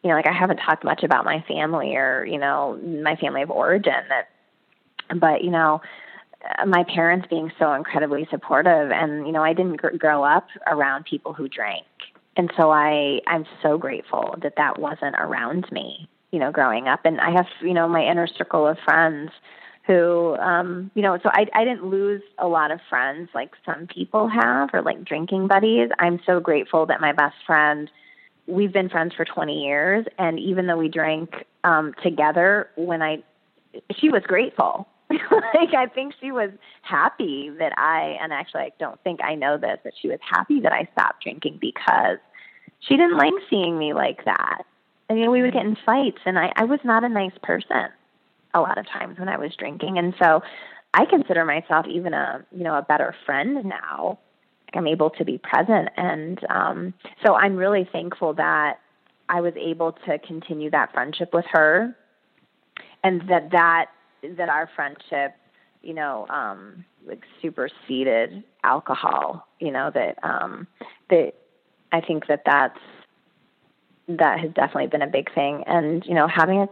You 0.03 0.11
know, 0.11 0.17
like 0.17 0.27
I 0.27 0.33
haven't 0.33 0.59
talked 0.59 0.85
much 0.85 1.03
about 1.03 1.25
my 1.25 1.45
family 1.49 1.97
or 1.97 2.25
you 2.25 2.39
know 2.39 2.79
my 2.83 3.17
family 3.17 3.43
of 3.43 3.51
origin. 3.51 3.93
That, 4.09 4.29
but 5.19 5.43
you 5.43 5.51
know, 5.51 5.81
my 6.67 6.85
parents 6.85 7.27
being 7.29 7.51
so 7.59 7.73
incredibly 7.73 8.27
supportive 8.31 8.91
and 8.91 9.27
you 9.27 9.33
know 9.33 9.43
I 9.43 9.53
didn't 9.53 9.77
gr- 9.77 9.97
grow 9.97 10.23
up 10.23 10.47
around 10.67 11.05
people 11.05 11.33
who 11.33 11.49
drank. 11.49 11.87
And 12.37 12.53
so 12.57 12.71
I 12.71 13.21
I'm 13.27 13.45
so 13.63 13.79
grateful 13.79 14.37
that 14.43 14.55
that 14.57 14.79
wasn't 14.79 15.17
around 15.19 15.71
me 15.73 16.09
you 16.31 16.39
know 16.39 16.53
growing 16.53 16.89
up. 16.89 17.01
And 17.05 17.21
I 17.21 17.31
have 17.31 17.47
you 17.61 17.75
know 17.75 17.89
my 17.89 18.05
inner 18.05 18.27
circle 18.27 18.67
of 18.67 18.79
friends 18.85 19.31
who 19.87 20.37
um 20.37 20.91
you 20.95 21.03
know 21.03 21.19
so 21.23 21.29
I 21.33 21.47
I 21.55 21.65
didn't 21.65 21.87
lose 21.87 22.23
a 22.39 22.47
lot 22.47 22.71
of 22.71 22.81
friends 22.89 23.31
like 23.35 23.53
some 23.67 23.87
people 23.87 24.29
have 24.29 24.71
or 24.73 24.83
like 24.83 25.05
drinking 25.05 25.49
buddies. 25.49 25.91
I'm 25.99 26.21
so 26.25 26.41
grateful 26.41 26.87
that 26.87 27.01
my 27.01 27.13
best 27.13 27.37
friend 27.47 27.91
we've 28.47 28.73
been 28.73 28.89
friends 28.89 29.13
for 29.15 29.27
20 29.27 29.65
years. 29.65 30.07
And 30.19 30.39
even 30.39 30.67
though 30.67 30.77
we 30.79 30.89
drank 30.89 31.45
um 31.65 31.95
together 32.03 32.71
when 32.77 33.03
I 33.03 33.25
she 33.97 34.09
was 34.09 34.23
grateful 34.23 34.89
like 35.55 35.75
I 35.75 35.87
think 35.93 36.15
she 36.21 36.33
was 36.33 36.51
happy 36.83 37.51
that 37.59 37.73
I 37.79 38.17
and 38.21 38.33
actually 38.33 38.63
I 38.63 38.73
don't 38.79 39.01
think 39.03 39.21
I 39.23 39.35
know 39.35 39.57
this, 39.57 39.79
but 39.83 39.93
she 40.01 40.09
was 40.09 40.19
happy 40.21 40.61
that 40.61 40.73
I 40.73 40.89
stopped 40.93 41.23
drinking 41.23 41.59
because 41.61 42.19
she 42.81 42.97
didn't 42.97 43.17
like 43.17 43.33
seeing 43.49 43.79
me 43.79 43.95
like 43.95 44.25
that. 44.25 44.63
I 45.11 45.15
mean, 45.15 45.31
we 45.31 45.41
would 45.41 45.55
get 45.55 45.65
in 45.65 45.77
fights 45.87 46.19
and 46.27 46.39
I, 46.39 46.53
I 46.57 46.65
was 46.65 46.81
not 46.85 47.05
a 47.05 47.09
nice 47.09 47.33
person 47.43 47.89
a 48.55 48.61
lot 48.61 48.79
of 48.79 48.87
times 48.87 49.19
when 49.19 49.29
I 49.29 49.39
was 49.39 49.55
drinking. 49.59 49.99
And 49.99 50.15
so 50.21 50.43
I 50.95 51.05
consider 51.05 51.45
myself 51.45 51.87
even 51.89 52.15
a 52.15 52.45
you 52.53 52.65
know 52.65 52.75
a 52.75 52.83
better 52.83 53.15
friend 53.27 53.65
now. 53.65 54.19
Like 54.67 54.77
I'm 54.77 54.87
able 54.87 55.11
to 55.11 55.25
be 55.25 55.39
present, 55.39 55.89
and 55.97 56.39
um, 56.51 56.95
so 57.25 57.35
I'm 57.35 57.57
really 57.57 57.89
thankful 57.91 58.35
that 58.35 58.81
I 59.29 59.41
was 59.41 59.55
able 59.57 59.93
to 60.07 60.19
continue 60.19 60.71
that 60.71 60.93
friendship 60.93 61.33
with 61.33 61.47
her, 61.53 61.97
and 63.03 63.23
that 63.29 63.51
that 63.53 63.87
that 64.23 64.49
our 64.49 64.69
friendship, 64.75 65.35
you 65.83 65.95
know, 65.95 66.27
um, 66.29 66.85
like 67.07 67.23
superseded 67.41 68.43
alcohol. 68.65 69.47
You 69.61 69.73
know 69.73 69.91
that 69.95 70.19
um, 70.23 70.67
that 71.11 71.35
I 71.93 72.01
think 72.01 72.27
that 72.27 72.43
that's 72.45 72.79
that 74.09 74.41
has 74.41 74.51
definitely 74.53 74.87
been 74.87 75.03
a 75.03 75.09
big 75.09 75.33
thing, 75.35 75.65
and 75.67 76.05
you 76.07 76.15
know, 76.15 76.27
having 76.27 76.61
a 76.61 76.69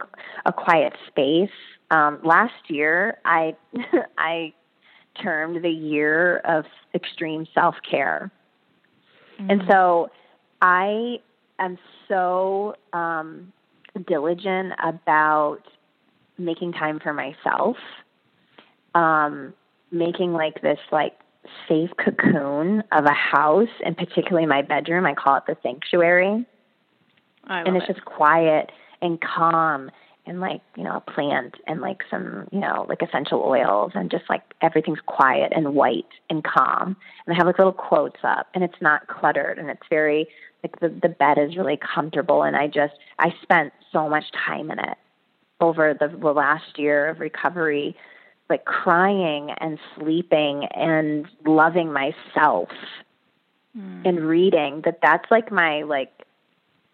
a 0.47 0.53
quiet 0.53 0.95
space. 1.09 1.51
Um, 1.91 2.19
last 2.25 2.69
year, 2.69 3.19
I 3.25 3.57
I 4.19 4.53
termed 5.23 5.63
the 5.65 5.71
year 5.71 6.39
of 6.39 6.65
extreme 6.95 7.47
self 7.55 7.77
care, 7.89 8.31
mm-hmm. 9.39 9.51
and 9.51 9.63
so 9.69 10.11
I 10.63 11.21
am 11.59 11.79
so 12.09 12.75
um, 12.93 13.53
diligent 14.07 14.73
about 14.83 15.63
making 16.39 16.73
time 16.73 17.01
for 17.01 17.13
myself, 17.13 17.77
um, 18.95 19.55
making 19.91 20.33
like 20.33 20.61
this 20.63 20.79
like 20.93 21.19
safe 21.69 21.91
cocoon 21.97 22.83
of 22.93 23.05
a 23.05 23.13
house, 23.13 23.69
and 23.85 23.97
particularly 23.97 24.47
my 24.47 24.63
bedroom. 24.63 25.07
I 25.07 25.15
call 25.15 25.37
it 25.37 25.45
the 25.47 25.57
sanctuary, 25.63 26.47
and 27.49 27.77
it's 27.77 27.89
it. 27.89 27.95
just 27.95 28.05
quiet 28.05 28.71
and 29.03 29.21
calm 29.21 29.91
and 30.27 30.41
like 30.41 30.61
you 30.77 30.85
know 30.85 30.97
a 30.97 31.11
plant 31.11 31.55
and 31.67 31.81
like 31.81 32.03
some 32.11 32.47
you 32.51 32.59
know 32.59 32.85
like 32.89 33.03
essential 33.03 33.43
oils 33.43 33.93
and 33.95 34.11
just 34.11 34.25
like 34.29 34.43
everything's 34.61 34.99
quiet 35.07 35.53
and 35.55 35.75
white 35.75 36.09
and 36.29 36.45
calm 36.45 36.97
and 37.27 37.35
i 37.35 37.37
have 37.37 37.47
like 37.47 37.59
little 37.59 37.73
quotes 37.73 38.21
up 38.25 38.49
and 38.55 38.65
it's 38.65 38.81
not 38.81 39.07
cluttered 39.07 39.59
and 39.59 39.71
it's 39.71 39.87
very 39.89 40.27
like 40.63 40.79
the 40.81 40.89
the 41.03 41.09
bed 41.09 41.39
is 41.39 41.57
really 41.57 41.79
comfortable 41.95 42.43
and 42.43 42.57
i 42.57 42.67
just 42.67 42.95
i 43.19 43.33
spent 43.43 43.73
so 43.93 44.09
much 44.09 44.25
time 44.47 44.71
in 44.71 44.79
it 44.79 44.99
over 45.61 45.95
the, 45.99 46.09
the 46.09 46.33
last 46.33 46.79
year 46.79 47.09
of 47.09 47.21
recovery 47.21 47.97
like 48.49 48.65
crying 48.65 49.51
and 49.59 49.79
sleeping 49.97 50.67
and 50.75 51.27
loving 51.45 51.93
myself 51.93 52.69
mm. 53.77 54.09
and 54.09 54.21
reading 54.21 54.83
that 54.85 54.99
that's 55.03 55.29
like 55.31 55.51
my 55.51 55.83
like 55.83 56.13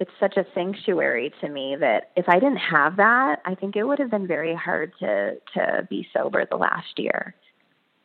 it's 0.01 0.11
such 0.19 0.37
a 0.37 0.45
sanctuary 0.53 1.33
to 1.41 1.49
me 1.49 1.77
that 1.79 2.11
if 2.17 2.29
I 2.29 2.41
didn't 2.41 2.57
have 2.57 2.97
that, 2.97 3.41
I 3.45 3.55
think 3.55 3.77
it 3.77 3.85
would 3.85 4.01
have 4.01 4.11
been 4.11 4.27
very 4.27 4.55
hard 4.55 4.93
to 4.99 5.37
to 5.55 5.87
be 5.89 6.09
sober 6.13 6.45
the 6.45 6.57
last 6.57 6.99
year. 6.99 7.37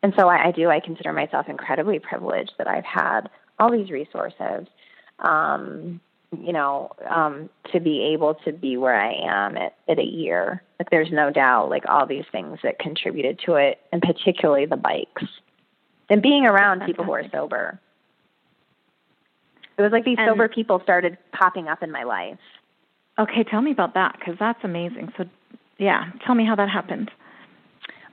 And 0.03 0.13
so 0.17 0.27
I, 0.27 0.49
I 0.49 0.51
do. 0.51 0.69
I 0.69 0.79
consider 0.79 1.11
myself 1.11 1.49
incredibly 1.49 1.97
privileged 1.97 2.53
that 2.59 2.67
I've 2.67 2.85
had 2.85 3.29
all 3.57 3.71
these 3.71 3.89
resources, 3.89 4.67
um, 5.19 5.99
you 6.31 6.51
know, 6.51 6.91
um, 7.09 7.49
to 7.71 7.79
be 7.79 8.01
able 8.13 8.35
to 8.45 8.51
be 8.51 8.77
where 8.77 8.95
I 8.95 9.13
am 9.13 9.57
at, 9.57 9.75
at 9.87 9.99
a 9.99 10.05
year. 10.05 10.61
Like 10.79 10.89
there's 10.89 11.11
no 11.11 11.31
doubt, 11.31 11.69
like 11.69 11.83
all 11.87 12.05
these 12.05 12.25
things 12.31 12.59
that 12.63 12.79
contributed 12.79 13.39
to 13.45 13.55
it, 13.55 13.79
and 13.91 14.01
particularly 14.01 14.65
the 14.65 14.77
bikes 14.77 15.23
and 16.09 16.21
being 16.21 16.45
around 16.45 16.85
people 16.85 17.05
who 17.05 17.11
are 17.11 17.25
sober. 17.31 17.79
It 19.77 19.81
was 19.81 19.91
like 19.91 20.05
these 20.05 20.17
and, 20.17 20.29
sober 20.29 20.47
people 20.47 20.79
started 20.81 21.17
popping 21.31 21.67
up 21.67 21.83
in 21.83 21.91
my 21.91 22.03
life. 22.03 22.39
Okay, 23.19 23.43
tell 23.43 23.61
me 23.61 23.71
about 23.71 23.93
that 23.93 24.15
because 24.17 24.35
that's 24.39 24.63
amazing. 24.63 25.11
So, 25.17 25.25
yeah, 25.77 26.11
tell 26.25 26.35
me 26.35 26.45
how 26.45 26.55
that 26.55 26.69
happened. 26.69 27.11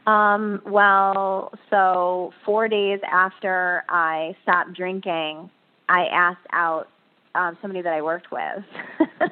Um, 0.07 0.61
well, 0.67 1.53
so 1.71 2.33
four 2.45 2.69
days 2.69 3.01
after 3.11 3.85
I 3.89 4.37
stopped 4.43 4.75
drinking, 4.75 5.51
I 5.89 6.07
asked 6.07 6.47
out 6.53 6.89
um, 7.35 7.57
somebody 7.61 7.83
that 7.83 7.93
I 7.93 8.03
worked 8.03 8.31
with, 8.31 8.65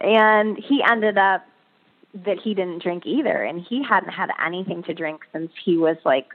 and 0.00 0.56
he 0.58 0.82
ended 0.88 1.18
up 1.18 1.44
that 2.24 2.38
he 2.42 2.54
didn't 2.54 2.82
drink 2.82 3.04
either, 3.06 3.42
and 3.44 3.60
he 3.60 3.84
hadn't 3.88 4.10
had 4.10 4.30
anything 4.44 4.82
to 4.84 4.94
drink 4.94 5.22
since 5.32 5.52
he 5.64 5.76
was 5.76 5.96
like, 6.04 6.26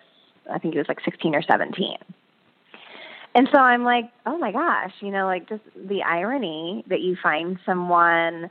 I 0.51 0.57
think 0.59 0.73
he 0.73 0.77
was 0.77 0.87
like 0.87 1.01
16 1.03 1.35
or 1.35 1.41
17 1.41 1.97
and 3.35 3.49
so 3.53 3.59
I'm 3.59 3.83
like, 3.83 4.05
oh 4.25 4.37
my 4.37 4.53
gosh, 4.53 4.93
you 5.01 5.11
know, 5.11 5.25
like 5.25 5.47
just 5.49 5.61
the 5.75 6.01
irony 6.03 6.85
that 6.87 7.01
you 7.01 7.17
find 7.21 7.59
someone 7.65 8.49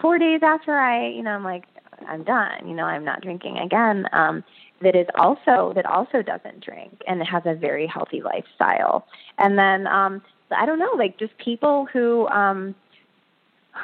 four 0.00 0.18
days 0.18 0.40
after 0.42 0.76
I, 0.76 1.08
you 1.08 1.22
know, 1.22 1.30
I'm 1.30 1.42
like, 1.42 1.64
I'm 2.06 2.22
done, 2.24 2.68
you 2.68 2.74
know, 2.74 2.84
I'm 2.84 3.04
not 3.04 3.22
drinking 3.22 3.56
again. 3.58 4.06
Um, 4.12 4.44
that 4.82 4.94
is 4.94 5.06
also 5.18 5.72
that 5.74 5.86
also 5.86 6.22
doesn't 6.22 6.60
drink 6.62 7.00
and 7.06 7.26
has 7.26 7.42
a 7.46 7.54
very 7.54 7.86
healthy 7.86 8.20
lifestyle. 8.20 9.06
And 9.38 9.58
then 9.58 9.86
um, 9.86 10.22
I 10.56 10.66
don't 10.66 10.78
know, 10.78 10.92
like 10.96 11.18
just 11.18 11.36
people 11.38 11.86
who 11.92 12.26
um, 12.28 12.74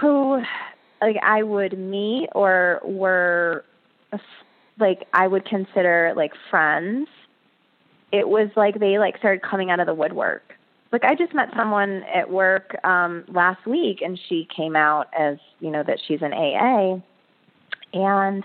who 0.00 0.42
like 1.00 1.16
I 1.22 1.42
would 1.42 1.78
meet 1.78 2.28
or 2.34 2.80
were 2.84 3.64
like 4.78 5.06
I 5.12 5.26
would 5.26 5.44
consider 5.44 6.12
like 6.16 6.32
friends 6.50 7.08
it 8.12 8.28
was 8.28 8.48
like 8.56 8.78
they 8.78 8.98
like 8.98 9.18
started 9.18 9.42
coming 9.42 9.70
out 9.70 9.80
of 9.80 9.86
the 9.86 9.94
woodwork. 9.94 10.54
Like 10.92 11.04
I 11.04 11.14
just 11.14 11.34
met 11.34 11.48
someone 11.56 12.04
at 12.14 12.30
work 12.30 12.76
um 12.84 13.24
last 13.28 13.66
week 13.66 14.00
and 14.02 14.18
she 14.28 14.48
came 14.54 14.76
out 14.76 15.08
as, 15.18 15.38
you 15.60 15.70
know, 15.70 15.82
that 15.82 15.98
she's 16.06 16.22
an 16.22 16.32
AA. 16.32 17.00
And 17.92 18.44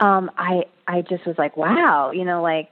um 0.00 0.30
I 0.36 0.64
I 0.86 1.02
just 1.02 1.26
was 1.26 1.36
like, 1.38 1.56
wow, 1.56 2.10
you 2.12 2.24
know, 2.24 2.42
like 2.42 2.68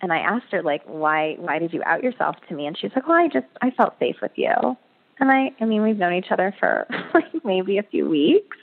and 0.00 0.12
I 0.12 0.18
asked 0.18 0.46
her 0.52 0.62
like 0.62 0.82
why 0.86 1.36
why 1.38 1.58
did 1.58 1.72
you 1.72 1.82
out 1.84 2.02
yourself 2.02 2.36
to 2.48 2.54
me? 2.54 2.66
And 2.66 2.76
she's 2.78 2.90
like, 2.94 3.08
Well, 3.08 3.18
I 3.18 3.28
just 3.28 3.46
I 3.62 3.70
felt 3.70 3.94
safe 3.98 4.16
with 4.20 4.32
you. 4.36 4.52
And 5.20 5.30
I 5.30 5.50
I 5.60 5.64
mean, 5.64 5.82
we've 5.82 5.96
known 5.96 6.14
each 6.14 6.30
other 6.30 6.54
for 6.58 6.86
like 7.14 7.44
maybe 7.44 7.78
a 7.78 7.82
few 7.82 8.08
weeks. 8.08 8.56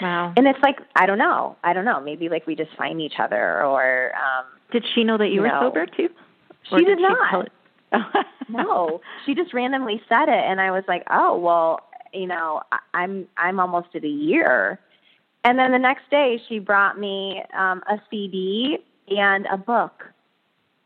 Wow. 0.00 0.32
And 0.36 0.46
it's 0.46 0.58
like 0.62 0.76
I 0.96 1.06
don't 1.06 1.18
know. 1.18 1.56
I 1.64 1.72
don't 1.72 1.84
know. 1.84 2.00
Maybe 2.00 2.28
like 2.28 2.46
we 2.46 2.54
just 2.54 2.74
find 2.76 3.00
each 3.00 3.18
other 3.18 3.64
or 3.64 4.12
um 4.14 4.46
did 4.72 4.84
she 4.94 5.04
know 5.04 5.18
that 5.18 5.28
you 5.28 5.42
no. 5.42 5.42
were 5.42 5.60
sober 5.60 5.86
too? 5.86 6.08
She 6.70 6.76
did, 6.76 6.96
did 6.96 6.98
not. 7.00 7.48
no, 8.48 9.00
she 9.24 9.34
just 9.34 9.52
randomly 9.52 10.00
said 10.08 10.28
it, 10.28 10.44
and 10.44 10.60
I 10.60 10.70
was 10.70 10.84
like, 10.88 11.04
"Oh, 11.10 11.38
well, 11.38 11.80
you 12.12 12.26
know, 12.26 12.62
I'm 12.94 13.26
I'm 13.36 13.60
almost 13.60 13.88
at 13.94 14.04
a 14.04 14.08
year." 14.08 14.78
And 15.44 15.58
then 15.58 15.72
the 15.72 15.78
next 15.78 16.08
day, 16.10 16.40
she 16.48 16.58
brought 16.58 16.98
me 16.98 17.42
um, 17.56 17.82
a 17.88 18.00
CD 18.10 18.78
and 19.08 19.46
a 19.46 19.56
book, 19.56 20.04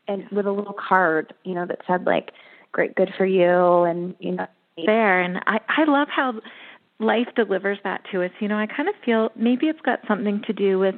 and 0.07 0.27
with 0.31 0.45
a 0.45 0.51
little 0.51 0.73
card, 0.73 1.33
you 1.43 1.53
know, 1.53 1.65
that 1.65 1.79
said 1.87 2.05
like, 2.05 2.31
"Great, 2.71 2.95
good 2.95 3.13
for 3.17 3.25
you," 3.25 3.83
and 3.83 4.15
you 4.19 4.33
know, 4.33 4.47
there. 4.85 5.21
And 5.21 5.39
I 5.47 5.59
I 5.67 5.83
love 5.85 6.07
how 6.09 6.41
life 6.99 7.27
delivers 7.35 7.77
that 7.83 8.01
to 8.11 8.23
us. 8.23 8.31
You 8.39 8.47
know, 8.47 8.57
I 8.57 8.65
kind 8.67 8.89
of 8.89 8.95
feel 9.05 9.31
maybe 9.35 9.67
it's 9.67 9.81
got 9.81 9.99
something 10.07 10.41
to 10.47 10.53
do 10.53 10.79
with 10.79 10.95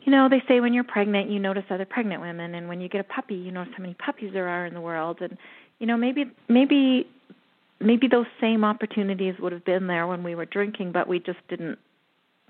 you 0.00 0.10
know, 0.10 0.28
they 0.28 0.42
say 0.48 0.60
when 0.60 0.72
you're 0.72 0.84
pregnant, 0.84 1.30
you 1.30 1.38
notice 1.38 1.64
other 1.68 1.84
pregnant 1.84 2.22
women, 2.22 2.54
and 2.54 2.66
when 2.68 2.80
you 2.80 2.88
get 2.88 3.02
a 3.02 3.04
puppy, 3.04 3.34
you 3.34 3.50
notice 3.50 3.74
how 3.76 3.82
many 3.82 3.94
puppies 3.94 4.32
there 4.32 4.48
are 4.48 4.64
in 4.64 4.74
the 4.74 4.80
world, 4.80 5.18
and 5.20 5.36
you 5.78 5.86
know, 5.86 5.96
maybe 5.96 6.30
maybe 6.48 7.06
maybe 7.80 8.08
those 8.08 8.26
same 8.40 8.64
opportunities 8.64 9.34
would 9.40 9.52
have 9.52 9.64
been 9.64 9.86
there 9.86 10.06
when 10.06 10.22
we 10.22 10.34
were 10.34 10.46
drinking, 10.46 10.92
but 10.92 11.08
we 11.08 11.18
just 11.18 11.38
didn't 11.48 11.78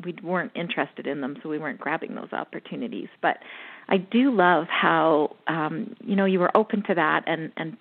we 0.04 0.14
weren't 0.22 0.52
interested 0.54 1.06
in 1.06 1.20
them, 1.20 1.36
so 1.42 1.48
we 1.48 1.58
weren't 1.58 1.80
grabbing 1.80 2.14
those 2.14 2.32
opportunities. 2.32 3.08
But 3.20 3.38
I 3.88 3.96
do 3.98 4.34
love 4.34 4.66
how 4.68 5.36
um, 5.46 5.96
you 6.04 6.16
know 6.16 6.24
you 6.24 6.38
were 6.38 6.54
open 6.56 6.82
to 6.84 6.94
that, 6.94 7.24
and 7.26 7.52
and 7.56 7.76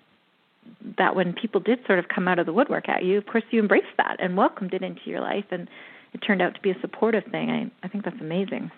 that 0.98 1.16
when 1.16 1.32
people 1.32 1.60
did 1.60 1.80
sort 1.86 1.98
of 1.98 2.08
come 2.08 2.28
out 2.28 2.38
of 2.38 2.46
the 2.46 2.52
woodwork 2.52 2.88
at 2.88 3.04
you, 3.04 3.18
of 3.18 3.26
course 3.26 3.44
you 3.50 3.60
embraced 3.60 3.96
that 3.96 4.16
and 4.18 4.36
welcomed 4.36 4.74
it 4.74 4.82
into 4.82 5.02
your 5.06 5.20
life, 5.20 5.46
and 5.50 5.68
it 6.12 6.18
turned 6.18 6.42
out 6.42 6.54
to 6.54 6.60
be 6.60 6.70
a 6.70 6.80
supportive 6.80 7.24
thing. 7.30 7.50
I 7.50 7.86
I 7.86 7.88
think 7.88 8.04
that's 8.04 8.20
amazing. 8.20 8.70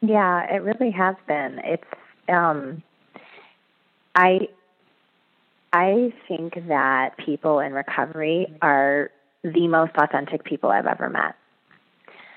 Yeah, 0.00 0.44
it 0.54 0.62
really 0.62 0.90
has 0.92 1.16
been. 1.26 1.60
It's 1.64 1.84
um 2.28 2.82
I 4.14 4.48
I 5.72 6.12
think 6.26 6.54
that 6.68 7.16
people 7.18 7.60
in 7.60 7.72
recovery 7.72 8.54
are 8.62 9.10
the 9.42 9.68
most 9.68 9.92
authentic 9.96 10.44
people 10.44 10.70
I've 10.70 10.86
ever 10.86 11.08
met. 11.08 11.34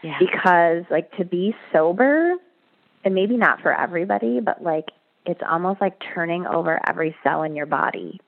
Yeah. 0.04 0.18
Because 0.20 0.84
like 0.90 1.12
to 1.18 1.26
be 1.26 1.56
sober 1.72 2.34
and 3.04 3.16
maybe 3.16 3.38
not 3.38 3.62
for 3.62 3.74
everybody, 3.74 4.40
but 4.40 4.64
like 4.64 4.90
it's 5.26 5.42
almost 5.48 5.82
like 5.82 6.02
turning 6.14 6.46
over 6.48 6.80
every 6.88 7.16
cell 7.24 7.44
in 7.44 7.56
your 7.56 7.66
body. 7.66 8.20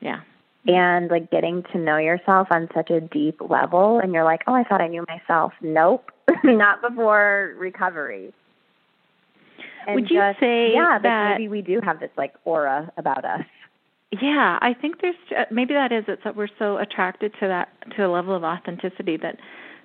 Yeah. 0.00 0.20
And 0.66 1.10
like 1.10 1.30
getting 1.30 1.64
to 1.72 1.78
know 1.78 1.96
yourself 1.96 2.48
on 2.50 2.68
such 2.74 2.90
a 2.90 3.00
deep 3.00 3.40
level 3.40 3.98
and 3.98 4.12
you're 4.12 4.24
like, 4.24 4.42
"Oh, 4.46 4.54
I 4.54 4.62
thought 4.62 4.82
I 4.82 4.88
knew 4.88 5.04
myself." 5.08 5.52
Nope. 5.62 6.10
not 6.44 6.82
before 6.82 7.54
recovery. 7.58 8.32
And 9.86 9.94
Would 9.94 10.10
you 10.10 10.20
just, 10.20 10.38
say 10.38 10.72
yeah, 10.74 10.98
that 11.02 11.38
maybe 11.38 11.48
we 11.48 11.62
do 11.62 11.80
have 11.82 12.00
this 12.00 12.10
like 12.16 12.34
aura 12.44 12.92
about 12.96 13.24
us? 13.24 13.46
Yeah, 14.12 14.58
I 14.60 14.74
think 14.74 15.00
there's 15.00 15.14
uh, 15.36 15.44
maybe 15.50 15.74
that 15.74 15.92
is 15.92 16.04
it's 16.08 16.22
that 16.24 16.36
we're 16.36 16.48
so 16.58 16.78
attracted 16.78 17.32
to 17.40 17.46
that 17.46 17.68
to 17.96 18.06
a 18.06 18.08
level 18.08 18.34
of 18.34 18.42
authenticity 18.42 19.16
that 19.18 19.36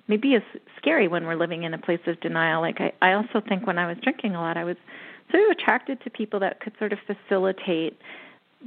maybe 0.08 0.34
is 0.34 0.42
scary 0.76 1.08
when 1.08 1.26
we're 1.26 1.36
living 1.36 1.64
in 1.64 1.74
a 1.74 1.78
place 1.78 2.00
of 2.06 2.20
denial. 2.20 2.60
Like 2.60 2.80
I, 2.80 2.92
I 3.02 3.12
also 3.12 3.40
think 3.46 3.66
when 3.66 3.78
I 3.78 3.86
was 3.86 3.96
drinking 4.02 4.34
a 4.34 4.40
lot, 4.40 4.56
I 4.56 4.64
was 4.64 4.76
sort 5.30 5.42
of 5.42 5.50
attracted 5.50 6.00
to 6.02 6.10
people 6.10 6.40
that 6.40 6.60
could 6.60 6.72
sort 6.78 6.92
of 6.92 6.98
facilitate 7.06 7.98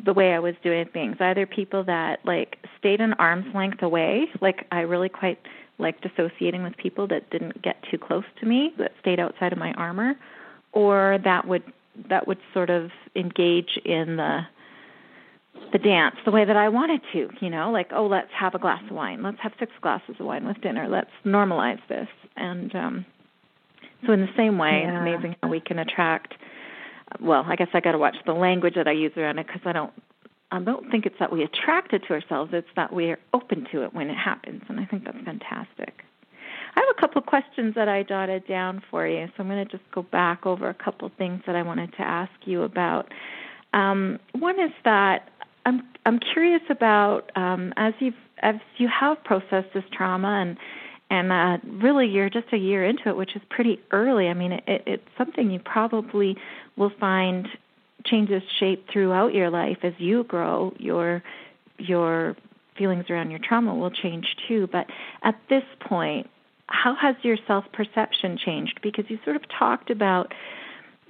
the 0.06 0.14
way 0.14 0.34
I 0.34 0.40
was 0.40 0.56
doing 0.64 0.86
things. 0.92 1.18
Either 1.20 1.46
people 1.46 1.84
that 1.86 2.20
like 2.26 2.58
stayed 2.78 3.02
an 3.02 3.14
arm's 3.14 3.54
length 3.56 3.82
away, 3.82 4.28
like 4.42 4.66
I 4.72 4.82
really 4.82 5.10
quite 5.10 5.40
liked 5.78 6.06
associating 6.06 6.64
with 6.64 6.76
people 6.78 7.08
that 7.08 7.30
didn't 7.30 7.62
get 7.62 7.78
too 7.90 7.98
close 7.98 8.26
to 8.40 8.46
me, 8.46 8.74
that 8.78 8.92
stayed 9.00 9.20
outside 9.20 9.54
of 9.54 9.58
my 9.58 9.72
armor, 9.74 10.16
or 10.74 11.20
that 11.24 11.48
would 11.48 11.64
that 12.10 12.28
would 12.28 12.38
sort 12.54 12.70
of 12.70 12.92
engage 13.16 13.78
in 13.84 14.18
the 14.18 14.42
the 15.72 15.78
dance 15.78 16.16
the 16.26 16.32
way 16.32 16.46
that 16.46 16.56
I 16.56 16.70
wanted 16.70 17.02
to, 17.14 17.30
you 17.42 17.50
know, 17.50 17.72
like, 17.72 17.92
oh, 17.94 18.08
let's 18.08 18.32
have 18.34 18.56
a 18.56 18.60
glass 18.60 18.82
of 18.90 18.96
wine. 18.96 19.22
Let's 19.22 19.40
have 19.42 19.54
six 19.60 19.72
glasses 19.82 20.16
of 20.20 20.26
wine 20.26 20.48
with 20.48 20.60
dinner. 20.62 20.88
Let's 20.88 21.12
normalize 21.26 21.80
this. 21.88 22.08
And 22.36 22.74
um 22.76 23.06
so 24.06 24.14
in 24.14 24.22
the 24.22 24.34
same 24.38 24.58
way, 24.58 24.82
yeah. 24.82 24.90
it's 24.90 25.02
amazing 25.02 25.36
how 25.44 25.50
we 25.50 25.60
can 25.60 25.80
attract 25.80 26.36
well, 27.20 27.44
I 27.48 27.56
guess 27.56 27.70
I 27.74 27.80
got 27.80 27.94
to 27.94 27.98
watch 27.98 28.16
the 28.26 28.34
language 28.34 28.76
that 28.76 28.88
I 28.88 28.92
use 28.92 29.12
around 29.18 29.40
it 29.40 29.48
because 29.48 29.62
I 29.66 29.74
don't 29.74 29.92
I 30.52 30.60
don't 30.60 30.90
think 30.90 31.06
it's 31.06 31.18
that 31.20 31.32
we 31.32 31.44
attract 31.44 31.94
it 31.94 32.04
to 32.08 32.14
ourselves, 32.14 32.52
it's 32.54 32.68
that 32.76 32.92
we 32.92 33.12
are 33.12 33.20
open 33.34 33.68
to 33.72 33.84
it 33.84 33.94
when 33.94 34.10
it 34.10 34.18
happens, 34.18 34.64
and 34.68 34.80
I 34.80 34.86
think 34.86 35.06
that's 35.06 35.24
fantastic. 35.24 36.04
I 36.76 36.80
have 36.80 36.96
a 36.98 37.00
couple 37.00 37.20
of 37.20 37.28
questions 37.28 37.76
that 37.76 37.88
I 37.88 38.04
jotted 38.04 38.48
down 38.48 38.82
for 38.90 39.08
you, 39.08 39.28
so 39.28 39.34
I'm 39.40 39.48
going 39.48 39.64
to 39.64 39.72
just 39.72 39.90
go 39.92 40.02
back 40.02 40.46
over 40.46 40.68
a 40.70 40.74
couple 40.74 41.08
of 41.08 41.14
things 41.14 41.42
that 41.46 41.56
I 41.56 41.62
wanted 41.62 41.92
to 41.94 42.02
ask 42.02 42.32
you 42.46 42.64
about. 42.64 43.12
Um, 43.74 44.20
one 44.34 44.60
is 44.60 44.72
that 44.86 45.30
I'm 45.70 45.84
I'm 46.06 46.20
curious 46.20 46.64
about 46.70 47.32
um, 47.36 47.74
as 47.78 47.94
you've 48.00 48.16
as 48.42 48.56
you 48.78 48.88
have 48.88 49.24
processed 49.24 49.74
this 49.74 49.84
trauma 49.96 50.42
and 50.42 50.58
and 51.12 51.32
uh, 51.32 51.58
really 51.82 52.08
you're 52.08 52.30
just 52.30 52.48
a 52.54 52.58
year 52.58 52.86
into 52.86 53.10
it, 53.10 53.16
which 53.16 53.36
is 53.36 53.42
pretty 53.50 53.80
early. 53.92 54.28
I 54.28 54.34
mean, 54.34 54.54
it, 54.54 54.64
it, 54.68 54.84
it's 54.86 55.08
something 55.18 55.50
you 55.50 55.60
probably 55.60 56.38
will 56.76 56.92
find 57.00 57.48
changes 58.06 58.42
shape 58.60 58.88
throughout 58.92 59.34
your 59.34 59.50
life 59.50 59.78
as 59.84 59.94
you 59.98 60.24
grow. 60.24 60.74
Your 60.78 61.24
your 61.78 62.36
feelings 62.78 63.06
around 63.10 63.30
your 63.30 63.40
trauma 63.40 63.76
will 63.76 63.92
change 63.92 64.26
too. 64.48 64.68
But 64.72 64.88
at 65.24 65.36
this 65.50 65.64
point, 65.80 66.30
how 66.68 66.96
has 66.96 67.16
your 67.22 67.38
self 67.48 67.66
perception 67.74 68.40
changed? 68.44 68.80
Because 68.82 69.06
you 69.08 69.20
sort 69.24 69.36
of 69.36 69.44
talked 69.58 69.92
about 69.92 70.34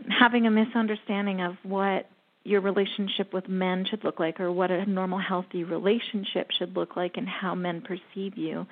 having 0.09 0.47
a 0.47 0.51
misunderstanding 0.51 1.41
of 1.41 1.55
what 1.63 2.09
your 2.49 2.61
relationship 2.61 3.31
with 3.31 3.47
men 3.47 3.85
should 3.89 4.03
look 4.03 4.19
like 4.19 4.39
or 4.39 4.51
what 4.51 4.71
a 4.71 4.85
normal 4.85 5.19
healthy 5.19 5.63
relationship 5.63 6.49
should 6.57 6.75
look 6.75 6.95
like 6.95 7.15
and 7.15 7.27
how 7.27 7.53
men 7.53 7.81
perceive 7.81 8.37
you. 8.37 8.65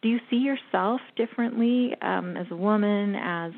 Do 0.00 0.08
you 0.08 0.18
see 0.30 0.36
yourself 0.36 1.00
differently 1.16 1.94
um, 2.00 2.36
as 2.36 2.46
a 2.50 2.56
woman 2.56 3.14
as 3.16 3.52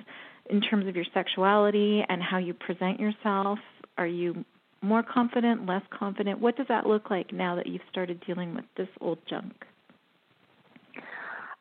in 0.49 0.61
terms 0.61 0.89
of 0.89 0.97
your 0.97 1.05
sexuality 1.15 2.03
and 2.09 2.21
how 2.21 2.39
you 2.39 2.53
present 2.53 2.99
yourself? 2.99 3.59
Are 3.97 4.07
you 4.07 4.45
more 4.83 5.05
confident 5.05 5.67
less 5.67 5.83
confident? 5.97 6.41
What 6.41 6.57
does 6.57 6.67
that 6.69 6.87
look 6.87 7.11
like 7.11 7.33
now 7.33 7.55
that 7.55 7.67
you've 7.67 7.83
started 7.91 8.23
dealing 8.27 8.55
with 8.55 8.65
this 8.77 8.89
old 9.01 9.19
junk? 9.29 9.53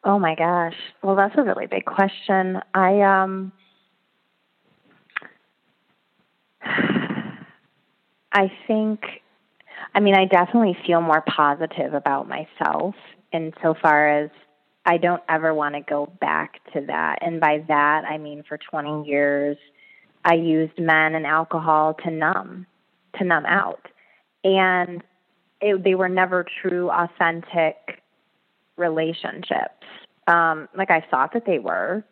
Oh 0.04 0.18
my 0.18 0.34
gosh. 0.34 0.76
Well 1.04 1.16
that's 1.16 1.36
a 1.38 1.44
really 1.44 1.68
big 1.68 1.86
question. 1.86 2.60
I 2.74 3.02
um 3.02 3.52
i 8.34 8.52
think 8.68 9.02
i 9.94 10.00
mean 10.00 10.16
i 10.16 10.26
definitely 10.26 10.78
feel 10.86 11.02
more 11.02 11.24
positive 11.28 11.94
about 11.94 12.28
myself 12.28 12.96
insofar 13.32 14.24
as 14.24 14.30
I 14.86 14.98
don't 14.98 15.22
ever 15.30 15.54
want 15.54 15.76
to 15.76 15.82
go 15.82 16.12
back 16.20 16.62
to 16.74 16.82
that. 16.88 17.20
And 17.22 17.40
by 17.40 17.64
that, 17.68 18.06
I 18.06 18.18
mean 18.18 18.44
for 18.48 18.58
20 18.58 19.08
years, 19.08 19.56
I 20.26 20.34
used 20.34 20.80
men 20.80 21.14
and 21.14 21.28
alcohol 21.28 21.96
to 22.04 22.10
numb, 22.10 22.66
to 23.18 23.24
numb 23.24 23.46
out. 23.46 23.86
And 24.44 25.04
it, 25.62 25.84
they 25.84 25.96
were 25.96 26.10
never 26.10 26.46
true, 26.62 26.90
authentic 26.90 28.02
relationships. 28.78 29.86
Um, 30.28 30.68
like 30.76 30.90
I 30.90 31.06
thought 31.12 31.34
that 31.34 31.46
they 31.46 31.60
were. 31.60 32.04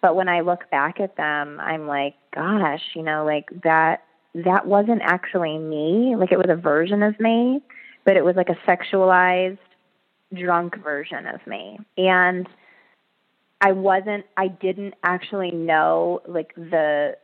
But 0.00 0.16
when 0.16 0.28
I 0.28 0.40
look 0.40 0.70
back 0.70 1.00
at 1.00 1.16
them, 1.16 1.60
I'm 1.60 1.86
like, 1.86 2.14
gosh, 2.34 2.82
you 2.94 3.02
know, 3.02 3.24
like 3.24 3.48
that 3.62 4.04
that 4.34 4.66
wasn't 4.66 5.02
actually 5.02 5.58
me. 5.58 6.16
Like 6.16 6.32
it 6.32 6.38
was 6.38 6.48
a 6.48 6.56
version 6.56 7.02
of 7.02 7.18
me, 7.20 7.60
but 8.04 8.16
it 8.16 8.24
was 8.24 8.36
like 8.36 8.48
a 8.48 8.70
sexualized 8.70 9.58
drunk 10.34 10.76
version 10.82 11.26
of 11.26 11.46
me. 11.46 11.78
And 11.96 12.48
I 13.60 13.72
wasn't 13.72 14.24
I 14.36 14.48
didn't 14.48 14.94
actually 15.02 15.50
know 15.50 16.20
like 16.26 16.54
the 16.54 17.16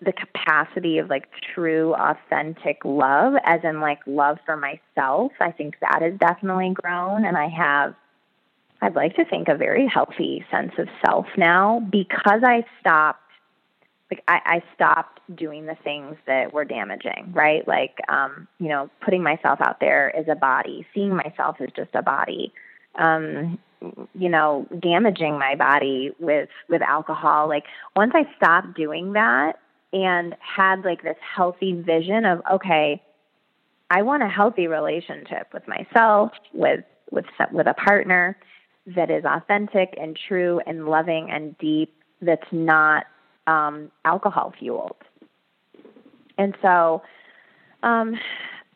the 0.00 0.12
capacity 0.12 0.98
of 0.98 1.08
like 1.08 1.28
true 1.54 1.94
authentic 1.94 2.84
love 2.84 3.34
as 3.44 3.60
in 3.62 3.80
like 3.80 4.00
love 4.06 4.38
for 4.44 4.56
myself. 4.56 5.32
I 5.40 5.52
think 5.52 5.76
that 5.80 6.02
has 6.02 6.14
definitely 6.18 6.74
grown 6.74 7.24
and 7.24 7.36
I 7.36 7.48
have 7.48 7.94
I'd 8.80 8.96
like 8.96 9.14
to 9.16 9.24
think 9.24 9.48
a 9.48 9.56
very 9.56 9.86
healthy 9.86 10.44
sense 10.50 10.72
of 10.78 10.88
self 11.04 11.26
now 11.36 11.80
because 11.90 12.42
I 12.42 12.64
stopped 12.80 13.20
like 14.12 14.22
I, 14.28 14.56
I 14.56 14.62
stopped 14.74 15.20
doing 15.34 15.64
the 15.64 15.76
things 15.82 16.16
that 16.26 16.52
were 16.52 16.66
damaging, 16.66 17.32
right? 17.32 17.66
Like 17.66 17.96
um, 18.08 18.46
you 18.58 18.68
know, 18.68 18.90
putting 19.00 19.22
myself 19.22 19.58
out 19.62 19.80
there 19.80 20.14
as 20.14 20.26
a 20.28 20.34
body, 20.34 20.86
seeing 20.94 21.16
myself 21.16 21.56
as 21.60 21.70
just 21.74 21.90
a 21.94 22.02
body, 22.02 22.52
um, 22.96 23.58
you 24.14 24.28
know, 24.28 24.66
damaging 24.78 25.38
my 25.38 25.54
body 25.54 26.10
with 26.18 26.50
with 26.68 26.82
alcohol. 26.82 27.48
Like 27.48 27.64
once 27.96 28.12
I 28.14 28.24
stopped 28.36 28.76
doing 28.76 29.14
that 29.14 29.54
and 29.94 30.36
had 30.40 30.84
like 30.84 31.02
this 31.02 31.16
healthy 31.34 31.72
vision 31.72 32.26
of 32.26 32.42
okay, 32.52 33.02
I 33.90 34.02
want 34.02 34.22
a 34.22 34.28
healthy 34.28 34.66
relationship 34.66 35.48
with 35.54 35.66
myself, 35.66 36.32
with 36.52 36.84
with 37.10 37.24
with 37.50 37.66
a 37.66 37.74
partner 37.74 38.36
that 38.94 39.10
is 39.10 39.24
authentic 39.24 39.94
and 39.98 40.18
true 40.28 40.60
and 40.66 40.86
loving 40.86 41.30
and 41.30 41.56
deep 41.56 41.94
that's 42.20 42.52
not 42.52 43.06
um, 43.46 43.90
alcohol 44.04 44.52
fueled. 44.58 44.96
And 46.38 46.56
so 46.62 47.02
um, 47.82 48.14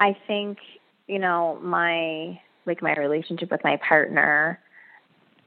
I 0.01 0.17
think, 0.27 0.59
you 1.07 1.19
know, 1.19 1.59
my 1.63 2.41
like 2.67 2.83
my 2.83 2.95
relationship 2.97 3.51
with 3.51 3.63
my 3.63 3.79
partner, 3.89 4.61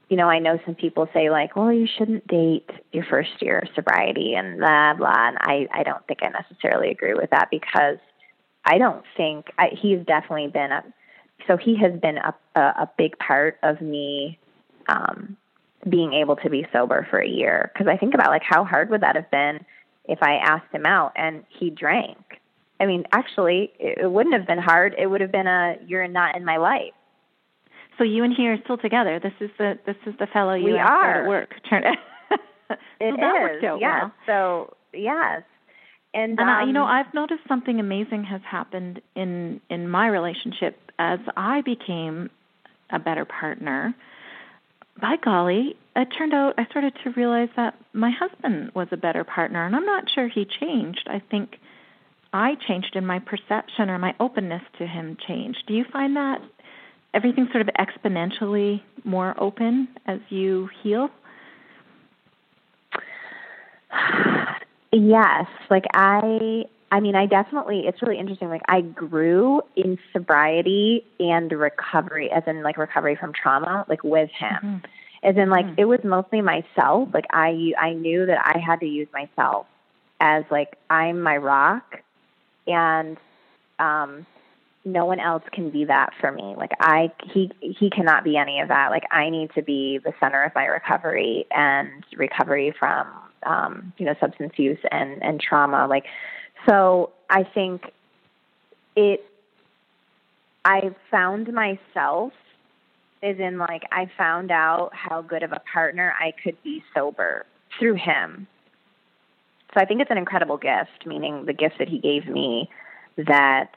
you 0.08 0.16
know, 0.16 0.28
I 0.28 0.38
know 0.38 0.58
some 0.64 0.74
people 0.74 1.08
say 1.12 1.30
like, 1.30 1.54
well, 1.54 1.72
you 1.72 1.86
shouldn't 1.86 2.26
date 2.26 2.68
your 2.92 3.04
first 3.04 3.30
year 3.40 3.60
of 3.60 3.68
sobriety 3.74 4.34
and 4.34 4.58
blah 4.58 4.94
blah. 4.94 5.28
And 5.28 5.38
I 5.40 5.68
I 5.72 5.82
don't 5.82 6.04
think 6.06 6.20
I 6.22 6.28
necessarily 6.28 6.90
agree 6.90 7.14
with 7.14 7.30
that 7.30 7.48
because 7.50 7.98
I 8.64 8.78
don't 8.78 9.04
think 9.16 9.46
I, 9.58 9.68
he's 9.80 10.04
definitely 10.06 10.48
been 10.48 10.72
a 10.72 10.84
so 11.46 11.56
he 11.56 11.76
has 11.78 11.98
been 12.00 12.18
a 12.18 12.34
a, 12.56 12.60
a 12.60 12.90
big 12.96 13.18
part 13.18 13.58
of 13.62 13.80
me 13.80 14.38
um 14.88 15.36
being 15.88 16.12
able 16.12 16.36
to 16.36 16.50
be 16.50 16.66
sober 16.72 17.06
for 17.10 17.18
a 17.18 17.28
year 17.28 17.70
because 17.72 17.88
I 17.88 17.96
think 17.96 18.14
about 18.14 18.28
like 18.28 18.42
how 18.44 18.64
hard 18.64 18.90
would 18.90 19.00
that 19.00 19.16
have 19.16 19.30
been 19.30 19.64
if 20.04 20.18
I 20.22 20.34
asked 20.34 20.72
him 20.72 20.86
out 20.86 21.12
and 21.16 21.44
he 21.48 21.70
drank. 21.70 22.18
I 22.78 22.86
mean, 22.86 23.04
actually, 23.12 23.72
it, 23.78 23.98
it 23.98 24.10
wouldn't 24.10 24.34
have 24.34 24.46
been 24.46 24.58
hard. 24.58 24.94
It 24.98 25.06
would 25.06 25.20
have 25.20 25.32
been 25.32 25.46
a 25.46 25.76
you're 25.86 26.08
not 26.08 26.36
in 26.36 26.44
my 26.44 26.56
life. 26.56 26.92
So 27.98 28.04
you 28.04 28.24
and 28.24 28.34
he 28.34 28.48
are 28.48 28.58
still 28.64 28.78
together. 28.78 29.20
This 29.20 29.34
is 29.40 29.50
the 29.58 29.78
this 29.86 29.96
is 30.06 30.14
the 30.18 30.26
fellow 30.26 30.54
you 30.54 30.64
we 30.64 30.78
are 30.78 31.22
at 31.22 31.28
work. 31.28 31.54
Turn 31.68 31.84
so 32.68 32.76
it 33.00 33.04
is. 33.54 33.62
Yes. 33.62 33.80
Well. 33.80 34.12
So 34.26 34.76
yes. 34.92 35.42
And, 36.12 36.32
and 36.32 36.40
um, 36.40 36.48
I, 36.48 36.64
you 36.64 36.72
know, 36.72 36.84
I've 36.84 37.12
noticed 37.14 37.42
something 37.46 37.78
amazing 37.78 38.24
has 38.24 38.40
happened 38.48 39.00
in 39.14 39.60
in 39.70 39.88
my 39.88 40.08
relationship 40.08 40.78
as 40.98 41.20
I 41.36 41.60
became 41.60 42.30
a 42.90 42.98
better 42.98 43.24
partner 43.24 43.94
by 45.00 45.16
golly, 45.22 45.76
it 45.96 46.08
turned 46.16 46.34
out 46.34 46.54
I 46.58 46.66
started 46.66 46.94
to 47.04 47.10
realize 47.10 47.48
that 47.56 47.74
my 47.92 48.10
husband 48.10 48.72
was 48.74 48.88
a 48.92 48.96
better 48.96 49.24
partner, 49.24 49.64
and 49.64 49.76
I'm 49.76 49.86
not 49.86 50.04
sure 50.14 50.28
he 50.28 50.46
changed. 50.60 51.06
I 51.06 51.20
think 51.30 51.56
I 52.32 52.54
changed 52.68 52.94
in 52.94 53.04
my 53.04 53.18
perception 53.18 53.90
or 53.90 53.98
my 53.98 54.14
openness 54.20 54.62
to 54.78 54.86
him 54.86 55.16
changed. 55.26 55.64
Do 55.66 55.74
you 55.74 55.84
find 55.92 56.16
that 56.16 56.40
everything 57.12 57.48
sort 57.52 57.66
of 57.66 57.74
exponentially 57.78 58.82
more 59.04 59.34
open 59.38 59.88
as 60.06 60.20
you 60.28 60.68
heal? 60.82 61.08
Yes, 64.92 65.46
like 65.70 65.84
I 65.94 66.64
I 66.90 67.00
mean, 67.00 67.14
I 67.14 67.26
definitely, 67.26 67.84
it's 67.86 68.02
really 68.02 68.18
interesting. 68.18 68.48
Like, 68.48 68.62
I 68.68 68.80
grew 68.80 69.62
in 69.76 69.98
sobriety 70.12 71.04
and 71.20 71.50
recovery, 71.52 72.30
as 72.30 72.42
in, 72.46 72.62
like, 72.62 72.78
recovery 72.78 73.16
from 73.16 73.32
trauma, 73.32 73.84
like, 73.88 74.02
with 74.02 74.30
him. 74.30 74.50
Mm-hmm. 74.62 74.76
As 75.22 75.36
in, 75.36 75.50
like, 75.50 75.66
mm-hmm. 75.66 75.80
it 75.80 75.84
was 75.84 76.00
mostly 76.02 76.40
myself. 76.40 77.10
Like, 77.14 77.26
I, 77.30 77.72
I 77.78 77.92
knew 77.92 78.26
that 78.26 78.38
I 78.44 78.58
had 78.58 78.80
to 78.80 78.86
use 78.86 79.08
myself 79.12 79.66
as, 80.20 80.44
like, 80.50 80.76
I'm 80.88 81.20
my 81.20 81.36
rock. 81.36 82.00
And, 82.66 83.16
um, 83.78 84.26
no 84.84 85.04
one 85.04 85.20
else 85.20 85.42
can 85.52 85.70
be 85.70 85.84
that 85.84 86.10
for 86.20 86.32
me. 86.32 86.54
Like 86.56 86.70
I 86.80 87.12
he 87.34 87.50
he 87.60 87.90
cannot 87.90 88.24
be 88.24 88.38
any 88.38 88.60
of 88.60 88.68
that. 88.68 88.90
Like 88.90 89.04
I 89.10 89.28
need 89.28 89.50
to 89.54 89.62
be 89.62 89.98
the 90.02 90.14
center 90.18 90.42
of 90.42 90.54
my 90.54 90.64
recovery 90.64 91.46
and 91.50 92.02
recovery 92.16 92.74
from 92.78 93.06
um, 93.44 93.92
you 93.98 94.06
know, 94.06 94.14
substance 94.20 94.52
use 94.56 94.78
and, 94.90 95.22
and 95.22 95.40
trauma. 95.40 95.86
Like 95.86 96.04
so 96.68 97.10
I 97.28 97.44
think 97.44 97.82
it 98.96 99.24
I 100.64 100.94
found 101.10 101.52
myself 101.52 102.32
is 103.22 103.38
in 103.38 103.58
like 103.58 103.82
I 103.92 104.10
found 104.16 104.50
out 104.50 104.90
how 104.92 105.22
good 105.22 105.42
of 105.42 105.52
a 105.52 105.60
partner 105.72 106.14
I 106.18 106.32
could 106.42 106.62
be 106.62 106.82
sober 106.94 107.46
through 107.78 107.94
him. 107.94 108.46
So 109.74 109.80
I 109.80 109.84
think 109.84 110.00
it's 110.00 110.10
an 110.10 110.18
incredible 110.18 110.56
gift, 110.56 111.06
meaning 111.06 111.44
the 111.46 111.52
gift 111.52 111.76
that 111.78 111.88
he 111.88 111.98
gave 111.98 112.26
me 112.26 112.68
that 113.16 113.70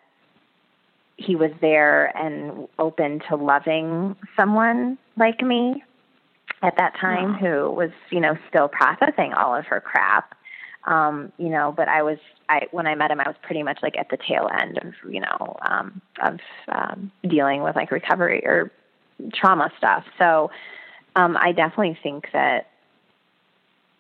he 1.18 1.36
was 1.36 1.52
there 1.62 2.06
and 2.18 2.68
open 2.80 3.22
to 3.30 3.36
loving 3.36 4.16
someone 4.36 4.98
like 5.18 5.42
me 5.42 5.84
at 6.64 6.76
that 6.78 6.96
time 7.00 7.36
who 7.36 7.70
was, 7.70 7.92
you 8.10 8.20
know, 8.20 8.36
still 8.50 8.68
processing 8.68 9.34
all 9.34 9.56
of 9.56 9.66
her 9.66 9.80
crap. 9.80 10.36
Um, 10.86 11.32
you 11.38 11.50
know, 11.50 11.74
but 11.76 11.88
I 11.88 12.02
was 12.02 12.18
I 12.54 12.68
when 12.72 12.88
I 12.88 12.96
met 12.96 13.12
him 13.12 13.20
I 13.20 13.28
was 13.28 13.36
pretty 13.42 13.64
much 13.64 13.80
like 13.82 13.98
at 13.98 14.10
the 14.10 14.18
tail 14.18 14.50
end 14.62 14.78
of, 14.78 14.94
you 15.12 15.22
know, 15.22 15.58
um 15.62 16.02
of 16.22 16.40
um 16.70 17.12
dealing 17.28 17.64
with 17.64 17.76
like 17.76 17.92
recovery 17.92 18.42
or 18.46 18.72
trauma 19.34 19.72
stuff. 19.78 20.06
So 20.18 20.52
um 21.16 21.38
I 21.38 21.52
definitely 21.52 21.98
think 22.02 22.28
that 22.34 22.68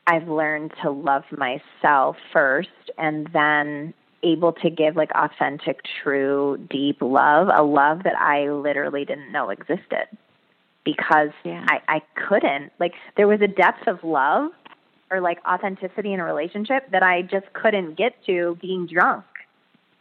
I've 0.06 0.28
learned 0.28 0.74
to 0.82 0.92
love 0.92 1.24
myself 1.32 2.18
first 2.32 2.70
and 2.98 3.28
then 3.34 3.94
able 4.22 4.54
to 4.54 4.70
give 4.70 4.96
like 4.96 5.12
authentic, 5.16 5.82
true, 6.02 6.58
deep 6.70 7.02
love, 7.02 7.50
a 7.54 7.64
love 7.64 8.04
that 8.04 8.18
I 8.18 8.50
literally 8.50 9.06
didn't 9.06 9.32
know 9.32 9.50
existed 9.50 10.08
because 10.86 11.30
yeah. 11.44 11.66
I, 11.68 11.82
I 11.88 12.02
couldn't. 12.16 12.72
Like 12.80 12.94
there 13.18 13.28
was 13.28 13.42
a 13.42 13.48
depth 13.48 13.88
of 13.88 14.04
love 14.04 14.52
or 15.12 15.22
like 15.22 15.40
authenticity 15.48 16.14
in 16.14 16.20
a 16.20 16.26
relationship 16.26 16.90
that 16.92 17.04
I 17.04 17.22
just 17.22 17.52
couldn't 17.54 17.98
get 17.98 18.14
to 18.26 18.58
being 18.62 18.88
drunk. 18.88 19.26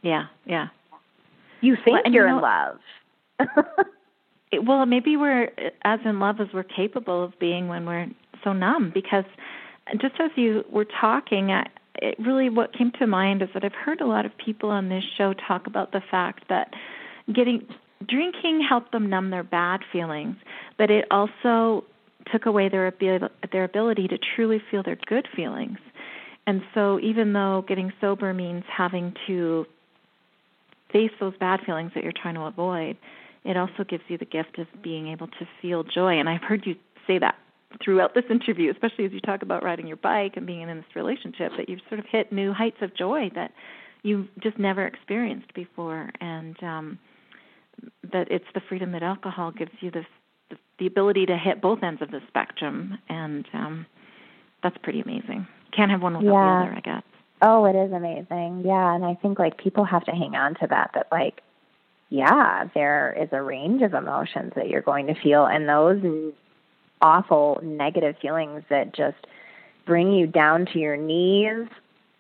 Yeah, 0.03 0.27
yeah. 0.47 0.69
You 1.61 1.77
think 1.77 2.05
well, 2.05 2.13
you're 2.13 2.27
you 2.27 2.33
know, 2.33 2.37
in 2.39 2.43
love. 2.43 2.79
it, 4.53 4.65
well, 4.65 4.85
maybe 4.87 5.17
we're 5.17 5.51
as 5.83 6.01
in 6.05 6.19
love 6.19 6.41
as 6.41 6.49
we're 6.53 6.65
capable 6.65 7.23
of 7.23 7.39
being 7.39 7.69
when 7.69 7.87
we're 7.87 8.09
so 8.43 8.53
numb 8.53 8.91
because 8.93 9.25
just 9.99 10.15
as 10.19 10.31
you 10.37 10.65
were 10.71 10.85
talking, 10.85 11.53
I, 11.53 11.69
it 11.97 12.19
really 12.19 12.49
what 12.49 12.77
came 12.77 12.91
to 12.99 13.07
mind 13.07 13.43
is 13.43 13.49
that 13.55 13.65
I've 13.65 13.75
heard 13.75 14.01
a 14.01 14.07
lot 14.07 14.27
of 14.27 14.37
people 14.37 14.71
on 14.71 14.89
this 14.89 15.05
show 15.17 15.35
talk 15.35 15.67
about 15.67 15.93
the 15.93 16.03
fact 16.11 16.49
that 16.49 16.75
getting 17.33 17.67
drinking 18.09 18.61
helped 18.69 18.93
them 18.93 19.09
numb 19.09 19.31
their 19.31 19.45
bad 19.45 19.81
feelings, 19.93 20.37
but 20.79 20.91
it 20.91 21.07
also 21.11 21.85
took 22.31 22.47
away 22.47 22.69
their 22.69 22.87
ability, 22.87 23.27
their 23.51 23.65
ability 23.65 24.09
to 24.09 24.19
truly 24.37 24.61
feel 24.71 24.83
their 24.83 24.99
good 25.07 25.27
feelings. 25.35 25.79
And 26.47 26.63
so 26.75 26.99
even 27.01 27.33
though 27.33 27.65
getting 27.67 27.93
sober 28.01 28.35
means 28.35 28.65
having 28.67 29.15
to 29.27 29.67
face 30.93 31.13
those 31.21 31.37
bad 31.39 31.61
feelings 31.65 31.93
that 31.95 32.03
you're 32.03 32.13
trying 32.13 32.35
to 32.35 32.43
avoid, 32.43 32.97
it 33.45 33.57
also 33.57 33.85
gives 33.89 34.05
you 34.09 34.19
the 34.19 34.25
gift 34.25 34.59
of 34.59 34.67
being 34.83 35.09
able 35.09 35.27
to 35.27 35.49
feel 35.61 35.83
joy. 35.83 36.19
And 36.19 36.29
I've 36.29 36.43
heard 36.43 36.67
you 36.67 36.75
say 37.07 37.19
that 37.19 37.37
throughout 37.83 38.15
this 38.15 38.25
interview, 38.29 38.71
especially 38.71 39.05
as 39.05 39.13
you 39.13 39.21
talk 39.21 39.43
about 39.43 39.63
riding 39.63 39.87
your 39.87 39.97
bike 39.97 40.33
and 40.37 40.47
being 40.47 40.69
in 40.69 40.77
this 40.77 40.97
relationship, 40.97 41.53
that 41.57 41.69
you've 41.69 41.81
sort 41.89 41.99
of 41.99 42.07
hit 42.11 42.33
new 42.33 42.53
heights 42.53 42.77
of 42.83 42.95
joy 42.97 43.31
that 43.35 43.53
you've 44.03 44.29
just 44.43 44.59
never 44.59 44.85
experienced 44.87 45.55
before, 45.55 46.11
and 46.21 46.61
um, 46.63 46.99
that 48.13 48.31
it's 48.31 48.45
the 48.55 48.61
freedom 48.69 48.93
that 48.93 49.03
alcohol 49.03 49.53
gives 49.53 49.71
you 49.81 49.91
the 49.91 50.03
the, 50.83 50.87
ability 50.87 51.27
to 51.27 51.37
hit 51.37 51.61
both 51.61 51.83
ends 51.83 52.03
of 52.03 52.11
the 52.11 52.21
spectrum, 52.29 52.99
and 53.09 53.47
um, 53.53 53.87
that's 54.63 54.77
pretty 54.79 55.01
amazing. 55.01 55.47
Can't 55.75 55.91
have 55.91 56.03
one 56.03 56.17
without 56.17 56.33
yeah. 56.33 56.33
the 56.33 56.67
other, 56.67 56.77
I 56.77 56.81
guess. 56.81 57.03
Oh, 57.41 57.65
it 57.65 57.75
is 57.75 57.93
amazing. 57.93 58.63
Yeah, 58.65 58.95
and 58.95 59.05
I 59.05 59.15
think 59.15 59.39
like 59.39 59.59
people 59.59 59.85
have 59.85 60.05
to 60.05 60.13
hang 60.13 60.35
on 60.35 60.55
to 60.57 60.67
that. 60.69 60.91
That 60.95 61.09
like, 61.11 61.43
yeah, 62.11 62.69
there 62.75 63.17
is 63.21 63.29
a 63.33 63.43
range 63.43 63.83
of 63.83 63.95
emotions 63.95 64.53
that 64.57 64.69
you're 64.69 64.83
going 64.83 65.07
to 65.09 65.15
feel, 65.15 65.47
and 65.47 65.69
those 65.69 66.33
awful 67.01 67.59
negative 67.63 68.17
feelings 68.23 68.63
that 68.71 68.95
just 68.95 69.17
bring 69.85 70.13
you 70.13 70.27
down 70.27 70.67
to 70.67 70.79
your 70.79 70.97
knees 70.97 71.67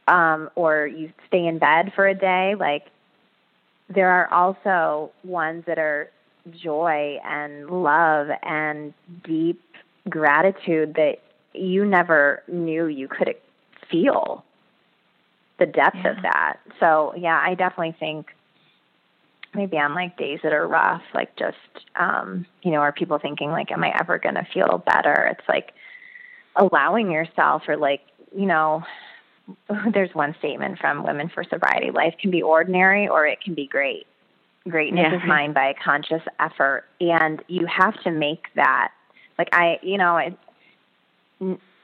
um, 0.08 0.50
or 0.56 0.86
you 0.86 1.12
stay 1.28 1.46
in 1.46 1.58
bed 1.58 1.92
for 1.94 2.08
a 2.08 2.14
day. 2.14 2.54
Like, 2.58 2.86
there 3.88 4.10
are 4.10 4.32
also 4.32 5.12
ones 5.22 5.64
that 5.66 5.78
are 5.78 6.10
joy 6.50 7.18
and 7.24 7.70
love 7.70 8.28
and 8.42 8.92
deep 9.24 9.60
gratitude 10.08 10.94
that 10.94 11.20
you 11.54 11.84
never 11.84 12.42
knew 12.48 12.86
you 12.86 13.08
could 13.08 13.34
feel 13.90 14.44
the 15.58 15.66
depth 15.66 15.98
yeah. 16.02 16.10
of 16.10 16.22
that. 16.22 16.56
So, 16.80 17.14
yeah, 17.16 17.40
I 17.42 17.54
definitely 17.54 17.94
think 17.98 18.30
maybe 19.54 19.76
on 19.76 19.94
like 19.94 20.16
days 20.16 20.40
that 20.42 20.52
are 20.52 20.66
rough, 20.66 21.02
like 21.14 21.36
just 21.36 21.56
um, 21.96 22.46
you 22.62 22.70
know, 22.70 22.78
are 22.78 22.92
people 22.92 23.18
thinking 23.18 23.50
like, 23.50 23.70
Am 23.70 23.84
I 23.84 23.92
ever 23.98 24.18
gonna 24.18 24.46
feel 24.52 24.82
better? 24.84 25.28
It's 25.30 25.48
like 25.48 25.72
allowing 26.56 27.10
yourself 27.10 27.62
or 27.68 27.76
like, 27.76 28.00
you 28.34 28.46
know, 28.46 28.82
there's 29.92 30.14
one 30.14 30.34
statement 30.38 30.78
from 30.78 31.04
Women 31.04 31.30
for 31.32 31.44
Sobriety, 31.44 31.90
life 31.90 32.14
can 32.20 32.30
be 32.30 32.42
ordinary 32.42 33.08
or 33.08 33.26
it 33.26 33.40
can 33.40 33.54
be 33.54 33.66
great. 33.66 34.06
Greatness 34.68 35.08
yeah. 35.10 35.16
is 35.16 35.22
mine 35.26 35.52
by 35.52 35.74
conscious 35.82 36.22
effort. 36.38 36.84
And 37.00 37.42
you 37.48 37.66
have 37.66 38.00
to 38.02 38.10
make 38.10 38.46
that 38.54 38.92
like 39.38 39.48
I 39.52 39.78
you 39.82 39.98
know, 39.98 40.16
it 40.18 40.38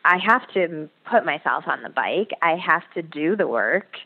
I 0.04 0.18
have 0.18 0.48
to 0.54 0.88
put 1.10 1.24
myself 1.24 1.64
on 1.66 1.82
the 1.82 1.88
bike. 1.88 2.30
I 2.40 2.56
have 2.56 2.82
to 2.94 3.02
do 3.02 3.36
the 3.36 3.46
work 3.46 3.96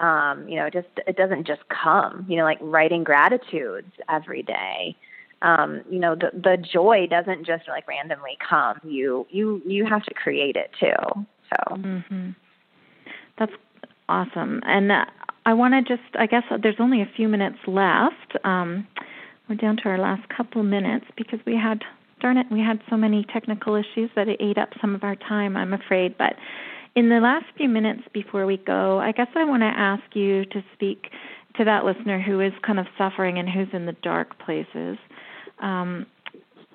um, 0.00 0.48
you 0.48 0.56
know, 0.56 0.68
just 0.70 0.88
it 1.06 1.16
doesn't 1.16 1.46
just 1.46 1.62
come. 1.68 2.26
You 2.28 2.36
know, 2.38 2.44
like 2.44 2.58
writing 2.60 3.04
gratitudes 3.04 3.92
every 4.08 4.42
day. 4.42 4.96
Um, 5.42 5.82
you 5.90 5.98
know, 5.98 6.14
the 6.14 6.30
the 6.32 6.56
joy 6.56 7.06
doesn't 7.08 7.46
just 7.46 7.68
like 7.68 7.86
randomly 7.86 8.36
come. 8.48 8.80
You 8.82 9.26
you 9.30 9.62
you 9.64 9.86
have 9.86 10.02
to 10.04 10.14
create 10.14 10.56
it 10.56 10.70
too. 10.80 11.26
So. 11.50 11.76
hmm 11.76 12.30
That's 13.38 13.52
awesome. 14.08 14.62
And 14.64 14.90
uh, 14.90 15.04
I 15.46 15.54
want 15.54 15.74
to 15.74 15.82
just, 15.82 16.08
I 16.18 16.26
guess 16.26 16.44
there's 16.62 16.76
only 16.78 17.02
a 17.02 17.10
few 17.16 17.28
minutes 17.28 17.58
left. 17.66 18.36
Um, 18.44 18.86
we're 19.48 19.56
down 19.56 19.76
to 19.78 19.88
our 19.88 19.98
last 19.98 20.26
couple 20.34 20.62
minutes 20.62 21.04
because 21.16 21.38
we 21.46 21.54
had, 21.54 21.82
darn 22.20 22.38
it, 22.38 22.46
we 22.50 22.60
had 22.60 22.80
so 22.88 22.96
many 22.96 23.26
technical 23.32 23.74
issues 23.74 24.10
that 24.16 24.28
it 24.28 24.40
ate 24.40 24.56
up 24.56 24.70
some 24.80 24.94
of 24.94 25.04
our 25.04 25.16
time, 25.16 25.56
I'm 25.56 25.74
afraid. 25.74 26.16
But 26.16 26.34
in 26.96 27.08
the 27.10 27.20
last 27.20 27.44
few 27.56 27.68
minutes 27.68 28.02
before 28.12 28.46
we 28.46 28.56
go, 28.56 28.98
I 29.00 29.12
guess 29.12 29.28
I 29.34 29.44
want 29.44 29.62
to 29.62 29.66
ask 29.66 30.02
you 30.14 30.44
to 30.46 30.64
speak 30.74 31.10
to 31.56 31.64
that 31.64 31.84
listener 31.84 32.20
who 32.20 32.40
is 32.40 32.52
kind 32.66 32.80
of 32.80 32.86
suffering 32.96 33.38
and 33.38 33.48
who's 33.48 33.68
in 33.72 33.86
the 33.86 33.96
dark 34.02 34.38
places. 34.38 34.96
Um, 35.60 36.06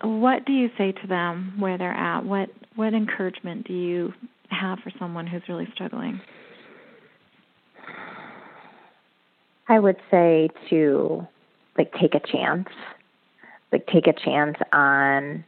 what 0.02 0.46
do 0.46 0.54
you 0.54 0.70
say 0.78 0.92
to 0.92 1.08
them 1.08 1.56
where 1.60 1.78
they're 1.78 1.92
at? 1.92 2.24
What 2.24 2.50
what 2.76 2.94
encouragement 2.94 3.68
do 3.68 3.74
you 3.74 4.14
have 4.50 4.80
for 4.80 4.92
someone 4.98 5.28
who's 5.28 5.42
really 5.50 5.68
struggling? 5.74 6.22
I 9.70 9.80
would 9.80 9.98
say 10.12 10.50
to 10.70 11.28
like 11.78 11.94
take 11.94 12.16
a 12.16 12.20
chance, 12.20 12.68
like 13.72 13.88
take 13.88 14.08
a 14.08 14.14
chance 14.14 14.58
on 14.74 15.46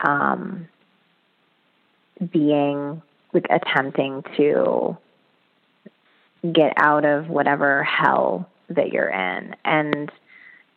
um, 0.00 0.68
being 2.32 3.02
like 3.32 3.46
attempting 3.50 4.24
to 4.36 4.96
get 6.52 6.72
out 6.76 7.04
of 7.04 7.28
whatever 7.28 7.84
hell 7.84 8.48
that 8.70 8.92
you're 8.92 9.08
in. 9.08 9.54
And 9.64 10.10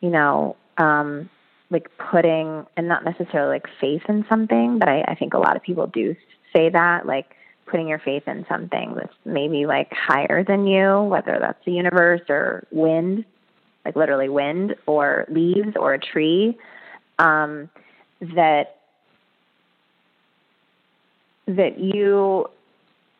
you 0.02 0.10
know 0.10 0.56
um 0.76 1.30
like 1.70 1.88
putting 1.96 2.66
and 2.76 2.86
not 2.86 3.04
necessarily 3.04 3.54
like 3.54 3.66
faith 3.80 4.02
in 4.08 4.26
something 4.28 4.78
but 4.78 4.88
I, 4.88 5.02
I 5.08 5.14
think 5.14 5.32
a 5.32 5.38
lot 5.38 5.56
of 5.56 5.62
people 5.62 5.86
do 5.86 6.14
say 6.54 6.68
that 6.68 7.06
like 7.06 7.34
putting 7.66 7.88
your 7.88 7.98
faith 7.98 8.24
in 8.26 8.44
something 8.48 8.94
that's 8.96 9.14
maybe 9.24 9.66
like 9.66 9.90
higher 9.92 10.44
than 10.44 10.66
you 10.66 11.02
whether 11.02 11.38
that's 11.40 11.64
the 11.64 11.72
universe 11.72 12.22
or 12.28 12.66
wind 12.70 13.24
like 13.84 13.96
literally 13.96 14.28
wind 14.28 14.74
or 14.86 15.26
leaves 15.28 15.74
or 15.76 15.94
a 15.94 15.98
tree 15.98 16.56
um 17.18 17.68
that 18.20 18.76
that 21.46 21.78
you 21.78 22.46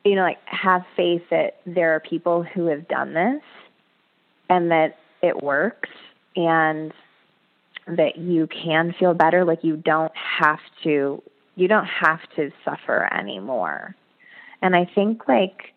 you 0.04 0.14
know 0.14 0.22
like 0.22 0.38
have 0.44 0.82
faith 0.96 1.22
that 1.30 1.60
there 1.66 1.94
are 1.94 2.00
people 2.00 2.42
who 2.42 2.66
have 2.66 2.86
done 2.88 3.14
this 3.14 3.42
and 4.48 4.70
that 4.70 4.98
it 5.22 5.42
works 5.42 5.88
and 6.36 6.92
that 7.86 8.16
you 8.16 8.46
can 8.46 8.94
feel 8.98 9.14
better. 9.14 9.44
Like 9.44 9.64
you 9.64 9.76
don't 9.76 10.12
have 10.16 10.60
to 10.84 11.22
you 11.54 11.68
don't 11.68 11.86
have 11.86 12.20
to 12.36 12.50
suffer 12.64 13.08
anymore 13.12 13.94
and 14.62 14.74
i 14.74 14.84
think 14.94 15.28
like 15.28 15.72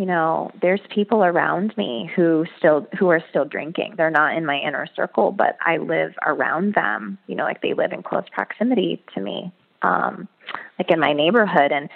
you 0.00 0.06
know, 0.06 0.50
there's 0.62 0.80
people 0.88 1.24
around 1.24 1.76
me 1.76 2.10
who 2.16 2.46
still 2.56 2.86
who 2.98 3.08
are 3.08 3.22
still 3.28 3.44
drinking. 3.44 3.96
They're 3.98 4.10
not 4.10 4.34
in 4.34 4.46
my 4.46 4.58
inner 4.58 4.86
circle, 4.96 5.30
but 5.30 5.58
I 5.60 5.76
live 5.76 6.14
around 6.24 6.74
them. 6.74 7.18
You 7.26 7.34
know, 7.34 7.44
like 7.44 7.60
they 7.60 7.74
live 7.74 7.92
in 7.92 8.02
close 8.02 8.24
proximity 8.32 9.02
to 9.14 9.20
me, 9.20 9.52
um, 9.82 10.26
like 10.78 10.90
in 10.90 11.00
my 11.00 11.12
neighborhood, 11.12 11.70
and 11.70 11.90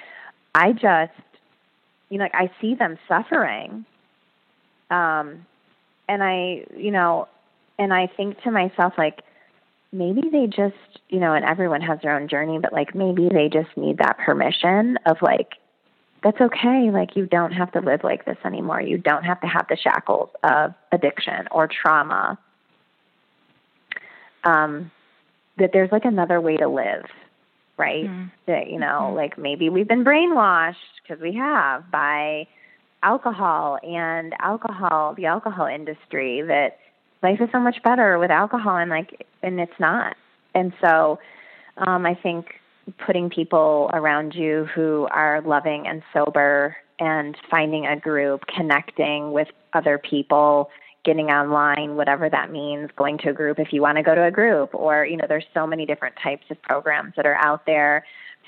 I 0.54 0.72
just, 0.72 1.12
you 2.10 2.18
know, 2.18 2.24
like 2.24 2.34
I 2.34 2.50
see 2.60 2.74
them 2.74 2.98
suffering, 3.08 3.86
um, 4.90 5.46
and 6.06 6.22
I, 6.22 6.66
you 6.76 6.90
know, 6.90 7.28
and 7.78 7.90
I 7.90 8.08
think 8.08 8.42
to 8.42 8.50
myself 8.50 8.92
like 8.98 9.22
maybe 9.92 10.28
they 10.30 10.46
just, 10.46 11.00
you 11.08 11.20
know, 11.20 11.32
and 11.32 11.44
everyone 11.44 11.80
has 11.80 12.00
their 12.02 12.14
own 12.20 12.28
journey, 12.28 12.58
but 12.58 12.72
like 12.72 12.94
maybe 12.94 13.30
they 13.32 13.48
just 13.48 13.74
need 13.78 13.96
that 13.98 14.18
permission 14.18 14.98
of 15.06 15.16
like 15.22 15.54
that's 16.24 16.40
okay. 16.40 16.90
Like, 16.90 17.14
you 17.14 17.26
don't 17.26 17.52
have 17.52 17.70
to 17.72 17.80
live 17.80 18.02
like 18.02 18.24
this 18.24 18.38
anymore. 18.44 18.80
You 18.80 18.96
don't 18.96 19.24
have 19.24 19.40
to 19.42 19.46
have 19.46 19.66
the 19.68 19.76
shackles 19.76 20.30
of 20.42 20.74
addiction 20.90 21.46
or 21.50 21.68
trauma. 21.68 22.38
Um, 24.42 24.90
that 25.58 25.70
there's 25.72 25.92
like 25.92 26.04
another 26.04 26.40
way 26.40 26.56
to 26.56 26.66
live, 26.66 27.04
right? 27.76 28.06
Mm-hmm. 28.06 28.24
That, 28.46 28.70
you 28.70 28.78
know, 28.78 29.02
mm-hmm. 29.02 29.16
like 29.16 29.38
maybe 29.38 29.68
we've 29.68 29.86
been 29.86 30.04
brainwashed 30.04 30.74
because 31.02 31.22
we 31.22 31.34
have 31.34 31.90
by 31.90 32.46
alcohol 33.02 33.78
and 33.82 34.34
alcohol, 34.40 35.14
the 35.14 35.26
alcohol 35.26 35.66
industry, 35.66 36.42
that 36.42 36.78
life 37.22 37.40
is 37.40 37.48
so 37.52 37.60
much 37.60 37.82
better 37.84 38.18
with 38.18 38.30
alcohol 38.30 38.76
and 38.76 38.90
like, 38.90 39.26
and 39.42 39.60
it's 39.60 39.78
not. 39.78 40.16
And 40.54 40.72
so, 40.80 41.18
um, 41.76 42.06
I 42.06 42.14
think 42.14 42.46
putting 43.04 43.30
people 43.30 43.90
around 43.92 44.34
you 44.34 44.66
who 44.74 45.06
are 45.10 45.40
loving 45.42 45.86
and 45.86 46.02
sober 46.12 46.76
and 46.98 47.36
finding 47.50 47.86
a 47.86 47.98
group, 47.98 48.42
connecting 48.46 49.32
with 49.32 49.48
other 49.72 49.98
people, 49.98 50.70
getting 51.04 51.26
online, 51.26 51.96
whatever 51.96 52.30
that 52.30 52.50
means, 52.50 52.90
going 52.96 53.18
to 53.18 53.30
a 53.30 53.32
group 53.32 53.58
if 53.58 53.72
you 53.72 53.82
want 53.82 53.96
to 53.96 54.02
go 54.02 54.14
to 54.14 54.24
a 54.24 54.30
group, 54.30 54.74
or, 54.74 55.04
you 55.04 55.16
know, 55.16 55.26
there's 55.28 55.44
so 55.52 55.66
many 55.66 55.84
different 55.84 56.14
types 56.22 56.44
of 56.50 56.60
programs 56.62 57.12
that 57.16 57.26
are 57.26 57.36
out 57.44 57.66
there. 57.66 58.04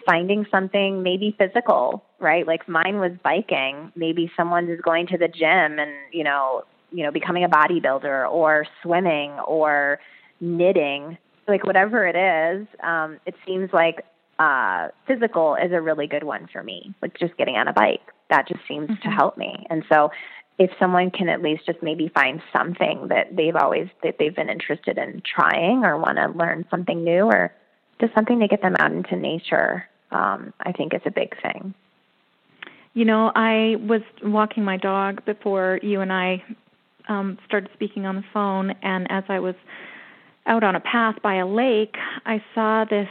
Finding 0.07 0.47
something 0.51 1.03
maybe 1.03 1.34
physical, 1.37 2.05
right? 2.20 2.47
Like 2.47 2.68
mine 2.68 2.99
was 2.99 3.12
biking. 3.24 3.91
Maybe 3.97 4.30
someone 4.37 4.68
is 4.68 4.80
going 4.80 5.07
to 5.09 5.18
the 5.18 5.26
gym 5.26 5.78
and, 5.80 5.91
you 6.12 6.22
know, 6.22 6.62
you 6.93 7.03
know, 7.03 7.11
becoming 7.11 7.45
a 7.45 7.49
bodybuilder 7.49 8.30
or 8.30 8.66
swimming 8.82 9.32
or 9.32 9.99
knitting, 10.41 11.18
like 11.49 11.66
whatever 11.66 12.07
it 12.07 12.14
is. 12.14 12.68
Um, 12.84 13.18
it 13.26 13.34
seems 13.45 13.72
like 13.72 14.05
uh, 14.39 14.89
physical 15.07 15.55
is 15.55 15.72
a 15.72 15.80
really 15.80 16.07
good 16.07 16.24
one 16.24 16.49
for 16.53 16.62
me, 16.62 16.95
like 17.03 17.18
just 17.18 17.37
getting 17.37 17.57
on 17.57 17.68
a 17.68 17.72
bike. 17.72 18.03
That 18.30 18.49
just 18.49 18.61
seems 18.68 18.91
mm-hmm. 18.91 19.09
to 19.09 19.14
help 19.14 19.39
me. 19.39 19.66
And 19.70 19.84
so 19.89 20.11
if 20.59 20.70
someone 20.78 21.11
can 21.11 21.28
at 21.28 21.43
least 21.43 21.66
just 21.66 21.82
maybe 21.82 22.11
find 22.14 22.41
something 22.57 23.09
that 23.09 23.37
they've 23.37 23.57
always 23.57 23.89
that 24.03 24.16
they've 24.18 24.34
been 24.34 24.49
interested 24.49 24.99
in 24.99 25.22
trying 25.24 25.84
or 25.84 25.99
want 25.99 26.16
to 26.16 26.28
learn 26.28 26.64
something 26.70 27.05
new 27.05 27.24
or 27.24 27.53
just 28.01 28.14
something 28.14 28.41
to 28.41 28.49
get 28.49 28.62
them 28.62 28.76
out 28.78 28.93
into 28.93 29.16
nature, 29.16 29.89
um, 30.11 30.53
I 30.61 30.72
think 30.72 30.95
is 30.95 31.01
a 31.07 31.11
big 31.11 31.34
thing. 31.41 31.74
You 32.95 33.05
know, 33.05 33.32
I 33.34 33.76
was 33.87 34.01
walking 34.22 34.64
my 34.64 34.76
dog 34.76 35.24
before 35.24 35.78
you 35.82 36.01
and 36.01 36.12
I 36.12 36.43
um, 37.09 37.39
started 37.47 37.70
speaking 37.74 38.07
on 38.07 38.16
the 38.16 38.24
phone, 38.32 38.72
and 38.82 39.11
as 39.11 39.24
I 39.28 39.39
was 39.39 39.55
out 40.47 40.64
on 40.64 40.74
a 40.74 40.80
path 40.80 41.16
by 41.22 41.34
a 41.34 41.47
lake, 41.47 41.97
I 42.24 42.43
saw 42.55 42.84
this 42.84 43.09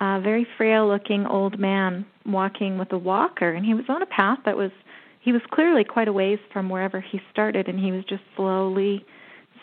a 0.00 0.20
very 0.20 0.46
frail 0.56 0.88
looking 0.88 1.26
old 1.26 1.58
man 1.58 2.04
walking 2.26 2.78
with 2.78 2.92
a 2.92 2.98
walker 2.98 3.50
and 3.52 3.64
he 3.64 3.74
was 3.74 3.84
on 3.88 4.02
a 4.02 4.06
path 4.06 4.38
that 4.44 4.56
was 4.56 4.70
he 5.20 5.32
was 5.32 5.42
clearly 5.50 5.84
quite 5.84 6.08
a 6.08 6.12
ways 6.12 6.38
from 6.52 6.68
wherever 6.68 7.00
he 7.00 7.20
started 7.30 7.68
and 7.68 7.78
he 7.78 7.92
was 7.92 8.04
just 8.04 8.22
slowly 8.36 9.04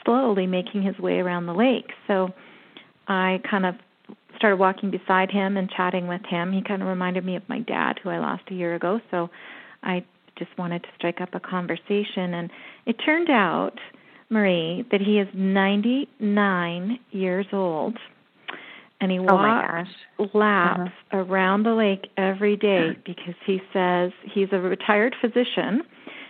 slowly 0.05 0.47
making 0.47 0.81
his 0.81 0.97
way 0.97 1.19
around 1.19 1.45
the 1.45 1.53
lake. 1.53 1.91
So 2.07 2.29
i 3.07 3.41
kind 3.49 3.65
of 3.65 3.75
started 4.37 4.57
walking 4.57 4.89
beside 4.89 5.29
him 5.29 5.57
and 5.57 5.69
chatting 5.69 6.07
with 6.07 6.21
him. 6.27 6.51
He 6.51 6.63
kind 6.63 6.81
of 6.81 6.87
reminded 6.87 7.25
me 7.25 7.35
of 7.35 7.47
my 7.49 7.59
dad 7.59 7.99
who 8.01 8.09
i 8.09 8.19
lost 8.19 8.43
a 8.49 8.53
year 8.53 8.75
ago 8.75 8.99
so 9.11 9.29
i 9.83 10.03
just 10.37 10.57
wanted 10.57 10.81
to 10.83 10.89
strike 10.97 11.19
up 11.21 11.35
a 11.35 11.39
conversation. 11.39 12.33
And 12.33 12.49
it 12.85 12.93
turned 12.93 13.29
out 13.29 13.77
marie 14.29 14.85
that 14.91 15.01
he 15.01 15.19
is 15.19 15.27
99 15.33 16.99
years 17.11 17.47
old 17.51 17.97
and 19.01 19.11
he 19.11 19.19
oh 19.19 19.23
walks 19.23 19.89
laps 20.33 20.91
uh-huh. 21.11 21.17
around 21.17 21.63
the 21.63 21.73
lake 21.73 22.07
every 22.17 22.55
day 22.55 22.95
because 23.03 23.33
he 23.45 23.59
says 23.73 24.11
he's 24.31 24.47
a 24.51 24.59
retired 24.59 25.15
physician 25.19 25.81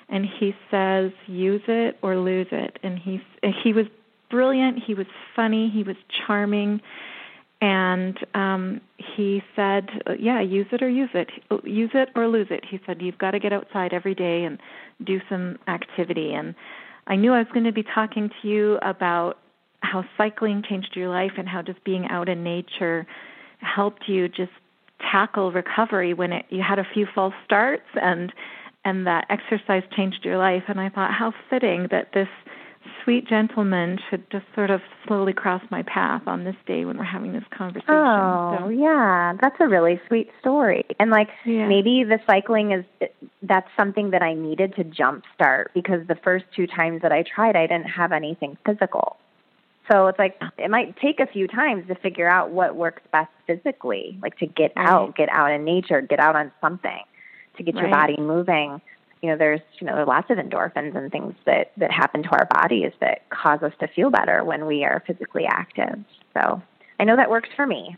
and 0.10 0.26
he 0.26 0.54
says 0.72 1.12
use 1.28 1.62
it 1.68 1.98
or 2.02 2.18
lose 2.18 2.48
it. 2.52 2.80
And 2.82 2.98
he's 2.98 3.20
he 3.64 3.74
was 3.74 3.86
brilliant. 4.30 4.80
He 4.86 4.94
was 4.94 5.06
funny. 5.36 5.70
He 5.70 5.84
was 5.84 5.98
charming. 6.26 6.82
And 7.60 8.18
um 8.34 8.82
he 9.16 9.44
said 9.56 9.90
yeah 10.18 10.42
use 10.42 10.68
it 10.72 10.82
or 10.82 10.90
use 10.90 11.12
it. 11.14 11.30
Use 11.66 11.92
it 11.94 12.10
or 12.16 12.28
lose 12.28 12.48
it. 12.50 12.64
He 12.70 12.80
said 12.86 13.02
you've 13.02 13.18
got 13.18 13.32
to 13.32 13.40
get 13.40 13.52
outside 13.52 13.94
every 13.94 14.16
day 14.16 14.46
and 14.46 14.60
do 15.06 15.20
some 15.30 15.60
activity. 15.68 16.34
And 16.34 16.56
i 17.08 17.16
knew 17.16 17.34
i 17.34 17.40
was 17.40 17.48
going 17.52 17.66
to 17.66 17.72
be 17.72 17.84
talking 17.84 18.30
to 18.42 18.48
you 18.48 18.78
about 18.84 19.40
how 19.82 20.04
cycling 20.18 20.64
changed 20.68 20.96
your 20.96 21.10
life 21.10 21.34
and 21.38 21.48
how 21.48 21.62
just 21.62 21.84
being 21.84 22.08
out 22.10 22.30
in 22.30 22.44
nature 22.44 23.06
helped 23.60 24.08
you 24.08 24.28
just 24.28 24.52
tackle 25.12 25.52
recovery 25.52 26.14
when 26.14 26.32
it, 26.32 26.46
you 26.50 26.62
had 26.62 26.80
a 26.80 26.86
few 26.94 27.08
false 27.14 27.34
starts 27.46 27.88
and 28.02 28.32
and 28.84 29.06
that 29.06 29.26
exercise 29.30 29.84
changed 29.96 30.20
your 30.24 30.38
life 30.38 30.64
and 30.68 30.80
I 30.80 30.90
thought 30.90 31.12
how 31.14 31.34
fitting 31.50 31.88
that 31.92 32.10
this 32.14 32.28
sweet 33.04 33.28
gentleman 33.28 34.00
should 34.10 34.30
just 34.32 34.46
sort 34.56 34.70
of 34.70 34.82
slowly 35.08 35.34
cross 35.34 35.62
my 35.70 35.84
path 35.84 36.24
on 36.28 36.44
this 36.44 36.56
day 36.66 36.86
when 36.86 36.98
we're 36.98 37.04
having 37.04 37.34
this 37.34 37.44
conversation. 37.56 37.94
Oh, 37.94 38.58
so. 38.60 38.70
yeah, 38.70 39.34
that's 39.40 39.56
a 39.60 39.68
really 39.68 40.00
sweet 40.08 40.30
story. 40.40 40.86
And 41.00 41.12
like 41.12 41.30
yeah. 41.46 41.68
maybe 41.68 42.04
the 42.04 42.20
cycling 42.26 42.72
is 42.72 43.10
that's 43.44 43.68
something 43.78 44.12
that 44.12 44.22
I 44.22 44.34
needed 44.34 44.76
to 44.76 44.84
jumpstart 44.84 45.66
because 45.74 46.08
the 46.08 46.18
first 46.24 46.46
two 46.56 46.68
times 46.68 47.02
that 47.02 47.12
I 47.12 47.24
tried 47.24 47.56
I 47.56 47.68
didn't 47.68 47.90
have 47.90 48.12
anything 48.12 48.58
physical. 48.66 49.18
So 49.90 50.08
it's 50.08 50.20
like 50.20 50.40
it 50.58 50.70
might 50.70 50.96
take 50.98 51.20
a 51.20 51.28
few 51.28 51.48
times 51.48 51.88
to 51.88 51.96
figure 51.96 52.30
out 52.30 52.52
what 52.52 52.76
works 52.76 53.02
best 53.12 53.32
physically, 53.48 54.18
like 54.22 54.38
to 54.38 54.46
get 54.46 54.74
right. 54.76 54.88
out, 54.88 55.16
get 55.16 55.30
out 55.30 55.52
in 55.52 55.66
nature, 55.66 56.02
get 56.02 56.20
out 56.20 56.36
on 56.36 56.52
something, 56.62 57.04
to 57.58 57.64
get 57.64 57.76
right. 57.76 57.82
your 57.82 57.92
body 57.92 58.18
moving. 58.18 58.82
You 59.22 59.32
know, 59.32 59.38
there's 59.38 59.62
you 59.80 59.88
know, 59.88 59.94
there 59.94 60.04
are 60.04 60.08
lots 60.08 60.30
of 60.30 60.38
endorphins 60.38 60.96
and 60.96 61.12
things 61.12 61.34
that 61.46 61.72
that 61.78 61.92
happen 61.92 62.24
to 62.24 62.30
our 62.30 62.46
bodies 62.46 62.92
that 63.02 63.30
cause 63.30 63.64
us 63.64 63.74
to 63.80 63.88
feel 63.88 64.10
better 64.10 64.44
when 64.44 64.66
we 64.66 64.84
are 64.84 65.04
physically 65.06 65.46
active. 65.46 66.00
So 66.34 66.62
I 67.00 67.04
know 67.04 67.16
that 67.16 67.30
works 67.30 67.50
for 67.56 67.66
me. 67.66 67.98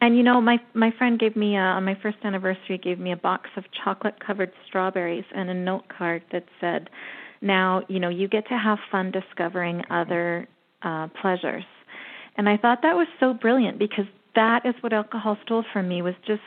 And 0.00 0.16
you 0.16 0.22
know, 0.22 0.40
my 0.40 0.58
my 0.74 0.90
friend 0.98 1.18
gave 1.18 1.36
me 1.36 1.56
a, 1.56 1.60
on 1.60 1.84
my 1.84 1.94
first 2.02 2.18
anniversary 2.24 2.78
gave 2.78 2.98
me 2.98 3.12
a 3.12 3.16
box 3.16 3.48
of 3.56 3.64
chocolate 3.72 4.20
covered 4.24 4.52
strawberries 4.66 5.24
and 5.34 5.48
a 5.48 5.54
note 5.54 5.88
card 5.88 6.22
that 6.32 6.44
said, 6.60 6.90
"Now 7.40 7.82
you 7.88 7.98
know 7.98 8.08
you 8.08 8.28
get 8.28 8.46
to 8.48 8.58
have 8.58 8.78
fun 8.90 9.10
discovering 9.10 9.78
mm-hmm. 9.78 9.92
other 9.92 10.48
uh, 10.86 11.08
pleasures. 11.20 11.64
And 12.36 12.48
I 12.48 12.56
thought 12.56 12.78
that 12.82 12.94
was 12.94 13.08
so 13.18 13.34
brilliant 13.34 13.78
because 13.78 14.04
that 14.34 14.64
is 14.64 14.74
what 14.80 14.92
alcohol 14.92 15.36
stole 15.44 15.64
from 15.72 15.88
me 15.88 16.02
was 16.02 16.14
just 16.26 16.42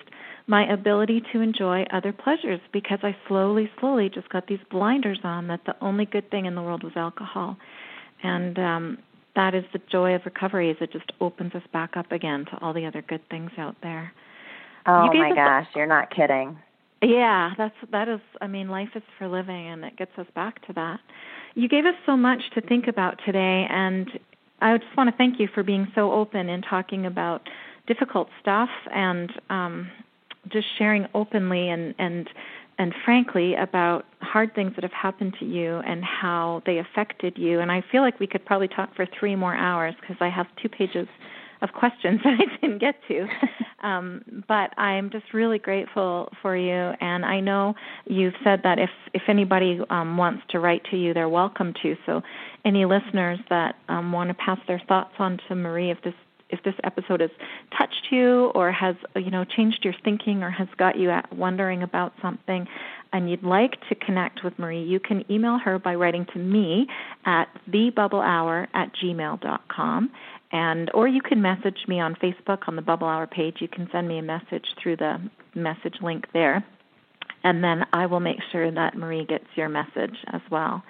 my 0.47 0.71
ability 0.71 1.21
to 1.33 1.41
enjoy 1.41 1.83
other 1.91 2.13
pleasures 2.13 2.61
because 2.71 2.99
I 3.03 3.15
slowly, 3.27 3.69
slowly 3.79 4.09
just 4.09 4.29
got 4.29 4.47
these 4.47 4.59
blinders 4.71 5.19
on 5.23 5.47
that 5.47 5.61
the 5.65 5.75
only 5.81 6.05
good 6.05 6.29
thing 6.31 6.45
in 6.45 6.55
the 6.55 6.61
world 6.61 6.83
was 6.83 6.93
alcohol. 6.95 7.57
And 8.23 8.57
um 8.57 8.97
that 9.35 9.53
is 9.53 9.63
the 9.71 9.79
joy 9.91 10.15
of 10.15 10.21
recovery 10.25 10.69
is 10.71 10.77
it 10.81 10.91
just 10.91 11.11
opens 11.21 11.53
us 11.53 11.61
back 11.71 11.95
up 11.95 12.11
again 12.11 12.45
to 12.45 12.57
all 12.61 12.73
the 12.73 12.85
other 12.85 13.01
good 13.01 13.21
things 13.29 13.51
out 13.57 13.75
there. 13.81 14.11
Oh 14.87 15.13
my 15.13 15.33
gosh, 15.35 15.67
you're 15.75 15.85
not 15.85 16.09
kidding. 16.13 16.57
Yeah, 17.01 17.51
that's 17.57 17.75
that 17.91 18.07
is 18.09 18.19
I 18.41 18.47
mean 18.47 18.69
life 18.69 18.89
is 18.95 19.03
for 19.17 19.27
living 19.27 19.67
and 19.67 19.83
it 19.85 19.97
gets 19.97 20.11
us 20.17 20.27
back 20.35 20.65
to 20.67 20.73
that. 20.73 20.99
You 21.55 21.67
gave 21.67 21.85
us 21.85 21.95
so 22.05 22.15
much 22.15 22.41
to 22.55 22.61
think 22.61 22.87
about 22.87 23.19
today, 23.25 23.67
and 23.69 24.07
I 24.61 24.77
just 24.77 24.95
want 24.97 25.09
to 25.09 25.15
thank 25.15 25.39
you 25.39 25.47
for 25.53 25.63
being 25.63 25.87
so 25.95 26.11
open 26.11 26.49
and 26.49 26.65
talking 26.67 27.05
about 27.05 27.47
difficult 27.87 28.29
stuff 28.41 28.69
and 28.93 29.31
um, 29.49 29.89
just 30.51 30.67
sharing 30.77 31.07
openly 31.13 31.69
and 31.69 31.95
and 31.97 32.29
and 32.77 32.93
frankly 33.03 33.55
about 33.55 34.05
hard 34.21 34.55
things 34.55 34.71
that 34.75 34.83
have 34.83 34.93
happened 34.93 35.35
to 35.39 35.45
you 35.45 35.77
and 35.79 36.03
how 36.03 36.63
they 36.65 36.77
affected 36.77 37.37
you. 37.37 37.59
And 37.59 37.71
I 37.71 37.83
feel 37.91 38.01
like 38.01 38.19
we 38.21 38.27
could 38.27 38.45
probably 38.45 38.69
talk 38.69 38.95
for 38.95 39.05
three 39.19 39.35
more 39.35 39.53
hours 39.53 39.95
because 39.99 40.15
I 40.21 40.29
have 40.29 40.47
two 40.61 40.69
pages 40.69 41.07
of 41.61 41.71
questions 41.73 42.21
that 42.23 42.33
I 42.39 42.59
didn't 42.61 42.79
get 42.79 42.95
to. 43.07 43.27
Um, 43.81 44.43
but 44.45 44.77
I'm 44.77 45.09
just 45.09 45.33
really 45.33 45.57
grateful 45.57 46.27
for 46.41 46.53
you, 46.53 46.73
and 46.99 47.23
I 47.23 47.39
know 47.39 47.75
you've 48.05 48.33
said 48.43 48.59
that 48.63 48.77
if 48.77 48.89
if 49.13 49.21
anybody 49.29 49.79
um, 49.89 50.17
wants 50.17 50.43
to 50.49 50.59
write 50.59 50.83
to 50.91 50.97
you, 50.97 51.13
they're 51.13 51.29
welcome 51.29 51.73
to. 51.81 51.95
So, 52.05 52.21
any 52.65 52.83
listeners 52.83 53.39
that 53.49 53.75
um, 53.87 54.11
want 54.11 54.31
to 54.31 54.33
pass 54.33 54.59
their 54.67 54.81
thoughts 54.85 55.13
on 55.17 55.39
to 55.47 55.55
Marie, 55.55 55.91
if 55.91 56.01
this 56.03 56.13
if 56.49 56.61
this 56.63 56.73
episode 56.83 57.21
has 57.21 57.29
touched 57.77 58.07
you 58.11 58.51
or 58.55 58.71
has 58.71 58.95
you 59.15 59.31
know 59.31 59.45
changed 59.45 59.79
your 59.83 59.93
thinking 60.03 60.43
or 60.43 60.49
has 60.49 60.67
got 60.77 60.97
you 60.97 61.11
wondering 61.31 61.83
about 61.83 62.13
something, 62.21 62.67
and 63.13 63.29
you'd 63.29 63.43
like 63.43 63.73
to 63.89 63.95
connect 63.95 64.43
with 64.43 64.57
Marie, 64.59 64.83
you 64.83 64.99
can 64.99 65.23
email 65.31 65.57
her 65.57 65.79
by 65.79 65.95
writing 65.95 66.25
to 66.33 66.39
me 66.39 66.87
at 67.25 67.45
thebubblehour 67.69 68.67
at 68.73 68.91
gmail.com. 69.01 70.11
And 70.51 70.89
or 70.93 71.07
you 71.07 71.21
can 71.21 71.41
message 71.41 71.77
me 71.87 71.99
on 71.99 72.15
Facebook 72.15 72.67
on 72.67 72.75
the 72.75 72.81
Bubble 72.81 73.07
Hour 73.07 73.27
page. 73.27 73.57
You 73.59 73.67
can 73.67 73.87
send 73.91 74.07
me 74.07 74.17
a 74.17 74.23
message 74.23 74.65
through 74.81 74.97
the 74.97 75.17
message 75.55 75.95
link 76.01 76.25
there. 76.33 76.65
And 77.43 77.63
then 77.63 77.85
I 77.93 78.05
will 78.07 78.19
make 78.19 78.39
sure 78.51 78.71
that 78.71 78.97
Marie 78.97 79.25
gets 79.25 79.45
your 79.55 79.69
message 79.69 80.15
as 80.33 80.41
well. 80.49 80.83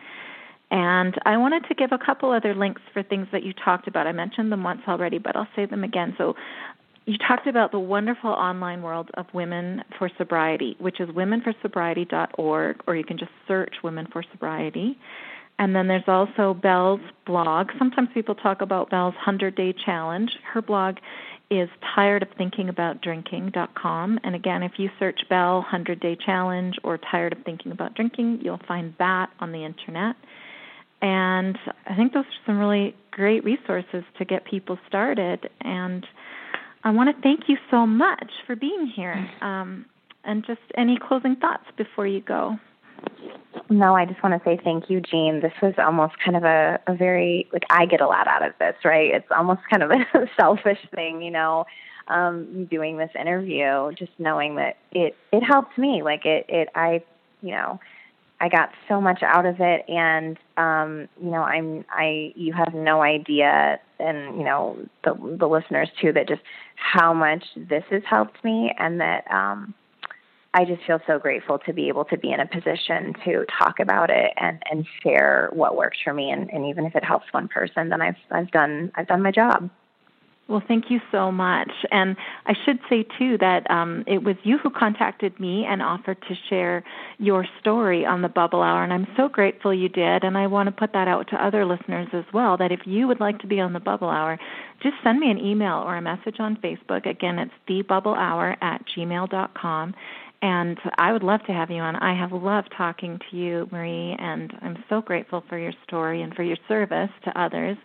And 0.72 1.16
I 1.26 1.38
wanted 1.38 1.66
to 1.68 1.76
give 1.76 1.92
a 1.92 1.98
couple 1.98 2.32
other 2.32 2.54
links 2.54 2.82
for 2.94 3.04
things 3.04 3.28
that 3.32 3.44
you 3.44 3.54
talked 3.54 3.88
about. 3.88 4.08
I 4.08 4.12
mentioned 4.12 4.52
them 4.52 4.64
once 4.64 4.82
already, 4.88 5.18
but 5.18 5.36
I'll 5.36 5.48
say 5.56 5.66
them 5.66 5.84
again. 5.84 6.14
So 6.18 6.36
you 7.06 7.18
talked 7.28 7.48
about 7.48 7.72
the 7.72 7.80
wonderful 7.80 8.30
online 8.30 8.84
world 8.84 9.10
of 9.16 9.26
Women 9.34 9.82
for 9.98 10.12
Sobriety, 10.18 10.76
which 10.80 11.00
is 11.00 11.10
womenforsobriety.org, 11.10 12.84
or 12.86 12.96
you 12.96 13.04
can 13.04 13.18
just 13.18 13.32
search 13.48 13.74
Women 13.84 14.08
for 14.12 14.24
Sobriety. 14.32 14.98
And 15.60 15.76
then 15.76 15.88
there's 15.88 16.08
also 16.08 16.54
Belle's 16.54 17.02
blog. 17.28 17.68
Sometimes 17.78 18.08
people 18.14 18.34
talk 18.34 18.62
about 18.62 18.90
Belle's 18.90 19.14
100 19.16 19.56
Day 19.56 19.74
Challenge. 19.86 20.32
Her 20.54 20.62
blog 20.62 20.96
is 21.52 21.68
tiredofthinkingaboutdrinking.com. 21.98 24.20
And 24.24 24.36
again, 24.36 24.64
if 24.64 24.72
you 24.78 24.90
search 24.98 25.20
Belle 25.30 25.58
100 25.58 26.00
Day 26.00 26.18
Challenge 26.26 26.76
or 26.84 26.98
Tired 26.98 27.34
of 27.34 27.40
Thinking 27.44 27.74
About 27.74 27.94
Drinking, 27.94 28.40
you'll 28.42 28.62
find 28.68 28.96
that 29.00 29.30
on 29.42 29.52
the 29.52 29.66
internet. 29.66 30.16
And 31.02 31.58
I 31.86 31.96
think 31.96 32.14
those 32.14 32.24
are 32.24 32.46
some 32.46 32.58
really 32.58 32.96
great 33.12 33.44
resources 33.44 34.06
to 34.18 34.26
get 34.26 34.46
people 34.46 34.80
started. 34.88 35.50
And 35.60 36.08
I 36.86 36.92
want 36.92 37.14
to 37.14 37.22
thank 37.22 37.50
you 37.50 37.58
so 37.70 37.86
much 37.86 38.32
for 38.48 38.56
being 38.56 38.90
here. 38.96 39.30
Um, 39.42 39.88
and 40.24 40.46
just 40.46 40.62
any 40.78 40.98
closing 40.98 41.36
thoughts 41.36 41.66
before 41.78 42.08
you 42.08 42.22
go? 42.22 42.58
No, 43.70 43.96
I 43.96 44.06
just 44.06 44.22
want 44.24 44.42
to 44.42 44.50
say 44.50 44.60
thank 44.64 44.90
you, 44.90 45.00
Jean. 45.00 45.42
This 45.42 45.54
was 45.62 45.74
almost 45.78 46.16
kind 46.24 46.36
of 46.36 46.44
a, 46.44 46.80
a 46.88 46.96
very 46.96 47.48
like 47.54 47.64
I 47.70 47.86
get 47.86 48.02
a 48.02 48.08
lot 48.08 48.28
out 48.28 48.46
of 48.46 48.54
this, 48.60 48.76
right? 48.84 49.14
It's 49.14 49.28
almost 49.36 49.62
kind 49.70 49.84
of 49.84 49.92
a 49.92 50.06
selfish 50.40 50.80
thing, 50.96 51.22
you 51.22 51.32
know, 51.32 51.66
um, 52.08 52.66
doing 52.66 52.98
this 52.98 53.12
interview, 53.20 53.92
just 53.98 54.12
knowing 54.18 54.56
that 54.56 54.78
it 54.92 55.16
it 55.32 55.42
helped 55.42 55.78
me. 55.78 56.02
Like 56.04 56.26
it 56.26 56.46
it 56.50 56.70
I 56.74 57.04
you 57.42 57.52
know, 57.52 57.80
I 58.42 58.50
got 58.50 58.70
so 58.88 59.00
much 59.00 59.22
out 59.22 59.46
of 59.46 59.58
it 59.60 59.86
and 59.88 60.38
um 60.58 61.08
you 61.22 61.30
know 61.30 61.44
I'm 61.44 61.86
I 61.92 62.34
you 62.36 62.54
have 62.54 62.74
no 62.74 63.02
idea 63.04 63.80
and 64.00 64.38
you 64.38 64.44
know 64.44 64.78
the 65.04 65.14
the 65.38 65.48
listeners 65.48 65.90
too 66.02 66.12
that 66.14 66.28
just 66.28 66.42
how 66.76 67.14
much 67.14 67.44
this 67.56 67.84
has 67.92 68.02
helped 68.10 68.44
me 68.44 68.74
and 68.80 69.00
that 69.02 69.30
um 69.30 69.74
I 70.54 70.66
just 70.66 70.84
feel 70.86 71.00
so 71.06 71.20
grateful 71.20 71.60
to 71.60 71.74
be 71.74 71.90
able 71.90 72.06
to 72.06 72.18
be 72.18 72.32
in 72.32 72.40
a 72.40 72.48
position 72.48 73.14
to 73.26 73.46
talk 73.58 73.80
about 73.80 74.10
it 74.10 74.34
and 74.38 74.62
and 74.72 74.86
share 75.04 75.50
what 75.54 75.78
works 75.78 75.98
for 76.04 76.14
me 76.14 76.32
and, 76.32 76.50
and 76.52 76.66
even 76.66 76.86
if 76.86 76.96
it 76.96 77.04
helps 77.04 77.28
one 77.32 77.48
person 77.48 77.90
then 77.90 78.02
I've 78.02 78.18
I've 78.32 78.52
done 78.52 78.92
I've 78.96 79.08
done 79.08 79.22
my 79.22 79.32
job. 79.32 79.70
Well, 80.50 80.64
thank 80.68 80.90
you 80.90 81.00
so 81.12 81.32
much. 81.32 81.70
And 81.92 82.18
I 82.48 82.56
should 82.66 82.80
say, 82.90 83.06
too, 83.20 83.38
that 83.38 83.70
um, 83.70 84.04
it 84.08 84.24
was 84.24 84.36
you 84.42 84.58
who 84.58 84.72
contacted 84.72 85.40
me 85.40 85.64
and 85.64 85.80
offered 85.80 86.20
to 86.28 86.34
share 86.50 86.84
your 87.20 87.46
story 87.62 88.04
on 88.04 88.24
the 88.24 88.30
Bubble 88.30 88.64
Hour. 88.64 88.84
And 88.84 88.92
I'm 88.92 89.08
so 89.16 89.30
grateful 89.30 89.72
you 89.72 89.90
did. 89.90 90.24
And 90.24 90.36
I 90.36 90.48
want 90.48 90.66
to 90.66 90.72
put 90.72 90.92
that 90.94 91.08
out 91.08 91.28
to 91.30 91.36
other 91.36 91.66
listeners 91.68 92.08
as 92.14 92.26
well 92.34 92.58
that 92.58 92.72
if 92.72 92.80
you 92.86 93.08
would 93.08 93.20
like 93.20 93.38
to 93.40 93.48
be 93.48 93.60
on 93.60 93.74
the 93.74 93.80
Bubble 93.80 94.10
Hour, 94.10 94.40
just 94.82 94.96
send 95.04 95.20
me 95.20 95.30
an 95.30 95.38
email 95.38 95.84
or 95.86 95.96
a 95.96 96.02
message 96.02 96.40
on 96.40 96.58
Facebook. 96.58 97.06
Again, 97.06 97.38
it's 97.38 97.54
thebubblehour 97.70 98.58
at 98.60 98.84
gmail.com. 98.98 99.94
And 100.42 100.78
I 100.98 101.12
would 101.12 101.24
love 101.24 101.42
to 101.48 101.52
have 101.52 101.70
you 101.70 101.82
on. 101.82 101.98
I 101.98 102.18
have 102.18 102.32
loved 102.32 102.74
talking 102.78 103.20
to 103.30 103.38
you, 103.38 103.68
Marie, 103.72 104.16
and 104.18 104.54
I'm 104.62 104.84
so 104.88 105.02
grateful 105.02 105.44
for 105.50 105.58
your 105.58 105.74
story 105.86 106.22
and 106.22 106.34
for 106.34 106.44
your 106.44 106.58
service 106.68 107.10
to 107.26 107.42
others 107.42 107.78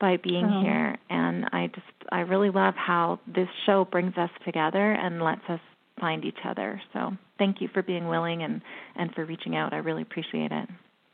by 0.00 0.18
being 0.18 0.44
oh. 0.44 0.62
here 0.62 0.98
and 1.08 1.46
I 1.52 1.68
just 1.68 1.86
I 2.10 2.20
really 2.20 2.50
love 2.50 2.74
how 2.76 3.20
this 3.26 3.48
show 3.66 3.84
brings 3.84 4.16
us 4.16 4.30
together 4.44 4.92
and 4.92 5.22
lets 5.22 5.42
us 5.48 5.60
find 6.00 6.24
each 6.24 6.38
other. 6.44 6.80
So 6.92 7.12
thank 7.38 7.60
you 7.60 7.68
for 7.72 7.82
being 7.82 8.08
willing 8.08 8.42
and 8.42 8.60
and 8.96 9.12
for 9.14 9.24
reaching 9.24 9.56
out. 9.56 9.72
I 9.72 9.78
really 9.78 10.02
appreciate 10.02 10.52
it. 10.52 10.68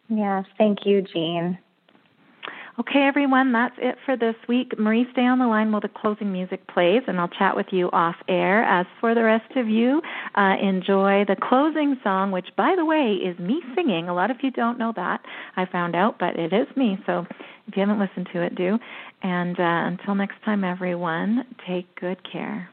Yes, 0.09 0.45
thank 0.59 0.79
you, 0.85 1.03
Jean. 1.03 1.59
Okay, 2.81 3.03
everyone, 3.07 3.53
that's 3.53 3.75
it 3.77 3.97
for 4.07 4.17
this 4.17 4.37
week. 4.49 4.73
Marie, 4.79 5.07
stay 5.13 5.27
on 5.27 5.39
the 5.39 5.47
line 5.47 5.71
while 5.71 5.83
the 5.83 5.91
closing 5.95 6.33
music 6.33 6.67
plays, 6.67 7.03
and 7.07 7.21
I'll 7.21 7.29
chat 7.29 7.55
with 7.55 7.67
you 7.73 7.91
off 7.93 8.15
air. 8.27 8.65
As 8.65 8.87
for 9.01 9.15
the 9.15 9.23
rest 9.23 9.55
of 9.55 9.69
you, 9.69 10.01
uh, 10.35 10.55
enjoy 10.63 11.27
the 11.29 11.37
closing 11.39 11.99
song, 12.03 12.31
which, 12.31 12.47
by 12.57 12.75
the 12.79 12.87
way, 12.87 13.19
is 13.23 13.39
me 13.39 13.61
singing. 13.75 14.09
A 14.09 14.15
lot 14.15 14.31
of 14.31 14.39
you 14.43 14.51
don't 14.51 14.79
know 14.79 14.95
that. 14.97 15.21
I 15.57 15.67
found 15.67 15.95
out, 15.95 16.19
but 16.19 16.39
it 16.39 16.55
is 16.55 16.75
me. 16.75 16.99
So 17.05 17.27
if 17.67 17.77
you 17.77 17.81
haven't 17.81 17.99
listened 17.99 18.31
to 18.33 18.41
it, 18.41 18.55
do. 18.55 18.79
And 19.23 19.61
uh, 19.61 19.63
until 19.63 20.15
next 20.15 20.43
time, 20.43 20.65
everyone, 20.65 21.45
take 21.69 21.95
good 22.01 22.17
care. 22.33 22.71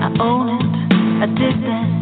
I 0.00 0.16
own 0.18 0.48
it, 0.48 0.62
I 1.22 1.26
did 1.26 1.62
that. 1.62 2.01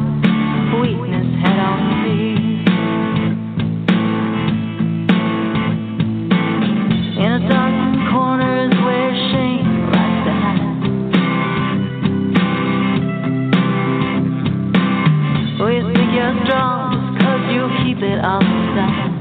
it 18.03 18.17
the 18.17 18.61
side. 18.73 19.13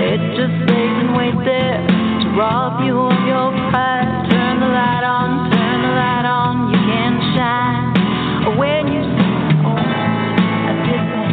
It 0.00 0.20
just 0.32 0.54
stays 0.64 0.96
and 1.04 1.12
waits 1.12 1.44
there 1.44 1.84
to 1.84 2.26
rob 2.40 2.80
you 2.84 2.96
of 2.96 3.20
your 3.28 3.52
pride. 3.68 4.08
Turn 4.32 4.60
the 4.60 4.70
light 4.72 5.04
on, 5.04 5.52
turn 5.52 5.78
the 5.84 5.92
light 5.92 6.24
on, 6.24 6.72
you 6.72 6.80
can 6.88 7.12
shine. 7.36 8.56
When 8.56 8.88
you 8.96 9.02
say, 9.04 9.32
Oh, 9.60 9.76
I 9.76 10.72
did 10.88 11.04
that, 11.04 11.32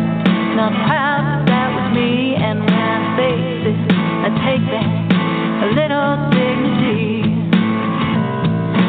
not 0.60 0.74
proud 0.84 1.48
that 1.48 1.68
was 1.80 1.88
me. 1.96 2.36
And 2.36 2.60
when 2.60 2.76
I 2.76 3.00
face 3.16 3.72
it, 3.72 3.80
I 4.28 4.30
take 4.44 4.66
back 4.68 4.92
a 5.64 5.68
little 5.72 6.12
dignity. 6.36 7.24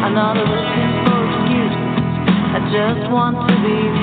I'm 0.02 0.14
not 0.14 0.34
looking 0.34 0.90
for 1.06 1.18
excuses. 1.22 1.86
I 2.50 2.58
just 2.74 3.10
want 3.14 3.46
to 3.46 3.54
be 3.62 4.01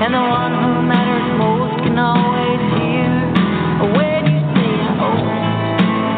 and 0.00 0.14
the 0.14 0.20
one 0.20 0.52
who 0.62 0.70
matters 0.86 1.28
most 1.38 1.74
can 1.82 1.98
always 1.98 2.60
hear 2.78 3.10
when 3.98 4.22
you 4.30 4.40
say, 4.54 4.72
"Oh, 5.02 5.18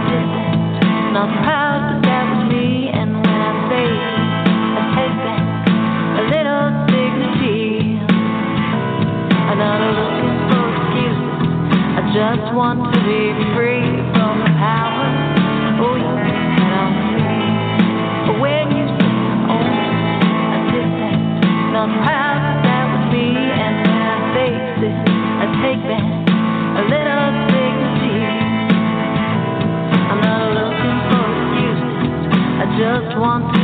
didn't." 0.08 1.12
Not 1.16 1.28
proud, 1.42 1.80
but 1.88 1.98
that 2.08 2.24
was 2.30 2.42
me. 2.52 2.90
And 2.92 3.16
when 3.24 3.40
I 3.50 3.52
say, 3.70 3.88
take 4.96 5.16
back 5.24 5.44
a 6.20 6.22
little 6.34 6.68
dignity. 6.92 7.98
I'm 9.48 9.58
not 9.58 9.80
looking 9.98 10.36
for 10.48 10.62
excuses. 10.76 11.40
I 11.98 12.00
just 12.12 12.46
want 12.54 12.80
to 12.92 12.98
be 13.08 13.22
free 13.56 13.88
from 14.14 14.34
the 14.44 14.52
power. 14.60 15.08
Oh, 15.82 15.96
you 15.96 16.14
had 16.20 16.36
help 16.68 16.94
me. 17.16 18.40
When 18.40 18.66
you 18.76 18.84
say, 18.98 19.12
"Oh, 19.52 19.64
I 20.54 20.58
didn't," 20.72 21.72
not 21.72 21.90
proud. 22.04 22.29
want 33.20 33.59